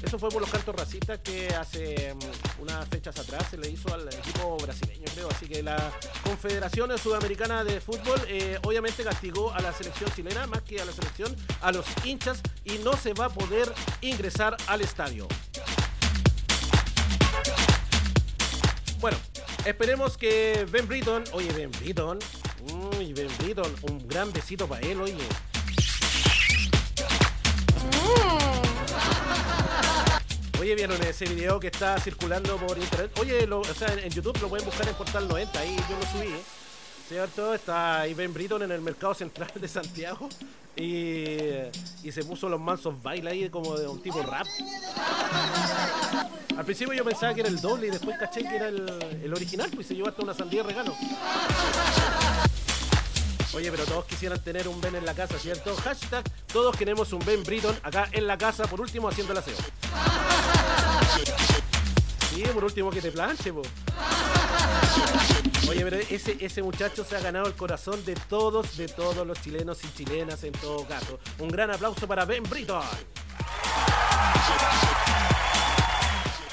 Eso 0.04 0.18
fue 0.18 0.30
por 0.30 0.42
los 0.42 0.50
cantos 0.50 0.76
racistas 0.76 1.20
que 1.20 1.48
hace 1.50 2.14
mm, 2.14 2.62
unas 2.62 2.88
fechas 2.90 3.18
atrás 3.20 3.46
se 3.50 3.58
le 3.58 3.70
hizo 3.70 3.94
al 3.94 4.08
equipo 4.08 4.58
brasileño, 4.58 5.06
creo. 5.14 5.30
Así 5.30 5.48
que 5.48 5.62
la 5.62 5.92
Confederación 6.24 6.98
Sudamericana 6.98 7.64
de 7.64 7.80
Fútbol 7.80 8.20
eh, 8.28 8.60
obviamente 8.64 9.04
castigó 9.04 9.54
a 9.54 9.62
la 9.62 9.72
selección 9.74 10.12
chilena 10.16 10.48
más 10.48 10.62
que 10.64 10.82
a 10.82 10.86
la 10.86 10.92
selección, 10.92 11.36
a 11.62 11.72
los 11.72 11.86
hinchas 12.04 12.42
y 12.66 12.80
no 12.80 12.98
se 12.98 13.14
va 13.14 13.26
a 13.26 13.30
poder 13.30 13.72
ingresar 14.02 14.58
al 14.68 14.82
estadio. 14.82 15.28
Bueno, 19.00 19.18
esperemos 19.66 20.18
que 20.18 20.68
Ben 20.72 20.88
Britton, 20.88 21.24
oye 21.34 21.52
Ben 21.54 21.72
Britton, 21.72 22.20
uy 22.98 23.14
Ben 23.14 23.30
Britton, 23.40 23.76
un 23.84 24.08
gran 24.08 24.32
besito 24.32 24.68
para 24.68 24.82
él, 24.88 25.02
oye. 25.02 25.28
Oye, 30.62 30.76
¿vieron 30.76 31.02
ese 31.02 31.26
video 31.26 31.60
que 31.60 31.70
está 31.70 32.00
circulando 32.00 32.56
por 32.56 32.78
internet? 32.78 33.12
Oye, 33.20 33.50
o 33.52 33.64
sea, 33.74 33.96
en, 33.96 34.12
YouTube 34.12 34.40
lo 34.42 34.48
pueden 34.48 34.64
buscar 34.64 34.88
en 34.88 34.94
Portal 34.94 35.28
90, 35.28 35.60
ahí 35.60 35.76
yo 35.90 35.98
lo 35.98 36.06
subí, 36.06 36.32
¿eh? 36.32 36.44
¿cierto? 37.10 37.56
Está 37.56 38.06
Ben 38.16 38.32
Britton 38.32 38.62
en 38.62 38.72
el 38.72 38.80
mercado 38.80 39.16
central 39.16 39.50
de 39.56 39.68
Santiago 39.68 40.30
y, 40.76 42.12
se 42.12 42.24
puso 42.24 42.48
los 42.48 42.62
mansos 42.62 43.02
bailes 43.02 43.34
ahí 43.34 43.50
como 43.50 43.76
de 43.76 43.88
un 43.88 44.04
tipo 44.04 44.22
rap. 44.22 44.46
Al 46.56 46.64
principio 46.64 46.94
yo 46.94 47.04
pensaba 47.04 47.34
que 47.34 47.40
era 47.40 47.50
el 47.50 47.60
doble 47.60 47.88
y 47.88 47.90
después 47.90 48.16
caché 48.20 48.44
que 48.44 48.56
era 48.56 48.68
el, 48.68 48.88
el 49.24 49.34
original, 49.34 49.72
pues 49.74 49.88
se 49.88 49.96
llevó 49.96 50.10
hasta 50.10 50.22
una 50.22 50.36
sandía 50.36 50.62
de 50.62 50.70
regalo. 50.70 50.96
Oye, 53.54 53.70
pero 53.70 53.84
todos 53.86 54.06
quisieran 54.06 54.40
tener 54.42 54.68
un 54.68 54.80
Ben 54.80 54.96
en 54.96 55.06
la 55.06 55.14
casa, 55.14 55.38
¿cierto? 55.38 55.76
Hashtag, 55.76 56.24
todos 56.52 56.76
queremos 56.78 57.12
un 57.12 57.24
Ben 57.26 57.44
Britton 57.44 57.78
acá 57.84 58.08
en 58.12 58.26
la 58.26 58.38
casa, 58.38 58.66
por 58.66 58.80
último 58.80 59.10
haciendo 59.10 59.34
el 59.34 59.40
aseo. 59.40 59.56
Sí, 62.34 62.44
por 62.54 62.64
último 62.64 62.90
que 62.90 63.02
te 63.02 63.12
planche, 63.12 63.52
po. 63.52 63.62
Oye, 65.70 65.84
pero 65.84 65.98
ese, 65.98 66.38
ese 66.40 66.64
muchacho 66.64 67.04
se 67.04 67.18
ha 67.18 67.20
ganado 67.20 67.46
el 67.48 67.54
corazón 67.54 68.04
de 68.06 68.16
todos, 68.16 68.78
de 68.78 68.88
todos 68.88 69.28
los 69.28 69.42
chilenos 69.42 69.80
y 69.84 69.94
chilenas 69.94 70.44
en 70.46 70.54
todo 70.54 70.86
caso. 70.88 71.20
Un 71.40 71.50
gran 71.50 71.72
aplauso 71.72 72.08
para 72.08 72.24
Ben 72.24 72.44
Britton. 72.44 72.82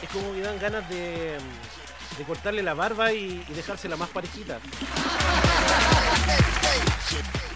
Es 0.03 0.09
como 0.11 0.32
que 0.32 0.40
dan 0.40 0.59
ganas 0.59 0.88
de, 0.88 1.38
de 2.18 2.24
cortarle 2.26 2.62
la 2.62 2.74
barba 2.74 3.12
y, 3.12 3.44
y 3.49 3.53
dejársela 3.55 3.96
más 3.96 4.09
parejita. 4.09 4.59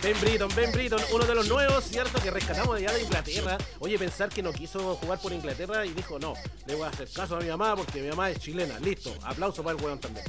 Ben 0.02 0.20
Britton, 0.20 0.50
Ben 0.56 0.72
Britton, 0.72 1.00
uno 1.12 1.24
de 1.24 1.34
los 1.34 1.46
nuevos, 1.46 1.84
¿cierto? 1.84 2.20
Que 2.20 2.30
rescatamos 2.30 2.76
de 2.76 2.86
allá 2.86 2.96
de 2.96 3.04
Inglaterra. 3.04 3.56
Oye, 3.78 3.96
pensar 3.98 4.28
que 4.28 4.42
no 4.42 4.52
quiso 4.52 4.96
jugar 4.96 5.20
por 5.20 5.32
Inglaterra 5.32 5.86
y 5.86 5.92
dijo, 5.92 6.18
no, 6.18 6.34
le 6.66 6.74
voy 6.74 6.86
a 6.86 6.88
hacer 6.88 7.08
caso 7.12 7.36
a 7.36 7.40
mi 7.40 7.48
mamá 7.48 7.76
porque 7.76 8.02
mi 8.02 8.08
mamá 8.08 8.30
es 8.30 8.40
chilena. 8.40 8.78
Listo, 8.80 9.14
aplauso 9.22 9.62
para 9.62 9.76
el 9.76 9.84
weón 9.84 10.00
también. 10.00 10.26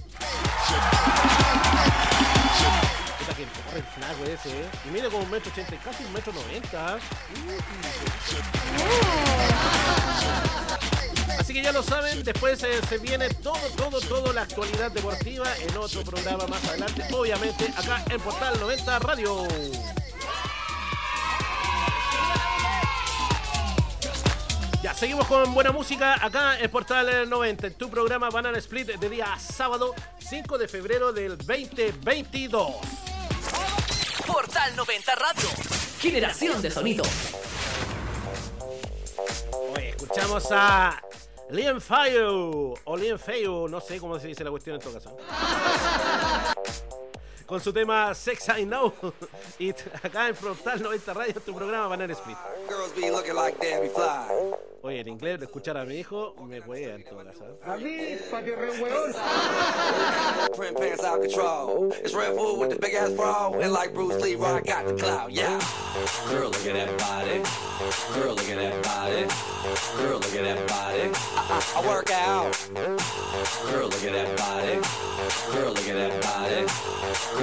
Que 3.35 3.47
flaco 3.81 4.23
ese, 4.25 4.49
¿eh? 4.49 4.69
Y 4.85 4.89
mide 4.89 5.09
como 5.09 5.23
un 5.23 5.31
metro 5.31 5.51
ochenta, 5.51 5.75
casi 5.77 6.03
un 6.03 6.13
metro 6.13 6.31
noventa. 6.33 6.99
Así 11.43 11.53
que 11.53 11.61
ya 11.61 11.73
lo 11.73 11.83
saben, 11.83 12.23
después 12.23 12.63
eh, 12.63 12.79
se 12.87 12.99
viene 12.99 13.27
todo, 13.27 13.59
todo, 13.75 13.99
todo 13.99 14.31
la 14.31 14.43
actualidad 14.43 14.89
deportiva 14.91 15.45
en 15.57 15.75
otro 15.75 16.01
programa 16.01 16.47
más 16.47 16.63
adelante, 16.69 17.03
obviamente 17.11 17.65
acá 17.75 18.01
en 18.09 18.21
Portal 18.21 18.57
90 18.61 18.99
Radio. 18.99 19.45
Ya, 24.81 24.93
seguimos 24.93 25.27
con 25.27 25.53
buena 25.53 25.73
música 25.73 26.15
acá 26.25 26.57
en 26.59 26.71
Portal 26.71 27.29
90, 27.29 27.67
en 27.67 27.73
tu 27.73 27.89
programa 27.89 28.29
Banana 28.29 28.57
Split 28.59 28.93
de 28.93 29.09
día 29.09 29.37
sábado 29.37 29.93
5 30.19 30.57
de 30.57 30.69
febrero 30.69 31.11
del 31.11 31.37
2022. 31.37 32.71
Portal 34.25 34.75
90 34.77 35.15
Radio. 35.15 35.49
Generación 35.99 36.61
de 36.61 36.71
sonido. 36.71 37.03
Oye, 39.75 39.89
escuchamos 39.89 40.47
a 40.49 41.01
Liam 41.49 41.79
Fayou, 41.79 42.77
o 42.85 42.95
Liam 42.95 43.17
Fayou, 43.17 43.67
no 43.67 43.79
sé 43.79 43.99
cómo 43.99 44.17
se 44.19 44.27
dice 44.27 44.43
la 44.43 44.51
cuestión 44.51 44.75
en 44.75 44.81
todo 44.81 44.93
caso. 44.93 45.15
Con 47.53 47.61
su 47.61 47.71
tema 47.71 48.15
Sex 48.15 48.47
I 48.57 48.65
Know. 48.65 48.91
Y 49.59 49.69
acá 50.01 50.27
en 50.27 50.35
Portal 50.35 50.81
90 50.81 51.13
Radio, 51.13 51.39
tu 51.39 51.53
programa 51.53 51.85
Banana 51.89 52.11
Split. 52.13 52.35
Girls 52.67 52.91
be 52.95 53.11
looking 53.11 53.35
like 53.35 53.59
Debbie 53.59 53.89
Fly. 53.89 54.55
Oye, 54.81 55.01
en 55.01 55.07
inglés, 55.07 55.39
de 55.39 55.45
escuchar 55.45 55.77
a 55.77 55.85
mi 55.85 55.99
hijo, 55.99 56.33
me 56.47 56.63
puede 56.63 56.95
en 56.95 57.03
todo 57.03 57.23
caso. 57.23 57.45
¿ah? 57.63 57.73
A 57.73 57.77
mí, 57.77 58.17
pa' 58.31 58.41
que 58.41 58.55
re 58.55 58.71
hueón. 58.71 59.13
Print 60.57 60.77
pants 60.77 61.03
out 61.03 61.21
control. 61.21 61.93
It's 62.03 62.15
Red 62.15 62.35
Bull 62.35 62.59
with 62.59 62.71
the 62.71 62.79
big 62.79 62.95
ass 62.95 63.11
bra. 63.11 63.51
And 63.53 63.71
like 63.71 63.93
Bruce 63.93 64.19
Lee, 64.19 64.33
I 64.33 64.59
got 64.61 64.87
the 64.87 64.95
clout, 64.95 65.31
yeah. 65.31 65.59
Girl, 66.29 66.49
look 66.49 66.65
at 66.65 66.73
that 66.73 66.97
body. 66.97 67.43
Girl, 68.15 68.33
look 68.33 68.49
at 68.49 68.57
that 68.57 68.83
body. 68.83 69.27
Girl, 69.97 70.17
look 70.17 70.35
at 70.35 70.43
that 70.43 70.67
body. 70.67 71.11
I, 71.37 71.61
I, 71.75 71.81
I 71.81 71.87
work 71.87 72.09
out. 72.11 72.51
Girl, 72.73 73.87
look 73.87 74.03
at 74.03 74.11
that 74.11 74.37
body. 74.37 74.81
Girl, 75.53 75.71
look 75.71 75.87
at 75.87 75.95
that 75.95 76.21
body. 76.23 77.42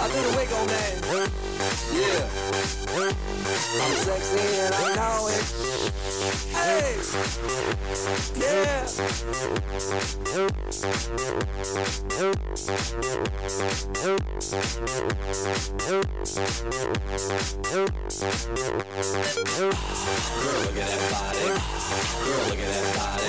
I 0.00 0.08
do 0.08 0.18
the 0.22 0.36
wiggle, 0.36 0.64
man. 0.66 1.02
Yeah. 1.92 2.28
I'm 3.82 3.94
sexy 3.96 4.40
and 4.60 4.74
I 4.74 4.94
know 4.96 5.28
it. 5.28 5.44
Hey. 6.52 6.96
Yeah. 8.36 8.86
Girl, 19.22 20.58
look 20.62 20.76
at 20.76 20.88
that 20.88 21.10
body. 21.10 21.46
Girl, 22.22 22.42
look 22.48 22.58
at 22.58 22.68
that 22.68 22.92
body. 22.96 23.28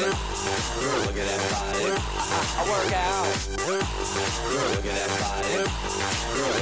Girl, 0.79 0.99
look 0.99 1.17
at 1.17 1.27
that 1.27 1.41
body. 1.51 1.85
I, 1.85 2.41
I 2.57 2.63
work 2.69 2.93
out. 2.93 3.29
Girl, 3.65 3.85
look 4.69 4.85
at 4.85 4.95
that 4.95 5.09
body. 5.19 5.53
Girl, 6.33 6.52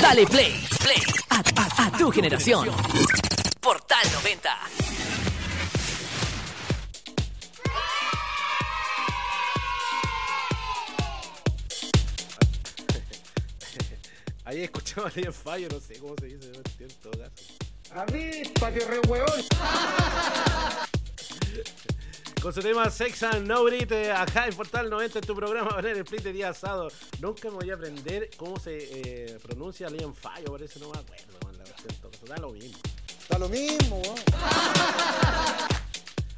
Dale 0.00 0.26
play, 0.26 0.60
play 0.80 1.02
a, 1.30 1.36
a- 1.36 1.86
a 1.86 1.90
tu 1.98 2.10
generación. 2.10 2.68
Portal 3.60 4.02
90. 4.12 4.50
Ahí 14.44 14.62
escuchaba 14.62 15.08
a 15.08 15.32
Fayou, 15.32 15.68
no 15.70 15.80
sé 15.80 15.98
cómo 15.98 16.14
se 16.20 16.26
dice, 16.26 16.48
no 16.48 16.58
entiendo 16.58 16.94
en 16.94 17.00
todo 17.00 17.12
caso. 17.12 17.32
A 17.94 18.04
mí, 18.12 18.42
pa' 18.60 18.70
que 18.72 18.80
re 18.80 19.00
hueón. 19.08 19.26
Con 22.42 22.52
su 22.52 22.60
tema 22.60 22.90
Sex 22.90 23.22
and 23.22 23.46
No 23.46 23.66
It, 23.68 23.90
eh, 23.90 24.12
acá 24.12 24.46
en 24.46 24.54
Portal 24.54 24.90
90 24.90 25.20
en 25.20 25.24
tu 25.24 25.34
programa 25.34 25.78
a 25.78 25.80
el 25.80 25.96
split 26.00 26.24
de 26.24 26.34
día 26.34 26.50
asado. 26.50 26.88
Nunca 27.20 27.48
me 27.48 27.56
voy 27.56 27.70
a 27.70 27.74
aprender 27.74 28.28
cómo 28.36 28.60
se 28.60 28.76
eh, 28.76 29.38
pronuncia 29.42 29.88
Liam 29.88 30.12
Fayou, 30.12 30.52
parece 30.52 30.78
no 30.78 30.90
me 30.90 30.98
acuerdo, 30.98 31.38
man, 31.42 31.56
la 31.56 31.64
verdad, 31.64 31.78
en 32.22 32.28
da 32.28 32.36
lo 32.36 32.50
mismo. 32.50 32.78
Da 33.30 33.38
lo 33.38 33.48
mismo, 33.48 34.02
weón. 34.02 34.16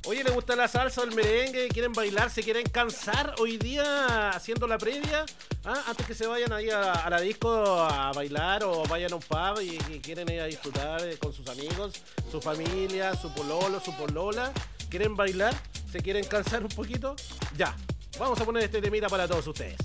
Oye, 0.06 0.22
¿le 0.22 0.30
gusta 0.30 0.54
la 0.54 0.68
salsa 0.68 1.00
o 1.00 1.04
el 1.04 1.12
merengue? 1.12 1.66
¿Quieren 1.66 1.92
bailar? 1.92 2.30
¿Se 2.30 2.44
quieren 2.44 2.64
cansar 2.68 3.34
hoy 3.40 3.58
día 3.58 4.28
haciendo 4.28 4.68
la 4.68 4.78
previa? 4.78 5.26
Ah, 5.68 5.82
antes 5.88 6.06
que 6.06 6.14
se 6.14 6.28
vayan 6.28 6.52
ahí 6.52 6.70
a, 6.70 7.10
la 7.10 7.20
disco 7.20 7.50
a 7.50 8.12
bailar 8.12 8.62
o 8.62 8.84
vayan 8.84 9.12
a 9.12 9.16
un 9.16 9.22
pub 9.22 9.60
y, 9.60 9.98
quieren 9.98 10.30
ir 10.30 10.40
a 10.40 10.44
disfrutar 10.44 11.02
eh, 11.02 11.18
con 11.18 11.32
sus 11.32 11.48
amigos, 11.48 12.00
su 12.30 12.40
familia, 12.40 13.16
su 13.16 13.34
pololo, 13.34 13.80
su 13.80 13.92
polola, 13.96 14.52
quieren 14.88 15.16
bailar, 15.16 15.52
se 15.90 16.00
quieren 16.00 16.24
cansar 16.24 16.62
un 16.62 16.68
poquito, 16.68 17.16
ya. 17.56 17.74
Vamos 18.16 18.40
a 18.40 18.44
poner 18.44 18.62
este 18.62 18.80
temita 18.80 19.08
para 19.08 19.26
todos 19.26 19.44
ustedes. 19.48 19.76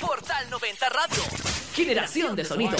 Portal 0.00 0.50
90 0.50 0.88
Radio. 0.88 1.22
Generación 1.72 2.34
de 2.34 2.44
sonido. 2.44 2.76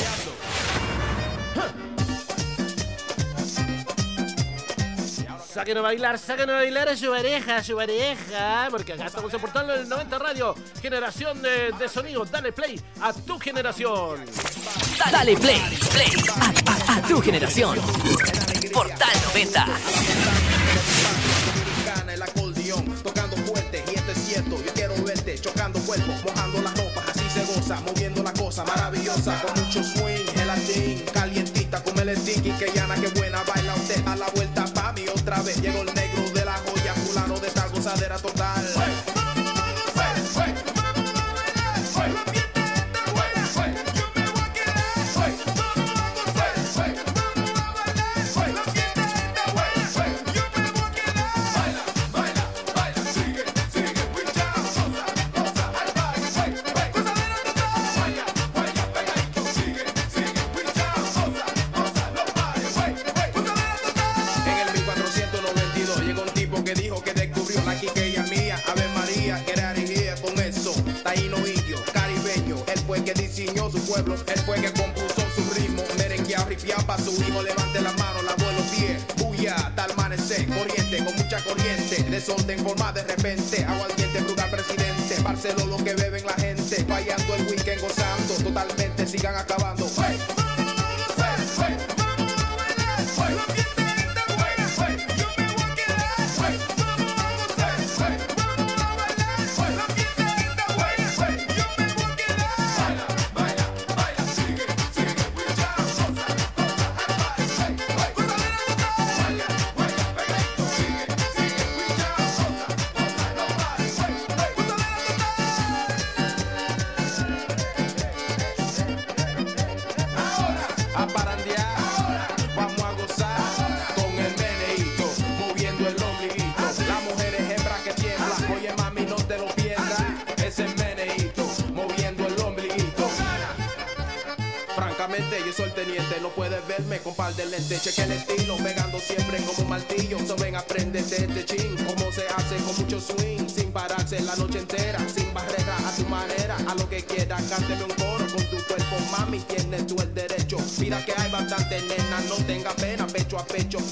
Sáquenos 5.58 5.80
a 5.80 5.88
bailar, 5.88 6.16
sáquenos 6.20 6.54
a 6.54 6.58
bailar 6.58 6.88
a 6.88 6.96
su 6.96 7.10
pareja, 7.10 7.56
a 7.56 7.64
su 7.64 7.74
pareja. 7.74 8.68
Porque 8.70 8.92
acá 8.92 9.06
estamos 9.06 9.34
en 9.34 9.40
Portal 9.40 9.66
del 9.66 9.88
90 9.88 10.18
Radio. 10.20 10.54
Generación 10.80 11.42
de, 11.42 11.72
de, 11.76 11.88
sonido. 11.88 12.24
Dale 12.24 12.52
play 12.52 12.80
a 13.00 13.12
tu 13.12 13.40
generación. 13.40 14.24
Dale 15.10 15.36
play, 15.36 15.60
play 15.90 16.12
a, 16.30 16.92
a, 16.92 16.96
a 16.98 17.02
tu 17.02 17.20
generación. 17.20 17.76
Portal 18.72 19.10
90. 19.34 19.66
El 22.08 22.22
acordeón, 22.22 22.84
tocando 23.02 23.36
fuerte, 23.38 23.84
y 23.92 23.96
esto 23.96 24.12
es 24.12 24.18
cierto, 24.18 24.64
yo 24.64 24.72
quiero 24.74 24.94
verte, 25.04 25.38
chocando 25.38 25.78
cuerpos, 25.80 26.24
mojando 26.24 26.62
las 26.62 26.76
ropas, 26.76 27.08
así 27.08 27.28
se 27.30 27.44
goza, 27.52 27.80
moviendo 27.80 28.22
la 28.22 28.32
cosa 28.32 28.64
maravillosa, 28.64 29.40
con 29.42 29.62
mucho 29.62 29.84
swing, 29.84 30.24
gelatín, 30.34 31.04
calientita, 31.12 31.82
con 31.84 31.96
el 31.98 32.16
sticky, 32.16 32.50
que 32.52 32.72
llana, 32.74 32.94
que 32.96 33.08
buena, 33.08 33.42
baila 33.42 33.74
usted 33.74 34.04
a 34.06 34.16
la 34.16 34.26
vuelta 34.30 34.47
llego 35.56 35.82
lo 35.82 35.97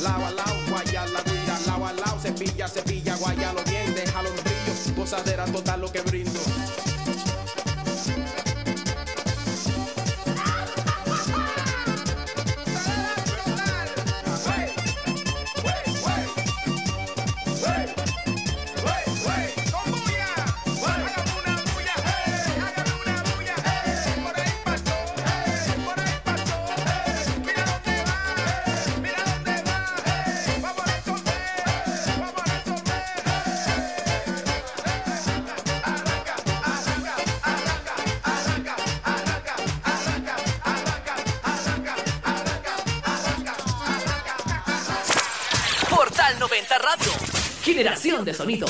flower 0.07 0.36
Generación 47.77 48.24
de 48.24 48.32
sonido. 48.32 48.66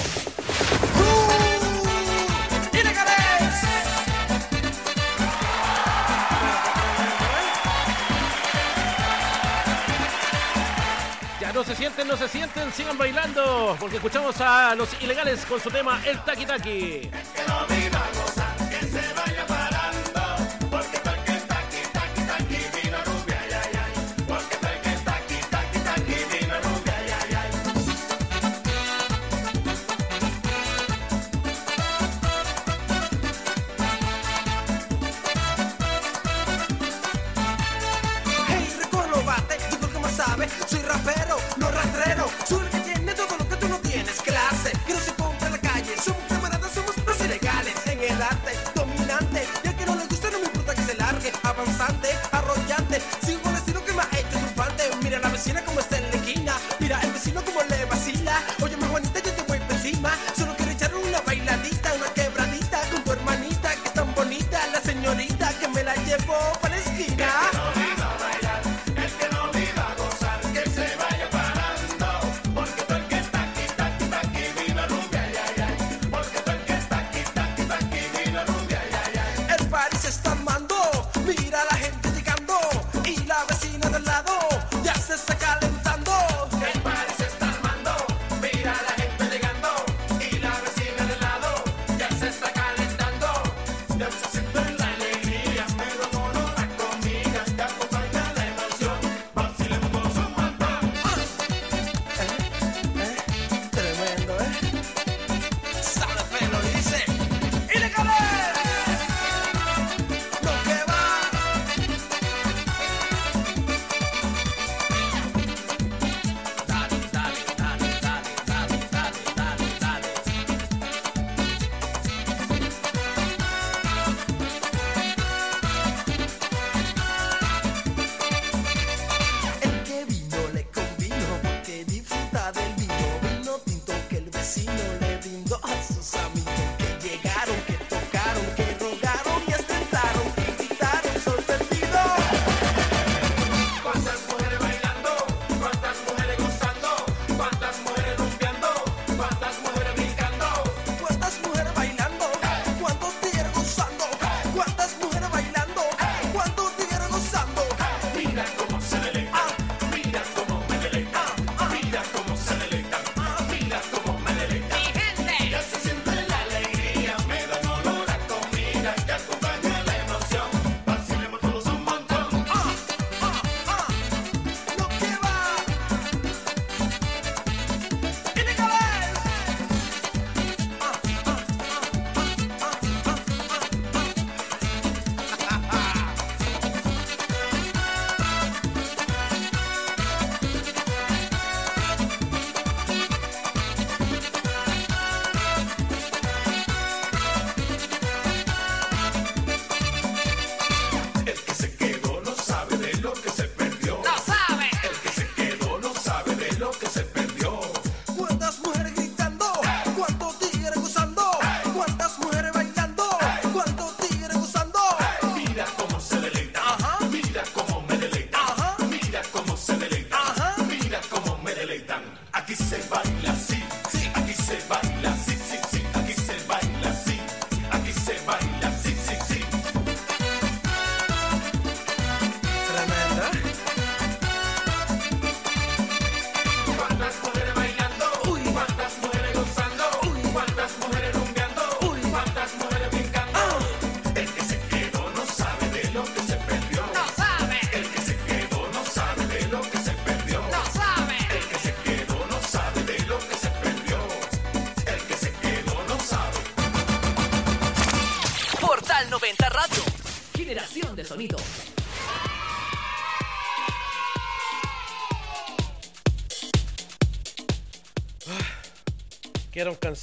Ya 11.41 11.53
no 11.53 11.63
se 11.63 11.77
sienten, 11.77 12.09
no 12.09 12.17
se 12.17 12.27
sienten, 12.27 12.73
sigan 12.73 12.99
bailando, 12.99 13.77
porque 13.79 13.95
escuchamos 13.95 14.41
a 14.41 14.75
los 14.75 15.01
ilegales 15.01 15.47
con 15.47 15.61
su 15.61 15.71
tema 15.71 16.01
El 16.05 16.19
Taki 16.25 16.45
Taki. 16.45 17.09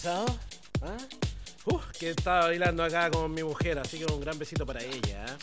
¿Quedaron 0.01 0.25
cansados? 0.25 0.31
¿Ah? 0.81 0.97
Uf, 1.65 1.85
que 1.97 2.09
estaba 2.09 2.47
bailando 2.47 2.83
acá 2.83 3.11
con 3.11 3.33
mi 3.33 3.43
mujer, 3.43 3.79
así 3.79 3.99
que 3.99 4.05
un 4.11 4.19
gran 4.21 4.37
besito 4.37 4.65
para 4.65 4.81
ella. 4.81 5.25
¿ah? 5.27 5.37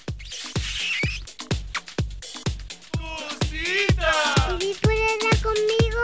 ¿Y 4.60 4.74
puedes 4.74 5.12
hablar 5.12 5.43
conmigo? 5.43 6.01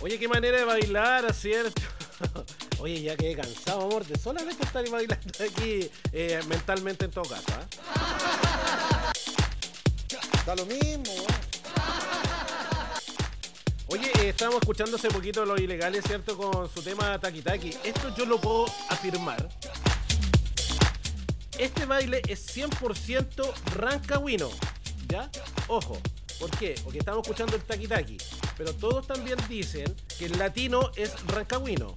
Oye, 0.00 0.18
qué 0.18 0.28
manera 0.28 0.58
de 0.58 0.64
bailar, 0.64 1.32
¿cierto? 1.34 1.82
Oye, 2.78 3.02
ya 3.02 3.16
quedé 3.16 3.34
cansado, 3.34 3.82
amor, 3.82 4.06
de 4.06 4.16
solamente 4.18 4.64
estar 4.64 4.88
bailando 4.88 5.44
aquí 5.44 5.90
eh, 6.12 6.40
mentalmente 6.48 7.06
en 7.06 7.10
todo 7.10 7.24
caso. 7.24 7.44
¿ah? 7.52 9.12
Da 10.46 10.54
lo 10.54 10.66
mismo, 10.66 11.12
estábamos 14.38 14.62
escuchando 14.62 14.96
hace 14.96 15.08
poquito 15.08 15.44
los 15.44 15.58
ilegales, 15.58 16.04
¿cierto? 16.06 16.36
Con 16.36 16.72
su 16.72 16.80
tema 16.80 17.18
Taki 17.18 17.42
Taki. 17.42 17.70
Esto 17.82 18.14
yo 18.16 18.24
lo 18.24 18.40
puedo 18.40 18.66
afirmar. 18.88 19.48
Este 21.58 21.86
baile 21.86 22.22
es 22.28 22.56
100% 22.56 23.52
rancagüino. 23.74 24.48
¿Ya? 25.08 25.28
Ojo. 25.66 26.00
¿Por 26.38 26.50
qué? 26.56 26.76
Porque 26.84 27.00
estamos 27.00 27.22
escuchando 27.22 27.56
el 27.56 27.62
Taki 27.62 27.88
Taki. 27.88 28.16
Pero 28.56 28.72
todos 28.74 29.08
también 29.08 29.36
dicen 29.48 29.92
que 30.16 30.26
el 30.26 30.38
latino 30.38 30.92
es 30.94 31.20
rancagüino. 31.26 31.96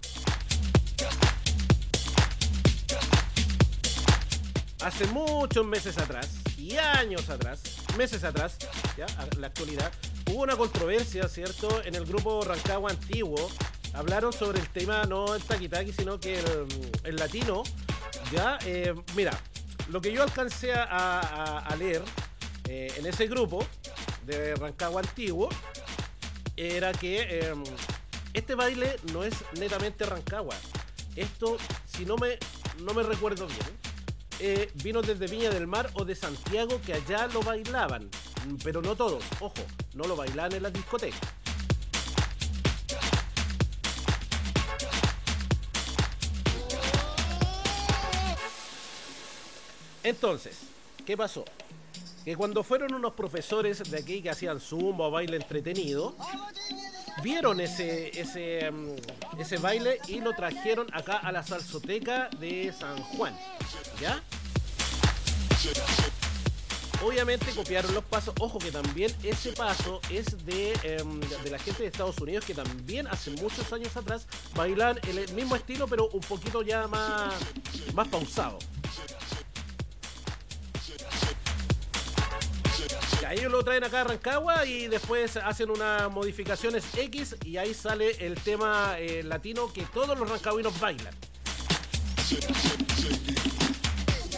Hace 4.84 5.06
muchos 5.06 5.64
meses 5.64 5.96
atrás, 6.00 6.28
y 6.58 6.76
años 6.78 7.30
atrás, 7.30 7.62
meses 7.98 8.24
atrás, 8.24 8.58
ya, 8.98 9.06
la 9.38 9.46
actualidad, 9.46 9.92
hubo 10.32 10.44
una 10.44 10.56
controversia, 10.56 11.28
¿cierto? 11.28 11.84
En 11.84 11.96
el 11.96 12.06
grupo 12.06 12.44
Rancagua 12.44 12.92
Antiguo. 12.92 13.50
Hablaron 13.94 14.32
sobre 14.32 14.60
el 14.60 14.70
tema, 14.70 15.04
no 15.04 15.36
el 15.36 15.44
taquitaki, 15.44 15.92
sino 15.92 16.20
que 16.20 16.40
el, 17.04 17.16
latino, 17.18 17.64
ya, 18.32 18.58
eh, 18.66 18.96
mira, 19.16 19.38
lo 19.90 20.00
que 20.00 20.14
yo 20.14 20.24
alcancé 20.24 20.72
a 20.74 21.76
leer 21.78 22.02
eh, 22.74 22.94
en 22.96 23.06
ese 23.06 23.28
grupo 23.28 23.66
de 24.26 24.56
Rancagua 24.56 25.02
Antiguo 25.02 25.50
era 26.56 26.94
que 26.94 27.22
eh, 27.22 27.54
este 28.34 28.56
baile 28.56 28.96
no 29.12 29.26
es 29.26 29.34
netamente 29.60 30.06
Rancagua. 30.06 30.56
Esto, 31.18 31.58
si 31.86 32.06
no 32.06 32.16
me, 32.16 32.38
no 32.84 32.94
me 32.94 33.04
recuerdo 33.04 33.48
bien, 33.48 33.60
eh, 34.40 34.72
vino 34.76 35.02
desde 35.02 35.28
Viña 35.28 35.50
del 35.50 35.68
Mar 35.68 35.90
o 35.96 36.06
de 36.06 36.16
Santiago 36.16 36.80
que 36.86 36.94
allá 36.94 37.28
lo 37.28 37.42
bailaban. 37.42 38.10
Mm, 38.48 38.56
Pero 38.64 38.82
no 38.82 38.96
todos, 38.96 39.24
ojo, 39.40 39.62
no 39.94 40.06
lo 40.06 40.16
bailaban 40.16 40.54
en 40.54 40.64
las 40.64 40.74
discotecas. 40.74 41.20
Entonces, 50.04 50.58
¿qué 51.06 51.16
pasó? 51.16 51.46
Que 52.26 52.36
cuando 52.36 52.64
fueron 52.64 52.94
unos 52.94 53.14
profesores 53.14 53.90
de 53.90 53.98
aquí 53.98 54.22
que 54.22 54.30
hacían 54.30 54.60
zumba 54.60 55.08
o 55.08 55.12
baile 55.12 55.38
entretenido, 55.38 56.16
vieron 57.24 57.60
ese, 57.60 58.20
ese, 58.20 58.72
mm, 58.72 59.40
ese 59.40 59.58
baile 59.58 60.00
y 60.08 60.20
lo 60.22 60.34
trajeron 60.34 60.88
acá 60.94 61.18
a 61.18 61.32
la 61.32 61.44
salsoteca 61.44 62.30
de 62.40 62.74
San 62.78 62.98
Juan. 63.04 63.36
¿Ya? 64.00 64.22
Obviamente 67.04 67.52
copiaron 67.52 67.94
los 67.94 68.04
pasos. 68.04 68.34
Ojo 68.40 68.60
que 68.60 68.72
también 68.72 69.14
ese 69.24 69.52
paso 69.54 70.00
es 70.10 70.46
de, 70.46 70.74
em, 70.84 71.20
de 71.20 71.50
la 71.50 71.58
gente 71.58 71.84
de 71.84 71.90
Estados 71.90 72.18
Unidos 72.20 72.46
que 72.46 72.54
también 72.54 73.08
hace 73.08 73.32
muchos 73.32 73.72
años 73.74 73.96
atrás 73.98 74.28
bailan 74.56 75.00
el 75.08 75.34
mismo 75.34 75.56
estilo 75.56 75.88
pero 75.88 76.10
un 76.10 76.22
poquito 76.22 76.62
ya 76.62 76.88
más, 76.88 77.34
más 77.94 78.08
pausado. 78.08 78.60
Ya, 83.22 83.34
ellos 83.34 83.52
lo 83.52 83.64
traen 83.64 83.84
acá 83.84 84.02
a 84.02 84.04
Rancagua 84.04 84.66
y 84.66 84.88
después 84.88 85.38
hacen 85.38 85.70
unas 85.70 86.12
modificaciones 86.12 86.84
X 86.96 87.36
y 87.44 87.58
ahí 87.58 87.74
sale 87.74 88.12
el 88.26 88.36
tema 88.36 88.96
eh, 88.98 89.24
latino 89.24 89.72
que 89.72 89.84
todos 89.84 90.18
los 90.18 90.30
rancagüinos 90.30 90.80
bailan. 90.80 91.16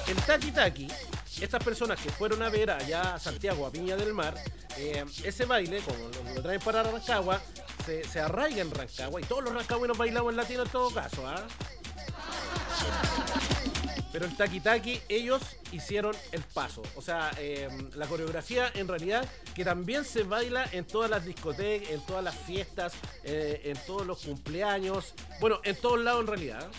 El 0.07 0.15
Taki 0.25 0.51
Taki, 0.51 0.87
estas 1.41 1.63
personas 1.63 1.99
que 1.99 2.09
fueron 2.09 2.41
a 2.43 2.49
ver 2.49 2.71
allá 2.71 3.15
a 3.15 3.19
Santiago, 3.19 3.65
a 3.65 3.69
Viña 3.69 3.95
del 3.95 4.13
Mar, 4.13 4.35
eh, 4.77 5.05
ese 5.23 5.45
baile, 5.45 5.79
como 5.81 6.09
lo, 6.33 6.41
traen 6.41 6.61
para 6.61 6.83
Rancagua, 6.83 7.41
se, 7.85 8.03
se 8.03 8.19
arraiga 8.19 8.61
en 8.61 8.71
Rancagua 8.71 9.21
y 9.21 9.23
todos 9.25 9.43
los 9.43 9.53
rancagüinos 9.53 9.97
bailamos 9.97 10.31
en 10.31 10.37
latino 10.37 10.63
en 10.63 10.69
todo 10.69 10.89
caso, 10.91 11.27
¿ah? 11.27 11.45
Pero 14.13 14.25
el 14.25 14.37
Taki, 14.37 15.01
ellos 15.09 15.41
hicieron 15.71 16.15
el 16.31 16.41
paso. 16.43 16.83
O 16.95 17.01
sea, 17.01 17.31
eh, 17.39 17.67
la 17.95 18.05
coreografía 18.05 18.71
en 18.75 18.87
realidad 18.87 19.27
que 19.55 19.65
también 19.65 20.05
se 20.05 20.21
baila 20.21 20.69
en 20.71 20.85
todas 20.85 21.09
las 21.09 21.25
discotecas, 21.25 21.89
en 21.89 21.99
todas 22.05 22.23
las 22.23 22.35
fiestas, 22.35 22.93
eh, 23.23 23.61
en 23.65 23.77
todos 23.87 24.05
los 24.05 24.19
cumpleaños. 24.19 25.15
Bueno, 25.39 25.59
en 25.63 25.75
todos 25.75 25.99
lados 25.99 26.21
en 26.21 26.27
realidad. 26.27 26.69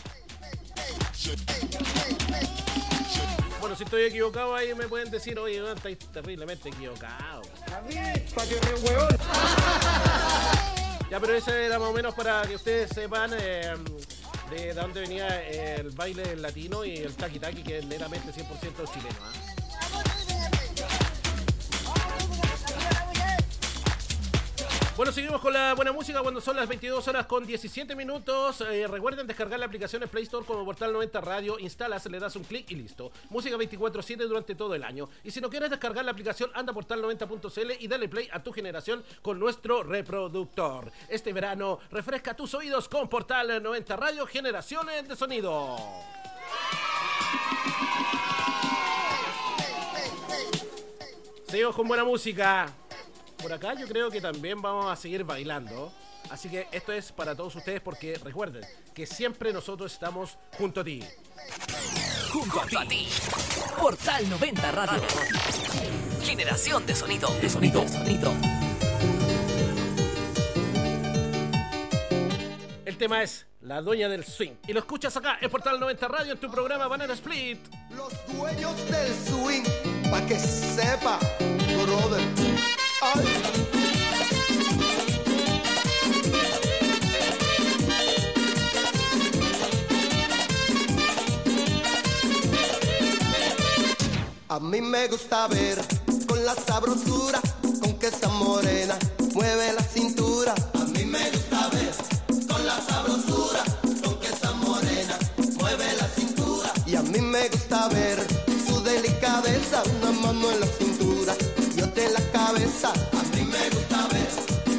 Bueno, 3.64 3.78
si 3.78 3.84
estoy 3.84 4.02
equivocado 4.02 4.54
ahí 4.54 4.74
me 4.74 4.86
pueden 4.88 5.10
decir, 5.10 5.38
oye, 5.38 5.58
no, 5.58 5.72
estáis 5.72 5.98
terriblemente 5.98 6.68
equivocado. 6.68 7.40
Ya, 11.10 11.18
pero 11.18 11.34
ese 11.34 11.64
era 11.64 11.78
más 11.78 11.88
o 11.88 11.92
menos 11.94 12.14
para 12.14 12.42
que 12.42 12.56
ustedes 12.56 12.90
sepan 12.90 13.30
eh, 13.32 13.74
de 14.50 14.74
dónde 14.74 15.00
venía 15.00 15.48
el 15.48 15.92
baile 15.92 16.36
latino 16.36 16.84
y 16.84 16.96
el 16.96 17.14
taki 17.14 17.38
taki, 17.38 17.62
que 17.62 17.78
es 17.78 17.86
netamente 17.86 18.32
100% 18.32 18.92
chileno. 18.92 19.16
¿ah? 19.22 19.53
Bueno, 24.96 25.10
seguimos 25.10 25.40
con 25.40 25.52
la 25.52 25.74
buena 25.74 25.90
música 25.90 26.20
cuando 26.22 26.40
son 26.40 26.54
las 26.54 26.68
22 26.68 27.08
horas 27.08 27.26
con 27.26 27.44
17 27.44 27.96
minutos. 27.96 28.60
Eh, 28.60 28.86
recuerden 28.86 29.26
descargar 29.26 29.58
la 29.58 29.66
aplicación 29.66 30.04
en 30.04 30.08
Play 30.08 30.22
Store 30.22 30.46
como 30.46 30.64
Portal 30.64 30.92
90 30.92 31.20
Radio. 31.20 31.58
Instalas, 31.58 32.06
le 32.06 32.20
das 32.20 32.36
un 32.36 32.44
clic 32.44 32.70
y 32.70 32.76
listo. 32.76 33.10
Música 33.28 33.56
24-7 33.56 34.18
durante 34.18 34.54
todo 34.54 34.72
el 34.76 34.84
año. 34.84 35.08
Y 35.24 35.32
si 35.32 35.40
no 35.40 35.50
quieres 35.50 35.70
descargar 35.70 36.04
la 36.04 36.12
aplicación, 36.12 36.48
anda 36.54 36.72
a 36.72 36.76
portal90.cl 36.76 37.72
y 37.80 37.88
dale 37.88 38.08
play 38.08 38.28
a 38.32 38.40
tu 38.40 38.52
generación 38.52 39.02
con 39.20 39.40
nuestro 39.40 39.82
reproductor. 39.82 40.92
Este 41.08 41.32
verano, 41.32 41.80
refresca 41.90 42.36
tus 42.36 42.54
oídos 42.54 42.88
con 42.88 43.08
Portal 43.08 43.60
90 43.60 43.96
Radio 43.96 44.28
Generaciones 44.28 45.08
de 45.08 45.16
Sonido. 45.16 45.76
Seguimos 51.48 51.74
con 51.74 51.88
buena 51.88 52.04
música. 52.04 52.72
Por 53.44 53.52
acá 53.52 53.74
yo 53.74 53.86
creo 53.86 54.10
que 54.10 54.22
también 54.22 54.62
vamos 54.62 54.90
a 54.90 54.96
seguir 54.96 55.22
bailando. 55.22 55.92
Así 56.30 56.48
que 56.48 56.66
esto 56.72 56.92
es 56.92 57.12
para 57.12 57.34
todos 57.34 57.54
ustedes 57.54 57.82
porque 57.82 58.18
recuerden 58.24 58.64
que 58.94 59.04
siempre 59.04 59.52
nosotros 59.52 59.92
estamos 59.92 60.38
junto 60.56 60.80
a 60.80 60.84
ti. 60.84 61.04
Junto 62.32 62.78
a 62.78 62.86
ti. 62.86 63.06
Portal 63.78 64.30
90 64.30 64.72
Radio. 64.72 65.02
Generación 66.22 66.86
de 66.86 66.94
sonido. 66.94 67.28
De 67.42 67.50
sonido. 67.50 67.82
De 67.82 67.88
sonido. 67.88 68.32
El 72.86 72.96
tema 72.96 73.22
es 73.22 73.46
La 73.60 73.82
Doña 73.82 74.08
del 74.08 74.24
Swing. 74.24 74.54
Y 74.66 74.72
lo 74.72 74.78
escuchas 74.78 75.14
acá 75.18 75.36
en 75.42 75.50
Portal 75.50 75.78
90 75.78 76.08
Radio 76.08 76.32
en 76.32 76.40
tu 76.40 76.50
programa 76.50 76.88
Banana 76.88 77.12
Split. 77.12 77.58
Los 77.94 78.14
dueños 78.34 78.74
del 78.90 79.14
swing, 79.14 79.64
pa' 80.10 80.24
que 80.24 80.38
sepa, 80.38 81.18
brother. 81.84 82.43
A 83.04 83.12
mí 94.58 94.80
me 94.80 95.06
gusta 95.08 95.48
ver 95.48 95.78
con 96.26 96.42
la 96.46 96.54
sabrosura 96.54 97.42
con 97.82 97.98
que 97.98 98.06
esa 98.06 98.30
morena 98.30 98.96
mueve 99.34 99.74
la 99.74 99.82
cintura. 99.82 100.54
A 100.72 100.84
mí 100.84 101.04
me 101.04 101.30
gusta 101.30 101.68
ver 101.74 101.92
con 102.48 102.64
la 102.64 102.80
sabrosura 102.80 103.62
con 104.02 104.18
que 104.18 104.28
esa 104.28 104.52
morena 104.52 105.18
mueve 105.60 105.94
la 106.00 106.08
cintura. 106.08 106.72
Y 106.86 106.96
a 106.96 107.02
mí 107.02 107.20
me 107.20 107.50
gusta 107.50 107.86
ver 107.88 108.26
su 108.66 108.82
delicadeza, 108.82 109.82
una 110.00 110.10
mano 110.12 110.50
en 110.50 110.60
la 110.60 110.66
cintura 110.66 110.83
cabeza. 112.74 112.92
A 113.12 113.36
mí 113.36 113.44
me 113.44 113.70
gusta 113.70 114.08
ver 114.08 114.28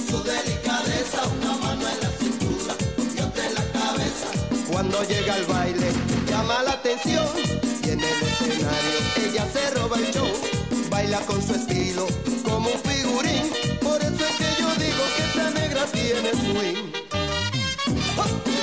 su 0.10 0.24
delicadeza, 0.24 1.22
una 1.40 1.58
mano 1.58 1.88
en 1.88 2.00
la 2.02 2.10
cintura 2.20 2.76
y 3.16 3.22
otra 3.22 3.48
en 3.48 3.54
la 3.54 3.66
cabeza. 3.72 4.28
Cuando 4.72 5.04
llega 5.04 5.34
al 5.36 5.46
baile, 5.46 5.92
llama 6.30 6.64
la 6.64 6.72
atención 6.72 7.26
y 7.84 7.90
en 7.90 8.00
el 8.00 8.06
escenario 8.06 9.00
ella 9.18 9.48
se 9.52 9.70
roba 9.72 9.98
el 9.98 10.12
show. 10.14 10.28
Baila 10.90 11.20
con 11.22 11.42
su 11.46 11.56
estilo 11.56 12.08
como 12.44 12.70
un 12.70 12.80
figurín, 12.80 13.50
por 13.82 14.02
eso 14.02 14.26
es 14.26 14.36
que 14.38 14.62
yo 14.62 14.70
digo 14.76 15.04
que 15.16 15.24
esa 15.24 15.50
negra 15.52 15.86
tiene 15.86 16.32
swing. 16.32 16.92
A 18.18 18.55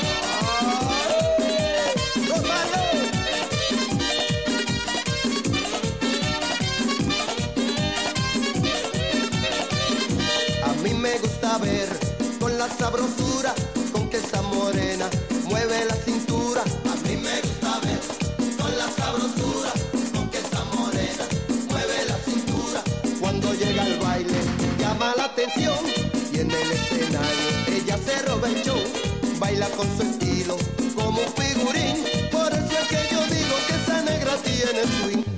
con 12.41 12.59
la 12.59 12.69
sabrosura 12.69 13.55
con 13.93 14.11
que 14.11 14.17
esa 14.17 14.43
morena 14.43 15.09
mueve 15.45 15.85
la 15.85 15.95
cintura. 15.95 16.63
A 16.63 17.09
mí 17.09 17.17
me 17.17 17.41
gusta 17.41 17.79
ver 17.85 18.01
con 18.61 18.77
la 18.77 18.89
sabrosura 18.91 19.71
con 20.13 20.29
que 20.31 20.39
esa 20.39 20.65
morena 20.75 21.25
mueve 21.71 22.05
la 22.09 22.17
cintura. 22.17 22.83
Cuando 23.21 23.55
llega 23.55 23.85
al 23.85 23.97
baile 24.01 24.39
llama 24.77 25.15
la 25.17 25.27
atención 25.27 25.79
y 26.33 26.41
en 26.41 26.51
el 26.51 26.73
escenario 26.73 27.49
ella 27.69 27.97
se 27.97 28.23
roba 28.27 28.49
el 28.49 28.63
show. 28.65 28.83
Baila 29.39 29.69
con 29.77 29.87
su 29.97 30.03
estilo 30.03 30.57
como 30.97 31.21
un 31.21 31.33
figurín. 31.41 32.05
Por 32.33 32.53
eso 32.53 32.75
es 32.81 32.89
que 32.89 33.15
yo 33.15 33.21
digo 33.27 33.57
que 33.69 33.75
esa 33.77 34.03
negra 34.03 34.35
tiene 34.43 34.83
swing 34.99 35.32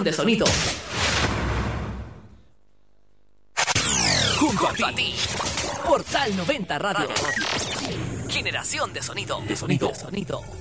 Generación 0.00 0.04
de 0.04 0.12
sonido. 0.12 0.46
Junto 4.38 4.86
a 4.86 4.92
ti. 4.92 5.14
Portal 5.86 6.36
90 6.36 6.78
Radio. 6.78 7.08
Generación 8.28 8.92
de 8.92 9.02
sonido. 9.02 9.42
De 9.46 9.56
sonido. 9.56 9.88
De 9.88 9.94
sonido. 9.94 10.59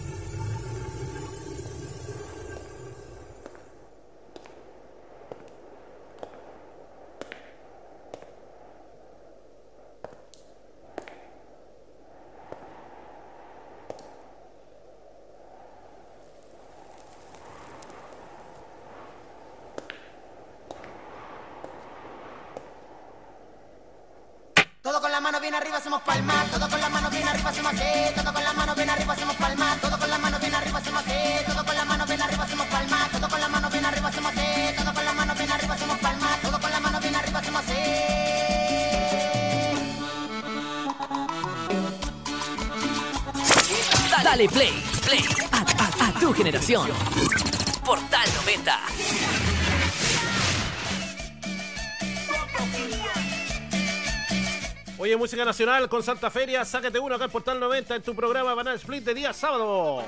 Nacional 55.59 55.89
con 55.89 56.01
Santa 56.01 56.29
Feria, 56.29 56.63
sácate 56.63 56.99
uno 56.99 57.15
acá 57.15 57.25
en 57.25 57.31
Portal 57.31 57.59
90 57.59 57.97
en 57.97 58.01
tu 58.01 58.15
programa 58.15 58.53
Banana 58.53 58.77
Split 58.77 59.03
de 59.03 59.13
día 59.13 59.33
sábado. 59.33 60.05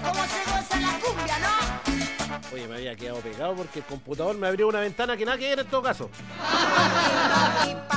¿Cómo 0.00 0.24
se 0.26 0.44
goza 0.44 0.80
la 0.80 1.00
cumbia, 1.00 1.38
no? 1.40 2.54
Oye, 2.54 2.68
me 2.68 2.76
había 2.76 2.94
quedado 2.94 3.18
pegado 3.18 3.56
porque 3.56 3.80
el 3.80 3.84
computador 3.84 4.36
me 4.36 4.46
abrió 4.46 4.68
una 4.68 4.78
ventana 4.78 5.16
que 5.16 5.24
nada 5.24 5.36
que 5.36 5.48
ver 5.48 5.58
en 5.58 5.66
todo 5.66 5.82
caso. 5.82 6.08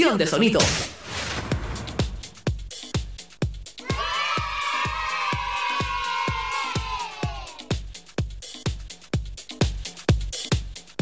De 0.00 0.26
sonido. 0.26 0.58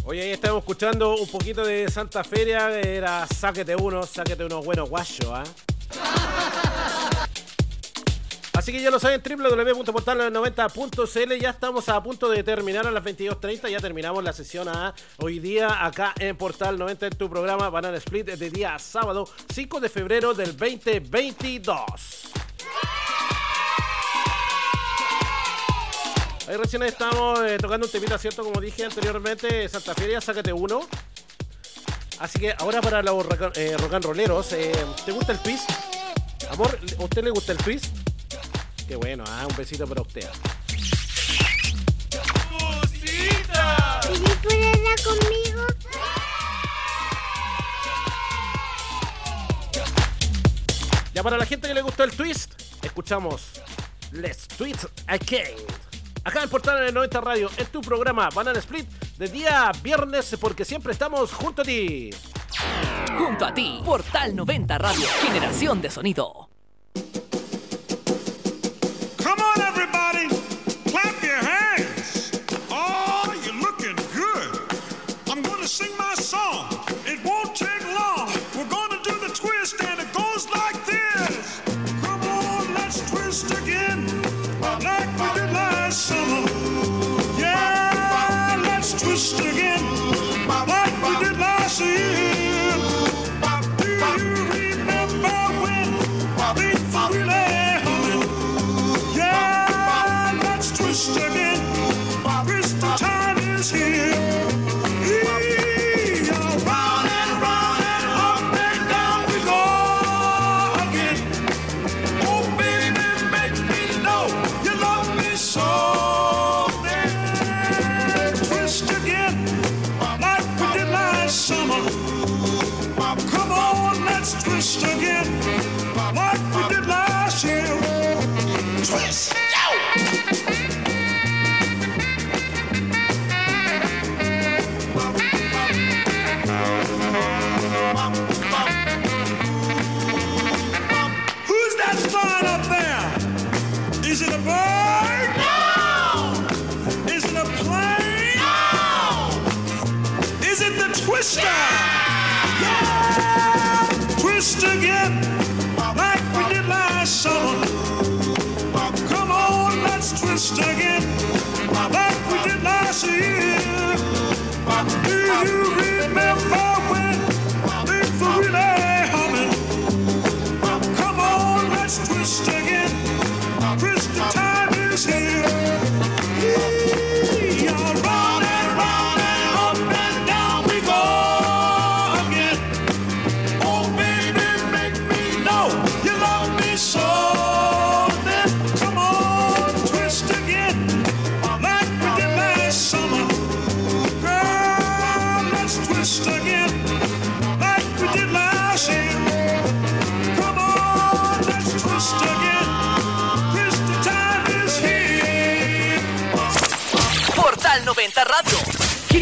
Oye, 0.04 0.22
ahí 0.22 0.30
estamos 0.32 0.58
escuchando 0.58 1.14
un 1.14 1.28
poquito 1.28 1.64
de 1.64 1.88
Santa 1.88 2.24
Feria. 2.24 2.70
Era 2.80 3.24
Sáquete 3.28 3.76
uno, 3.76 4.02
Sáquete 4.02 4.44
uno 4.44 4.62
bueno 4.62 4.84
guayo, 4.84 5.32
¿ah? 5.32 5.44
¿eh? 5.46 5.68
Así 8.69 8.77
que 8.77 8.82
ya 8.82 8.90
lo 8.90 9.01
saben, 9.01 9.23
www.portal90.cl. 9.23 11.40
Ya 11.40 11.49
estamos 11.49 11.89
a 11.89 12.03
punto 12.03 12.28
de 12.28 12.43
terminar 12.43 12.86
a 12.86 12.90
las 12.90 13.03
22.30. 13.03 13.70
Ya 13.70 13.81
terminamos 13.81 14.23
la 14.23 14.35
sesión 14.35 14.69
A 14.69 14.95
hoy 15.16 15.39
día 15.39 15.86
acá 15.86 16.12
en 16.19 16.36
Portal 16.36 16.78
90 16.78 17.07
en 17.07 17.16
tu 17.16 17.31
programa 17.31 17.70
Banana 17.70 17.97
Split 17.97 18.27
de 18.27 18.51
día 18.51 18.78
sábado 18.78 19.27
5 19.55 19.81
de 19.81 19.89
febrero 19.89 20.35
del 20.35 20.55
2022. 20.55 21.81
Ahí 26.47 26.57
recién 26.59 26.82
estamos 26.82 27.40
eh, 27.40 27.57
tocando 27.57 27.86
un 27.86 27.90
temita, 27.90 28.19
¿cierto? 28.19 28.45
Como 28.45 28.61
dije 28.61 28.85
anteriormente, 28.85 29.66
Santa 29.70 29.95
Feria, 29.95 30.20
sácate 30.20 30.53
uno. 30.53 30.86
Así 32.19 32.39
que 32.39 32.55
ahora 32.59 32.82
para 32.82 33.03
los 33.03 33.24
rock, 33.24 33.57
eh, 33.57 33.74
and 33.81 34.05
rolleros, 34.05 34.53
eh, 34.53 34.73
¿te 35.07 35.12
gusta 35.12 35.32
el 35.32 35.39
twist? 35.39 35.70
Amor, 36.51 36.78
¿a 36.99 37.03
usted 37.03 37.24
le 37.24 37.31
gusta 37.31 37.53
el 37.53 37.59
twist? 37.59 37.97
Qué 38.89 38.97
bueno, 38.97 39.23
ah, 39.28 39.47
un 39.47 39.55
besito 39.55 39.86
para 39.86 40.01
usted. 40.01 40.27
¡Musita! 42.51 44.01
¿Película 44.02 44.94
conmigo? 45.05 45.66
Ya 51.12 51.23
para 51.23 51.36
la 51.36 51.44
gente 51.44 51.69
que 51.69 51.74
le 51.74 51.82
gustó 51.82 52.05
el 52.05 52.12
twist, 52.12 52.55
escuchamos 52.82 53.60
Let's 54.12 54.48
Twist 54.48 54.86
Again. 55.06 55.59
Acá 56.24 56.43
en 56.43 56.48
Portal 56.48 56.86
de 56.86 56.90
90 56.90 57.20
Radio, 57.20 57.51
en 57.59 57.66
tu 57.66 57.82
programa 57.82 58.31
Banana 58.31 58.59
Split, 58.59 58.89
de 59.19 59.28
día 59.28 59.70
viernes, 59.82 60.35
porque 60.40 60.65
siempre 60.65 60.93
estamos 60.93 61.31
junto 61.35 61.60
a 61.60 61.65
ti. 61.66 62.09
Junto 63.19 63.44
a 63.44 63.52
ti, 63.52 63.82
Portal 63.85 64.35
90 64.35 64.78
Radio, 64.78 65.06
generación 65.27 65.82
de 65.82 65.90
sonido. 65.90 66.48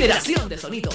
generación 0.07 0.49
de 0.49 0.57
sonido. 0.57 0.91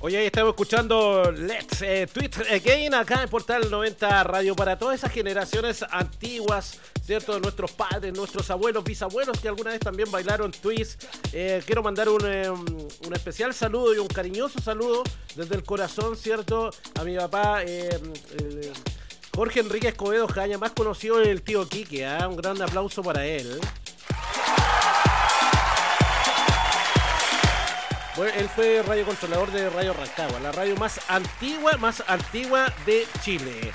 Oye, 0.00 0.18
ahí 0.18 0.26
estamos 0.26 0.50
escuchando 0.50 1.30
Let's 1.30 1.82
eh, 1.82 2.08
Tweet 2.12 2.32
Again 2.52 2.94
acá 2.94 3.22
en 3.22 3.28
Portal 3.28 3.70
90 3.70 4.24
Radio 4.24 4.56
para 4.56 4.76
todas 4.76 4.96
esas 4.96 5.12
generaciones 5.12 5.84
antiguas, 5.88 6.80
¿cierto? 7.06 7.38
Nuestros 7.38 7.70
padres, 7.70 8.12
nuestros 8.12 8.50
abuelos, 8.50 8.82
bisabuelos 8.82 9.38
que 9.38 9.46
alguna 9.46 9.70
vez 9.70 9.78
también 9.78 10.10
bailaron 10.10 10.50
tweets. 10.50 10.98
Eh, 11.32 11.62
quiero 11.64 11.84
mandar 11.84 12.08
un, 12.08 12.26
eh, 12.26 12.50
un, 12.50 13.14
especial 13.14 13.54
saludo 13.54 13.94
y 13.94 13.98
un 13.98 14.08
cariñoso 14.08 14.60
saludo 14.60 15.04
desde 15.36 15.54
el 15.54 15.62
corazón, 15.62 16.16
¿cierto? 16.16 16.70
A 16.96 17.04
mi 17.04 17.16
papá. 17.16 17.62
Eh, 17.62 17.88
Jorge 19.34 19.60
Enrique 19.60 19.88
Escobedo 19.88 20.28
Jaña, 20.28 20.58
más 20.58 20.72
conocido 20.72 21.20
el 21.20 21.42
tío 21.42 21.68
Quique. 21.68 22.06
¿ah? 22.06 22.28
Un 22.28 22.36
gran 22.36 22.60
aplauso 22.62 23.02
para 23.02 23.26
él. 23.26 23.60
Bueno, 28.16 28.32
él 28.38 28.48
fue 28.48 28.80
radio 28.82 29.04
controlador 29.04 29.50
de 29.50 29.68
Radio 29.70 29.92
Rancagua, 29.92 30.38
la 30.38 30.52
radio 30.52 30.76
más 30.76 31.00
antigua, 31.08 31.76
más 31.78 32.04
antigua 32.06 32.72
de 32.86 33.08
Chile. 33.22 33.72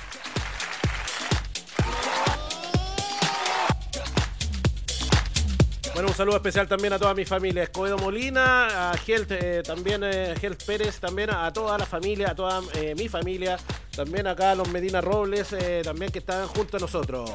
Bueno, 5.92 6.08
un 6.08 6.14
saludo 6.14 6.36
especial 6.36 6.66
también 6.66 6.94
a 6.94 6.98
toda 6.98 7.12
mi 7.12 7.26
familia, 7.26 7.64
Escobedo 7.64 7.98
Molina, 7.98 8.92
a 8.92 8.96
Gelt, 8.96 9.30
eh, 9.32 9.62
también 9.62 10.00
eh, 10.02 10.34
Pérez, 10.64 10.98
también 10.98 11.28
a 11.28 11.52
toda 11.52 11.76
la 11.76 11.84
familia, 11.84 12.30
a 12.30 12.34
toda 12.34 12.62
eh, 12.76 12.94
mi 12.96 13.10
familia, 13.10 13.58
también 13.94 14.26
acá 14.26 14.54
los 14.54 14.68
Medina 14.68 15.00
Robles, 15.00 15.52
eh, 15.52 15.82
también 15.84 16.10
que 16.10 16.20
están 16.20 16.46
junto 16.48 16.76
a 16.76 16.80
nosotros. 16.80 17.30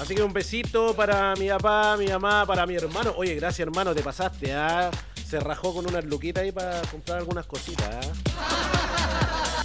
Así 0.00 0.14
que 0.14 0.22
un 0.22 0.32
besito 0.32 0.94
para 0.94 1.34
mi 1.36 1.48
papá, 1.48 1.96
mi 1.96 2.06
mamá, 2.06 2.46
para 2.46 2.64
mi 2.66 2.74
hermano. 2.74 3.14
Oye, 3.16 3.34
gracias 3.34 3.66
hermano, 3.68 3.94
te 3.94 4.02
pasaste, 4.02 4.52
¿ah? 4.52 4.90
Se 5.28 5.38
rajó 5.38 5.74
con 5.74 5.86
unas 5.86 6.04
luquitas 6.04 6.42
ahí 6.42 6.52
para 6.52 6.80
comprar 6.82 7.18
algunas 7.18 7.46
cositas, 7.46 7.88
¿ah? 7.88 9.62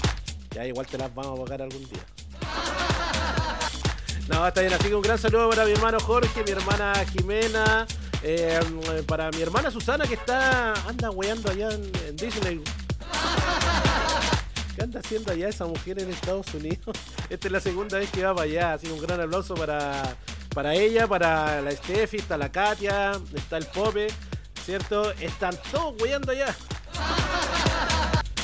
Ya 0.51 0.65
igual 0.65 0.87
te 0.87 0.97
las 0.97 1.13
vamos 1.15 1.39
a 1.39 1.43
pagar 1.43 1.61
algún 1.61 1.83
día. 1.89 2.03
No, 4.27 4.47
está 4.47 4.61
bien, 4.61 4.73
así 4.73 4.89
que 4.89 4.95
un 4.95 5.01
gran 5.01 5.17
saludo 5.17 5.49
para 5.49 5.65
mi 5.65 5.71
hermano 5.71 5.99
Jorge, 5.99 6.43
mi 6.43 6.51
hermana 6.51 6.93
Jimena, 7.11 7.85
eh, 8.27 8.59
para 9.05 9.29
mi 9.29 9.39
hermana 9.39 9.69
Susana 9.69 10.07
que 10.07 10.15
está, 10.15 10.73
anda 10.89 11.11
weando 11.11 11.51
allá 11.51 11.69
en, 11.69 12.15
Disney. 12.15 12.59
¿Qué 14.75 14.81
anda 14.83 14.99
haciendo 14.99 15.31
allá 15.31 15.47
esa 15.47 15.67
mujer 15.67 15.99
en 15.99 16.09
Estados 16.09 16.51
Unidos? 16.55 16.97
Esta 17.29 17.47
es 17.47 17.51
la 17.51 17.59
segunda 17.59 17.99
vez 17.99 18.09
que 18.09 18.23
va 18.23 18.33
para 18.33 18.45
allá, 18.45 18.73
así 18.73 18.87
un 18.87 18.99
gran 18.99 19.21
aplauso 19.21 19.53
para, 19.53 20.17
para 20.55 20.73
ella, 20.73 21.07
para 21.07 21.61
la 21.61 21.69
Steffi, 21.69 22.17
está 22.17 22.35
la 22.35 22.51
Katia, 22.51 23.11
está 23.35 23.57
el 23.57 23.67
Pope, 23.67 24.07
¿cierto? 24.63 25.11
Están 25.11 25.55
todos 25.71 26.01
weando 26.01 26.31
allá. 26.31 26.55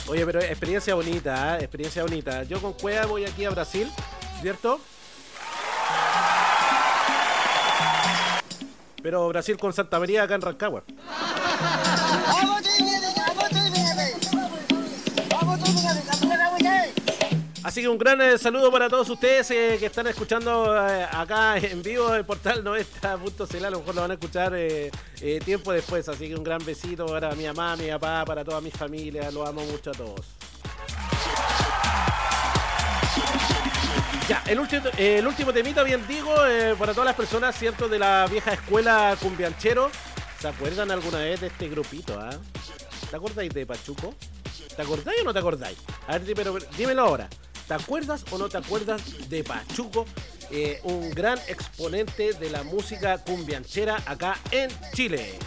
Oye, 0.08 0.24
pero 0.28 0.42
experiencia 0.42 0.94
bonita, 0.94 1.58
¿eh? 1.58 1.62
experiencia 1.64 2.04
bonita. 2.04 2.44
Yo 2.44 2.62
con 2.62 2.74
Cueva 2.74 3.08
voy 3.08 3.26
aquí 3.26 3.46
a 3.46 3.50
Brasil, 3.50 3.92
¿cierto? 4.42 4.80
Pero 9.02 9.28
Brasil 9.30 9.58
con 9.58 9.74
Santa 9.74 10.00
María 10.00 10.24
acá 10.24 10.36
en 10.36 10.42
Rancagua. 10.42 10.84
Así 17.64 17.82
que 17.82 17.88
un 17.88 17.98
gran 17.98 18.20
eh, 18.22 18.38
saludo 18.38 18.72
para 18.72 18.90
todos 18.90 19.10
ustedes 19.10 19.52
eh, 19.52 19.78
que 19.80 19.86
están 19.86 20.08
escuchando 20.08 20.76
eh, 20.76 21.08
acá 21.10 21.58
en 21.58 21.84
vivo 21.84 22.14
el 22.14 22.26
portal 22.26 22.64
90.cl. 22.64 23.66
A 23.66 23.70
lo 23.70 23.80
mejor 23.80 23.96
lo 23.96 24.02
van 24.02 24.12
a 24.12 24.14
escuchar 24.16 24.54
tiempo 25.46 25.72
después. 25.72 26.10
Así 26.10 26.28
que 26.28 26.36
un 26.36 26.44
gran 26.44 26.66
besito 26.66 27.06
para 27.06 27.34
mi 27.36 27.46
mamá, 27.46 27.76
mi 27.76 27.88
papá, 27.88 28.26
para 28.26 28.44
toda 28.44 28.62
mi 28.62 28.72
familia. 28.72 29.30
Los 29.32 29.48
amo 29.48 29.64
mucho 29.64 29.92
a 29.92 29.94
todos. 29.94 30.26
Ya, 34.32 34.42
el 34.48 34.62
último, 34.62 34.84
el 34.98 35.28
último 35.28 35.52
temita, 35.52 35.84
bien 35.84 36.08
digo, 36.08 36.34
eh, 36.48 36.74
para 36.80 36.94
todas 36.94 37.06
las 37.08 37.18
personas, 37.18 37.54
¿cierto? 37.54 37.90
De 37.90 38.00
la 38.00 38.26
vieja 38.32 38.54
escuela 38.54 39.18
cumbianchero. 39.20 39.92
¿Se 40.40 40.48
acuerdan 40.48 40.90
alguna 40.90 41.18
vez 41.18 41.42
de 41.42 41.48
este 41.48 41.68
grupito, 41.68 42.18
ah? 42.18 42.30
¿Te 43.10 43.16
acordáis 43.18 43.54
de 43.54 43.66
Pachuco? 43.66 44.16
¿Te 44.74 44.82
acordáis 44.84 45.20
o 45.20 45.26
no 45.26 45.34
te 45.34 45.40
acordáis? 45.40 45.78
A 46.08 46.18
ver, 46.18 46.34
pero- 46.34 46.58
dímelo 46.78 47.02
ahora. 47.02 47.28
¿Te 47.68 47.74
acuerdas 47.74 48.24
o 48.32 48.38
no 48.38 48.48
te 48.48 48.58
acuerdas 48.58 49.02
de 49.28 49.44
Pachuco? 49.44 50.06
Eh, 50.50 50.80
un 50.84 51.10
gran 51.12 51.38
exponente 51.50 52.32
de 52.32 52.50
la 52.52 52.64
música 52.64 53.18
cumbianchera 53.18 54.02
acá 54.06 54.38
en 54.52 54.70
Chile. 54.94 55.38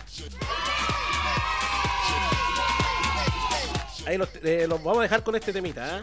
Ahí 4.06 4.18
los, 4.18 4.28
eh, 4.42 4.66
vamos 4.68 4.98
a 4.98 5.02
dejar 5.04 5.22
con 5.22 5.34
este 5.36 5.54
temita, 5.54 6.00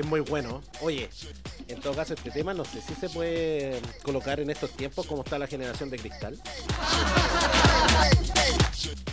Es 0.00 0.06
muy 0.06 0.20
bueno. 0.20 0.62
Oye, 0.80 1.08
en 1.68 1.80
todo 1.80 1.94
caso 1.94 2.14
este 2.14 2.30
tema 2.30 2.54
no 2.54 2.64
sé 2.64 2.80
si 2.80 2.94
se 2.94 3.08
puede 3.08 3.80
colocar 4.02 4.40
en 4.40 4.50
estos 4.50 4.70
tiempos 4.70 5.06
como 5.06 5.22
está 5.22 5.38
la 5.38 5.46
generación 5.46 5.90
de 5.90 5.98
cristal. 5.98 6.38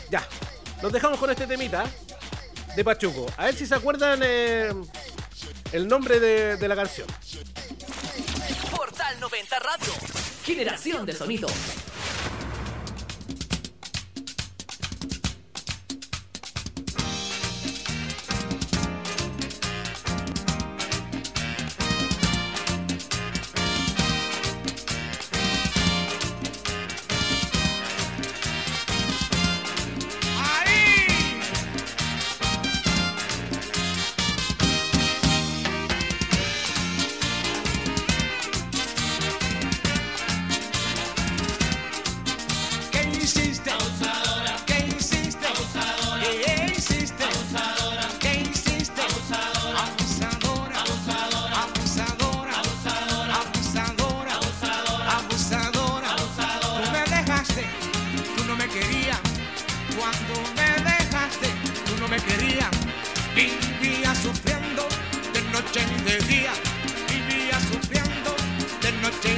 Ya, 0.09 0.27
nos 0.81 0.91
dejamos 0.91 1.19
con 1.19 1.29
este 1.29 1.47
temita 1.47 1.85
de 2.75 2.83
Pachuco. 2.83 3.25
A 3.37 3.45
ver 3.45 3.55
si 3.55 3.65
se 3.65 3.75
acuerdan 3.75 4.19
eh, 4.23 4.73
el 5.71 5.87
nombre 5.87 6.19
de, 6.19 6.57
de 6.57 6.67
la 6.67 6.75
canción. 6.75 7.07
Portal 8.75 9.19
90 9.19 9.59
Radio. 9.59 9.93
Generación 10.43 11.05
de 11.05 11.13
sonido. 11.13 11.47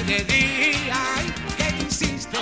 de 0.03 0.23
día, 0.25 0.97
¿qué 1.57 1.85
hiciste? 1.87 2.37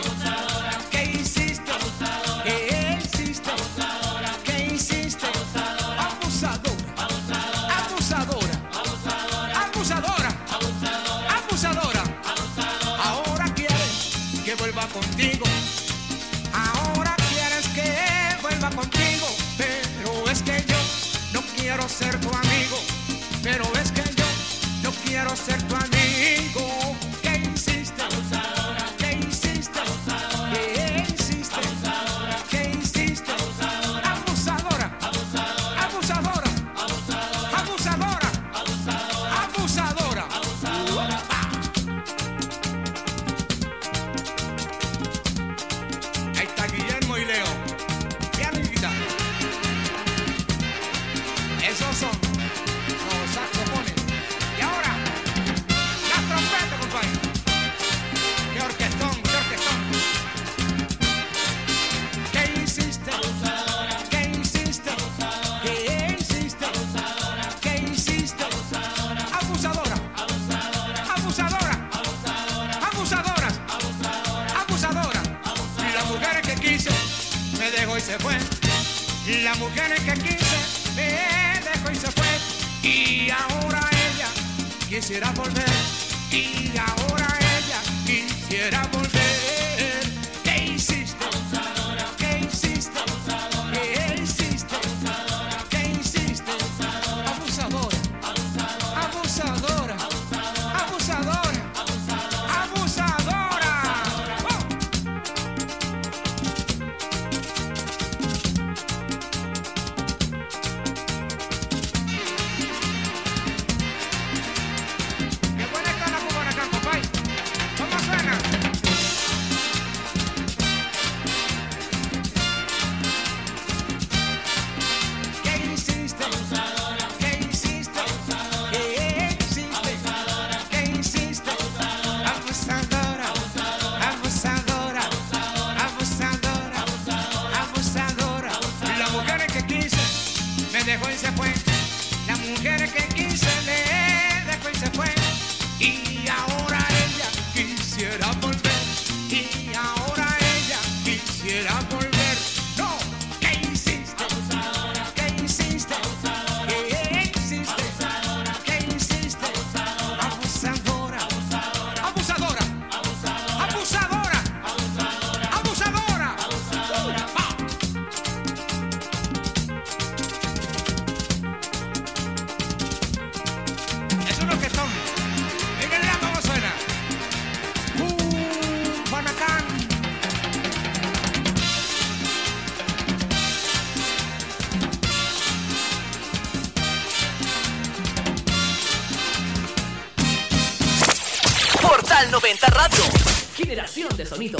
Sonido. 194.33 194.57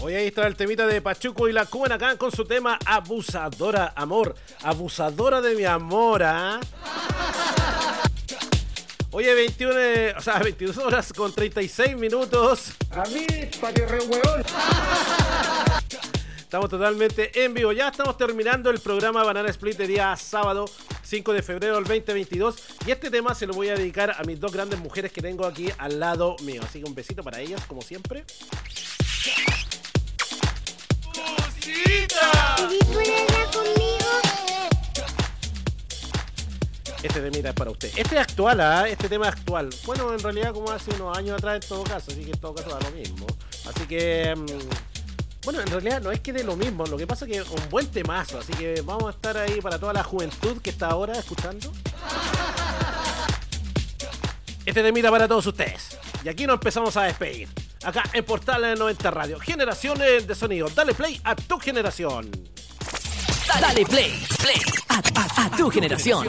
Hoy 0.00 0.14
ahí 0.14 0.28
está 0.28 0.46
el 0.46 0.56
temita 0.56 0.86
de 0.86 1.02
Pachuco 1.02 1.48
y 1.48 1.52
la 1.52 1.66
Cubanacán 1.66 2.16
con 2.16 2.30
su 2.30 2.44
tema 2.44 2.78
Abusadora, 2.86 3.92
amor. 3.96 4.36
Abusadora 4.62 5.40
de 5.40 5.54
mi 5.54 5.64
amor, 5.64 6.22
¿ah? 6.22 6.60
Oye, 9.12 9.34
21, 9.34 9.72
eh, 9.76 10.14
o 10.16 10.20
sea, 10.20 10.38
22 10.38 10.78
horas 10.78 11.12
con 11.12 11.32
36 11.32 11.96
minutos. 11.96 12.72
A 12.92 13.04
mí, 13.06 13.26
patio 13.60 13.86
re. 13.88 13.98
Estamos 16.50 16.68
totalmente 16.68 17.44
en 17.44 17.54
vivo. 17.54 17.70
Ya 17.70 17.86
estamos 17.86 18.16
terminando 18.16 18.70
el 18.70 18.80
programa 18.80 19.22
Banana 19.22 19.48
Split 19.50 19.76
de 19.76 19.86
día 19.86 20.16
sábado 20.16 20.64
5 21.04 21.32
de 21.32 21.42
febrero 21.42 21.76
del 21.76 21.84
2022. 21.84 22.56
Y 22.88 22.90
este 22.90 23.08
tema 23.08 23.36
se 23.36 23.46
lo 23.46 23.54
voy 23.54 23.68
a 23.68 23.76
dedicar 23.76 24.16
a 24.18 24.24
mis 24.24 24.40
dos 24.40 24.52
grandes 24.52 24.80
mujeres 24.80 25.12
que 25.12 25.22
tengo 25.22 25.46
aquí 25.46 25.68
al 25.78 26.00
lado 26.00 26.34
mío. 26.42 26.60
Así 26.64 26.80
que 26.80 26.88
un 26.88 26.94
besito 26.96 27.22
para 27.22 27.38
ellas, 27.38 27.64
como 27.66 27.82
siempre. 27.82 28.24
Este 37.00 37.20
temita 37.20 37.50
es 37.50 37.54
para 37.54 37.70
usted. 37.70 37.92
Este 37.94 38.16
es 38.16 38.20
actual, 38.22 38.60
¿ah? 38.60 38.88
Este 38.88 39.08
tema 39.08 39.28
es 39.28 39.34
actual. 39.34 39.70
Bueno, 39.86 40.12
en 40.12 40.18
realidad 40.18 40.52
como 40.52 40.72
hace 40.72 40.90
unos 40.96 41.16
años 41.16 41.38
atrás 41.38 41.62
en 41.62 41.68
todo 41.68 41.84
caso, 41.84 42.10
así 42.10 42.24
que 42.24 42.32
en 42.32 42.40
todo 42.40 42.56
caso 42.56 42.70
da 42.70 42.80
lo 42.80 42.90
mismo. 42.90 43.28
Así 43.68 43.86
que... 43.86 44.34
mm, 44.36 44.89
bueno, 45.44 45.60
en 45.60 45.66
realidad 45.68 46.02
no 46.02 46.10
es 46.10 46.20
que 46.20 46.32
de 46.32 46.44
lo 46.44 46.56
mismo, 46.56 46.84
lo 46.86 46.96
que 46.96 47.06
pasa 47.06 47.24
es 47.24 47.32
que 47.32 47.38
es 47.38 47.48
un 47.48 47.68
buen 47.70 47.86
temazo, 47.88 48.38
así 48.38 48.52
que 48.52 48.82
vamos 48.82 49.06
a 49.06 49.10
estar 49.10 49.36
ahí 49.36 49.60
para 49.60 49.78
toda 49.78 49.92
la 49.92 50.04
juventud 50.04 50.60
que 50.60 50.70
está 50.70 50.88
ahora 50.88 51.14
escuchando. 51.14 51.72
Este 54.66 54.82
temita 54.82 55.10
para 55.10 55.26
todos 55.26 55.46
ustedes. 55.46 55.98
Y 56.22 56.28
aquí 56.28 56.46
nos 56.46 56.54
empezamos 56.54 56.96
a 56.96 57.04
despedir. 57.04 57.48
Acá 57.82 58.02
en 58.12 58.24
Portal 58.24 58.78
90 58.78 59.10
Radio. 59.10 59.40
Generaciones 59.40 60.26
de 60.26 60.34
sonido. 60.34 60.68
Dale 60.68 60.94
play 60.94 61.20
a 61.24 61.34
tu 61.34 61.58
generación. 61.58 62.30
Dale 63.60 63.84
play, 63.84 64.22
play 64.40 64.60
a, 64.88 65.56
tu 65.56 65.70
generación. 65.70 66.28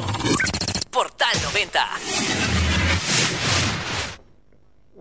Portal 0.89 1.35
90. 1.43 2.60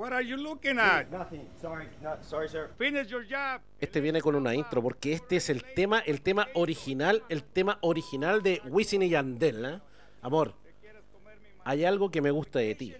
What 0.01 0.15
are 0.15 0.23
you 0.23 0.39
looking 0.39 0.79
at? 0.79 1.11
Nothing. 1.11 1.47
Sorry, 1.61 1.87
no, 2.03 2.17
sorry, 2.23 2.49
sir. 2.49 2.71
Finish 2.79 3.09
your 3.09 3.23
job. 3.23 3.61
Este 3.79 4.01
viene 4.01 4.23
con 4.23 4.35
una 4.35 4.55
intro 4.55 4.83
porque 4.83 5.13
este 5.13 5.37
es 5.37 5.51
el 5.51 5.63
tema, 5.63 5.99
el 5.99 6.23
tema 6.23 6.49
original, 6.55 7.23
el 7.29 7.43
tema 7.43 7.77
original 7.83 8.43
de 8.43 8.63
Wisin 8.65 9.03
y 9.03 9.11
Yandel. 9.11 9.63
¿eh? 9.63 9.81
Amor, 10.23 10.55
hay 11.65 11.85
algo 11.85 12.11
que 12.11 12.23
me 12.23 12.31
gusta 12.31 12.61
de 12.61 12.75
ti. 12.75 12.95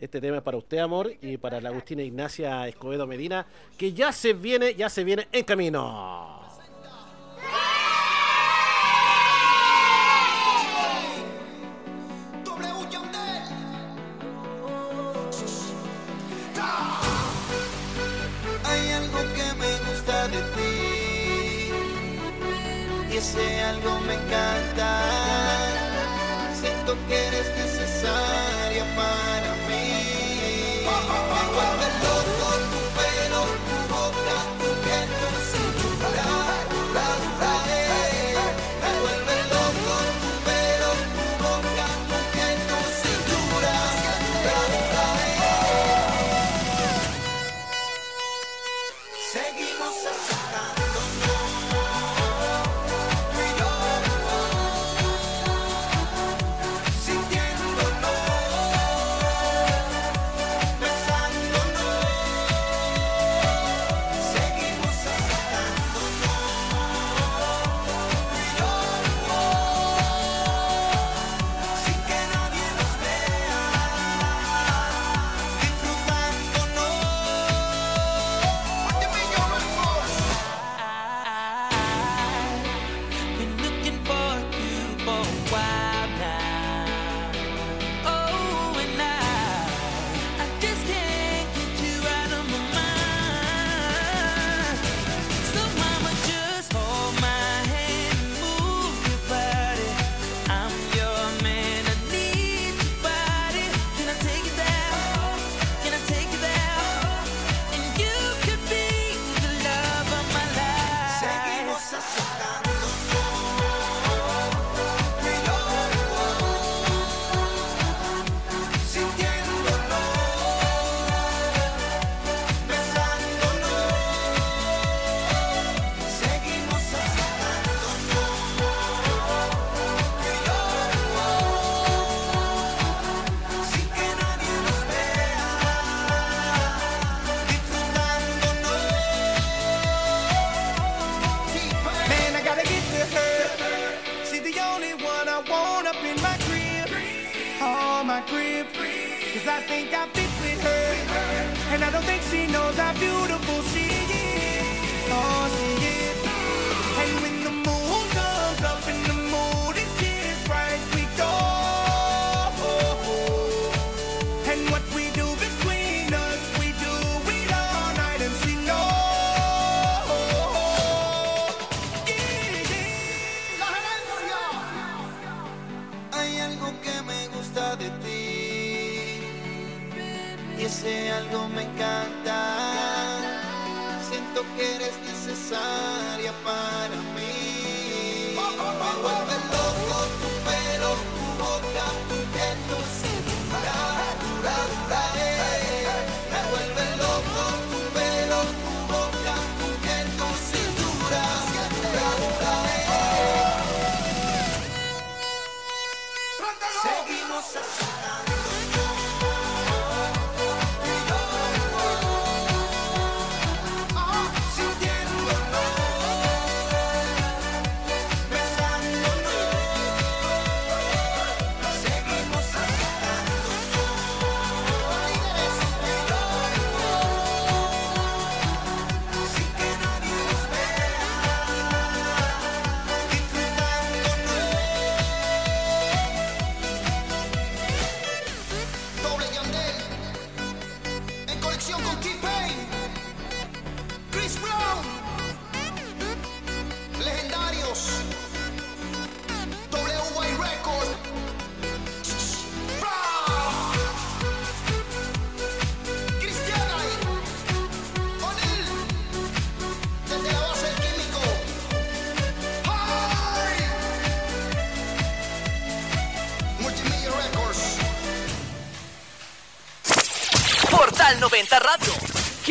Este 0.00 0.20
tema 0.20 0.36
es 0.36 0.44
para 0.44 0.56
usted, 0.56 0.78
amor, 0.78 1.10
y 1.20 1.36
para 1.36 1.60
la 1.60 1.70
Agustina 1.70 2.04
Ignacia 2.04 2.68
Escobedo 2.68 3.08
Medina, 3.08 3.44
que 3.76 3.92
ya 3.92 4.12
se 4.12 4.34
viene, 4.34 4.72
ya 4.76 4.88
se 4.88 5.02
viene 5.02 5.26
en 5.32 5.44
camino. 5.44 6.43
Ese 23.34 23.62
algo 23.62 24.00
me 24.00 24.14
encanta. 24.14 25.13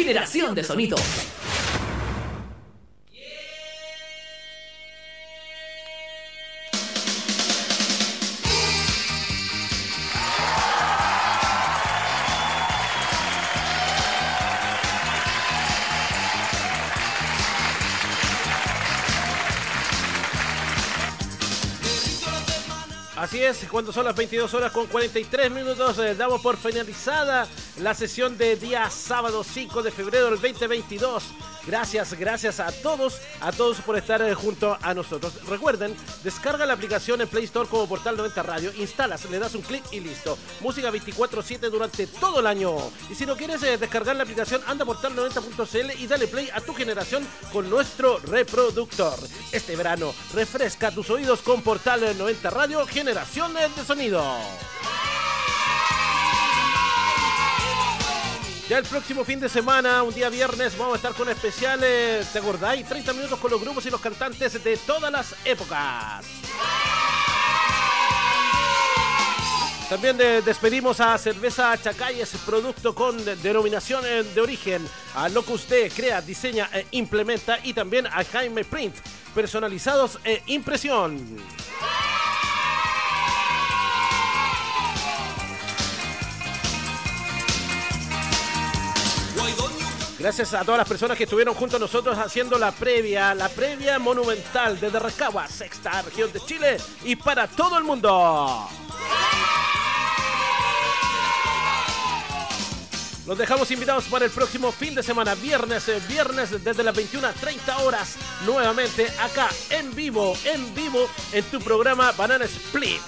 Generación 0.03 0.53
de 0.53 0.65
sonido. 0.65 0.97
Así 23.15 23.41
es, 23.41 23.65
cuando 23.71 23.93
son 23.93 24.03
las 24.03 24.17
22 24.17 24.53
horas 24.53 24.73
con 24.73 24.87
43 24.87 25.49
minutos, 25.49 25.97
eh, 25.99 26.13
damos 26.13 26.41
por 26.41 26.57
finalizada 26.57 27.47
la 27.77 27.93
sesión 27.93 28.37
de 28.37 28.55
día 28.55 28.89
sábado 28.89 29.43
5 29.43 29.81
de 29.81 29.91
febrero 29.91 30.25
del 30.25 30.39
2022. 30.39 31.23
Gracias, 31.65 32.13
gracias 32.13 32.59
a 32.59 32.71
todos, 32.71 33.21
a 33.39 33.51
todos 33.51 33.79
por 33.81 33.97
estar 33.97 34.21
eh, 34.21 34.33
junto 34.33 34.77
a 34.81 34.93
nosotros. 34.93 35.33
Recuerden, 35.47 35.95
descarga 36.23 36.65
la 36.65 36.73
aplicación 36.73 37.21
en 37.21 37.27
Play 37.27 37.45
Store 37.45 37.69
como 37.69 37.87
Portal 37.87 38.17
90 38.17 38.43
Radio, 38.43 38.73
instalas, 38.77 39.29
le 39.29 39.39
das 39.39 39.55
un 39.55 39.61
clic 39.61 39.83
y 39.91 40.01
listo. 40.01 40.37
Música 40.59 40.91
24/7 40.91 41.69
durante 41.69 42.05
todo 42.07 42.41
el 42.41 42.47
año. 42.47 42.75
Y 43.09 43.15
si 43.15 43.25
no 43.25 43.37
quieres 43.37 43.63
eh, 43.63 43.77
descargar 43.77 44.15
la 44.15 44.23
aplicación, 44.23 44.61
anda 44.67 44.83
a 44.83 44.87
portal90.cl 44.87 46.01
y 46.01 46.07
dale 46.07 46.27
play 46.27 46.49
a 46.53 46.59
tu 46.61 46.73
generación 46.73 47.25
con 47.51 47.69
nuestro 47.69 48.19
reproductor. 48.19 49.17
Este 49.51 49.75
verano, 49.75 50.13
refresca 50.33 50.91
tus 50.91 51.09
oídos 51.09 51.41
con 51.41 51.61
Portal 51.61 52.17
90 52.17 52.49
Radio, 52.49 52.85
generación 52.85 53.53
de 53.53 53.85
sonido. 53.85 54.23
Ya 58.69 58.77
el 58.77 58.85
próximo 58.85 59.25
fin 59.25 59.39
de 59.41 59.49
semana, 59.49 60.03
un 60.03 60.13
día 60.13 60.29
viernes, 60.29 60.77
vamos 60.77 60.93
a 60.93 60.95
estar 60.97 61.13
con 61.13 61.27
especiales, 61.29 62.31
¿te 62.31 62.39
acordáis? 62.39 62.87
30 62.87 63.11
minutos 63.13 63.37
con 63.39 63.51
los 63.51 63.59
grupos 63.61 63.85
y 63.85 63.89
los 63.89 63.99
cantantes 63.99 64.63
de 64.63 64.77
todas 64.77 65.11
las 65.11 65.35
épocas. 65.43 66.25
También 69.89 70.15
de- 70.17 70.41
despedimos 70.41 71.01
a 71.01 71.17
Cerveza 71.17 71.77
Chacayes, 71.79 72.29
producto 72.45 72.95
con 72.95 73.23
de- 73.25 73.35
denominación 73.35 74.03
eh, 74.05 74.23
de 74.23 74.41
origen, 74.41 74.87
a 75.13 75.27
Locus 75.27 75.67
D, 75.67 75.91
crea, 75.93 76.21
diseña 76.21 76.69
e 76.71 76.87
implementa, 76.91 77.59
y 77.63 77.73
también 77.73 78.07
a 78.07 78.23
Jaime 78.23 78.63
Print, 78.63 78.95
personalizados 79.35 80.17
e 80.23 80.41
impresión. 80.47 81.19
Gracias 90.19 90.53
a 90.53 90.63
todas 90.63 90.77
las 90.77 90.87
personas 90.87 91.17
que 91.17 91.25
estuvieron 91.25 91.53
junto 91.53 91.75
a 91.75 91.79
nosotros 91.79 92.17
haciendo 92.17 92.57
la 92.57 92.71
previa, 92.71 93.35
la 93.35 93.49
previa 93.49 93.99
monumental 93.99 94.79
desde 94.79 94.97
Rancagua, 94.97 95.47
sexta 95.47 96.01
región 96.01 96.31
de 96.31 96.39
Chile 96.39 96.77
y 97.03 97.15
para 97.17 97.47
todo 97.47 97.77
el 97.77 97.83
mundo. 97.83 98.69
Los 103.25 103.37
dejamos 103.37 103.71
invitados 103.71 104.05
para 104.05 104.25
el 104.25 104.31
próximo 104.31 104.71
fin 104.71 104.95
de 104.95 105.03
semana, 105.03 105.33
viernes, 105.35 105.87
eh, 105.87 106.01
viernes 106.09 106.63
desde 106.63 106.83
las 106.83 106.95
21.30 106.95 107.81
horas, 107.83 108.15
nuevamente 108.45 109.07
acá 109.19 109.49
en 109.69 109.95
vivo, 109.95 110.37
en 110.43 110.75
vivo, 110.75 111.09
en 111.31 111.43
tu 111.45 111.59
programa 111.59 112.11
Banana 112.13 112.45
Split. 112.45 113.01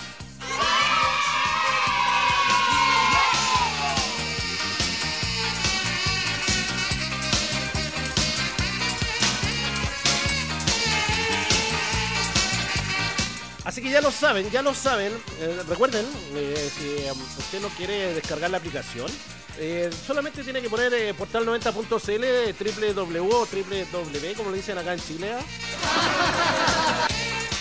Así 13.75 13.83
que 13.83 13.89
ya 13.89 13.99
lo 13.99 14.09
saben, 14.09 14.49
ya 14.51 14.61
lo 14.61 14.73
saben. 14.73 15.11
Eh, 15.41 15.61
recuerden, 15.67 16.05
eh, 16.33 16.71
si 16.77 17.09
um, 17.09 17.21
usted 17.37 17.59
no 17.59 17.67
quiere 17.67 18.13
descargar 18.13 18.49
la 18.49 18.55
aplicación, 18.55 19.11
eh, 19.57 19.89
solamente 20.07 20.45
tiene 20.45 20.61
que 20.61 20.69
poner 20.69 20.93
eh, 20.93 21.13
portal90.cl, 21.13 22.55
www, 22.95 23.29
www, 23.29 24.33
como 24.37 24.51
le 24.51 24.55
dicen 24.55 24.77
acá 24.77 24.93
en 24.93 25.01
Chile. 25.01 25.33
¿ah? 25.33 25.41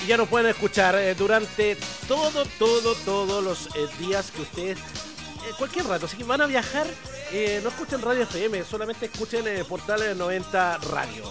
Y 0.05 0.07
ya 0.07 0.17
nos 0.17 0.29
pueden 0.29 0.47
escuchar 0.47 0.95
eh, 0.95 1.17
durante 1.17 1.77
todo, 2.07 2.45
todo, 2.61 2.95
todos 3.05 3.43
los 3.43 3.67
eh, 3.75 3.89
días 3.99 4.31
que 4.31 4.43
ustedes, 4.43 4.79
eh, 4.79 4.83
cualquier 5.59 5.85
rato. 5.87 6.07
Que 6.17 6.23
van 6.23 6.43
a 6.43 6.47
viajar, 6.47 6.87
eh, 7.33 7.59
no 7.61 7.71
escuchen 7.71 8.01
Radio 8.01 8.23
FM, 8.23 8.63
solamente 8.63 9.07
escuchen 9.07 9.49
eh, 9.49 9.65
Portal 9.65 10.17
90 10.17 10.79
Radio. 10.79 11.25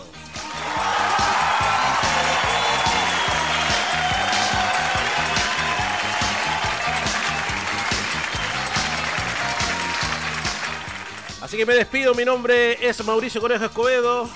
Así 11.43 11.57
que 11.57 11.65
me 11.65 11.73
despido, 11.73 12.15
mi 12.15 12.23
nombre 12.23 12.77
es 12.87 13.03
Mauricio 13.03 13.41
Conejo 13.41 13.65
Escobedo. 13.65 14.29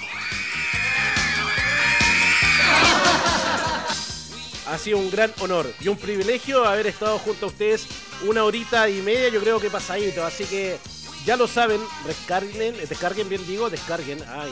Ha 4.67 4.77
sido 4.77 4.97
un 4.97 5.09
gran 5.09 5.33
honor 5.39 5.73
y 5.79 5.87
un 5.87 5.97
privilegio 5.97 6.65
haber 6.65 6.87
estado 6.87 7.17
junto 7.19 7.45
a 7.45 7.49
ustedes 7.49 7.87
una 8.27 8.43
horita 8.43 8.89
y 8.89 9.01
media, 9.01 9.29
yo 9.29 9.39
creo 9.39 9.57
que 9.57 9.69
pasadito. 9.69 10.25
Así 10.25 10.43
que 10.43 10.79
ya 11.25 11.37
lo 11.37 11.47
saben, 11.47 11.79
descarguen, 12.05 12.75
descarguen 12.75 13.29
bien 13.29 13.47
digo, 13.47 13.69
descarguen. 13.69 14.21
Ay, 14.27 14.51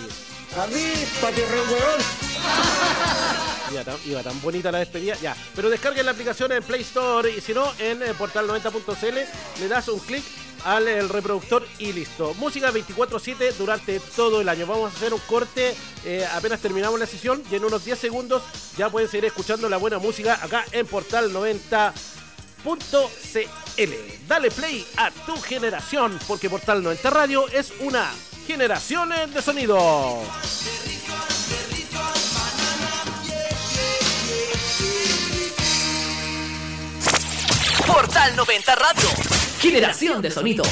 A 0.58 0.68
mí. 0.68 0.94
Iba 3.70 3.84
tan, 3.84 3.98
iba 4.06 4.24
tan 4.24 4.42
bonita 4.42 4.72
la 4.72 4.80
despedida. 4.80 5.18
Ya. 5.22 5.36
Pero 5.58 5.70
descarguen 5.70 6.06
la 6.06 6.14
aplicación 6.14 6.54
en 6.54 6.64
Play 6.64 6.84
Store 6.84 7.30
y 7.30 7.42
si 7.42 7.54
no, 7.54 7.70
en 7.80 8.02
eh, 8.02 8.14
portal90.cl 8.18 9.60
le 9.60 9.68
das 9.68 9.90
un 9.90 10.00
clic 10.00 10.24
al 10.66 10.88
el 10.88 11.08
reproductor 11.08 11.66
y 11.80 11.94
listo. 11.94 12.34
Música 12.34 12.72
24-7 12.72 13.54
durante 13.54 14.00
todo 14.00 14.42
el 14.42 14.50
año. 14.50 14.68
Vamos 14.68 14.92
a 14.92 14.98
hacer 14.98 15.14
un 15.14 15.22
corte 15.22 15.76
eh, 16.04 16.28
apenas 16.34 16.60
terminamos 16.60 17.00
la 17.00 17.08
sesión 17.08 17.42
y 17.50 17.56
en 17.56 17.66
unos 17.66 17.84
10 17.84 17.98
segundos 17.98 18.44
ya 18.78 18.90
pueden 18.90 19.10
seguir 19.10 19.26
escuchando 19.26 19.68
la 19.70 19.78
buena 19.78 19.98
música 19.98 20.40
acá 20.42 20.66
en 20.72 20.86
Portal 20.86 21.34
90.cl. 21.34 24.28
Dale 24.28 24.52
play 24.52 24.86
a 24.98 25.12
tu 25.12 25.36
generación 25.38 26.20
porque 26.28 26.50
Portal 26.50 26.84
90 26.84 27.10
Radio 27.10 27.48
es 27.50 27.74
una 27.80 28.12
generación 28.46 29.10
de 29.34 29.42
sonido. 29.42 30.22
Portal 37.88 38.36
90 38.36 38.76
Radio. 38.76 39.55
Generación 39.66 40.22
de 40.22 40.30
sonido. 40.30 40.64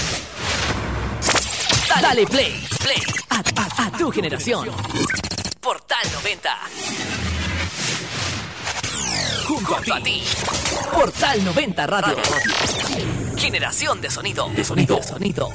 Dale 2.00 2.28
play, 2.28 2.64
play 2.80 3.02
a, 3.32 3.38
a- 3.40 3.88
a 3.88 3.92
tu 3.98 4.12
generación. 4.12 4.70
Portal 5.60 5.98
90. 6.14 6.58
Junto 9.48 9.94
a 9.96 10.00
ti. 10.00 10.24
Portal 10.94 11.44
90 11.44 11.88
Radio. 11.88 12.18
Generación 13.36 14.00
de 14.00 14.12
sonido. 14.12 14.48
De 14.56 14.64
sonido. 14.64 14.98
De 14.98 15.04
sonido. 15.04 15.50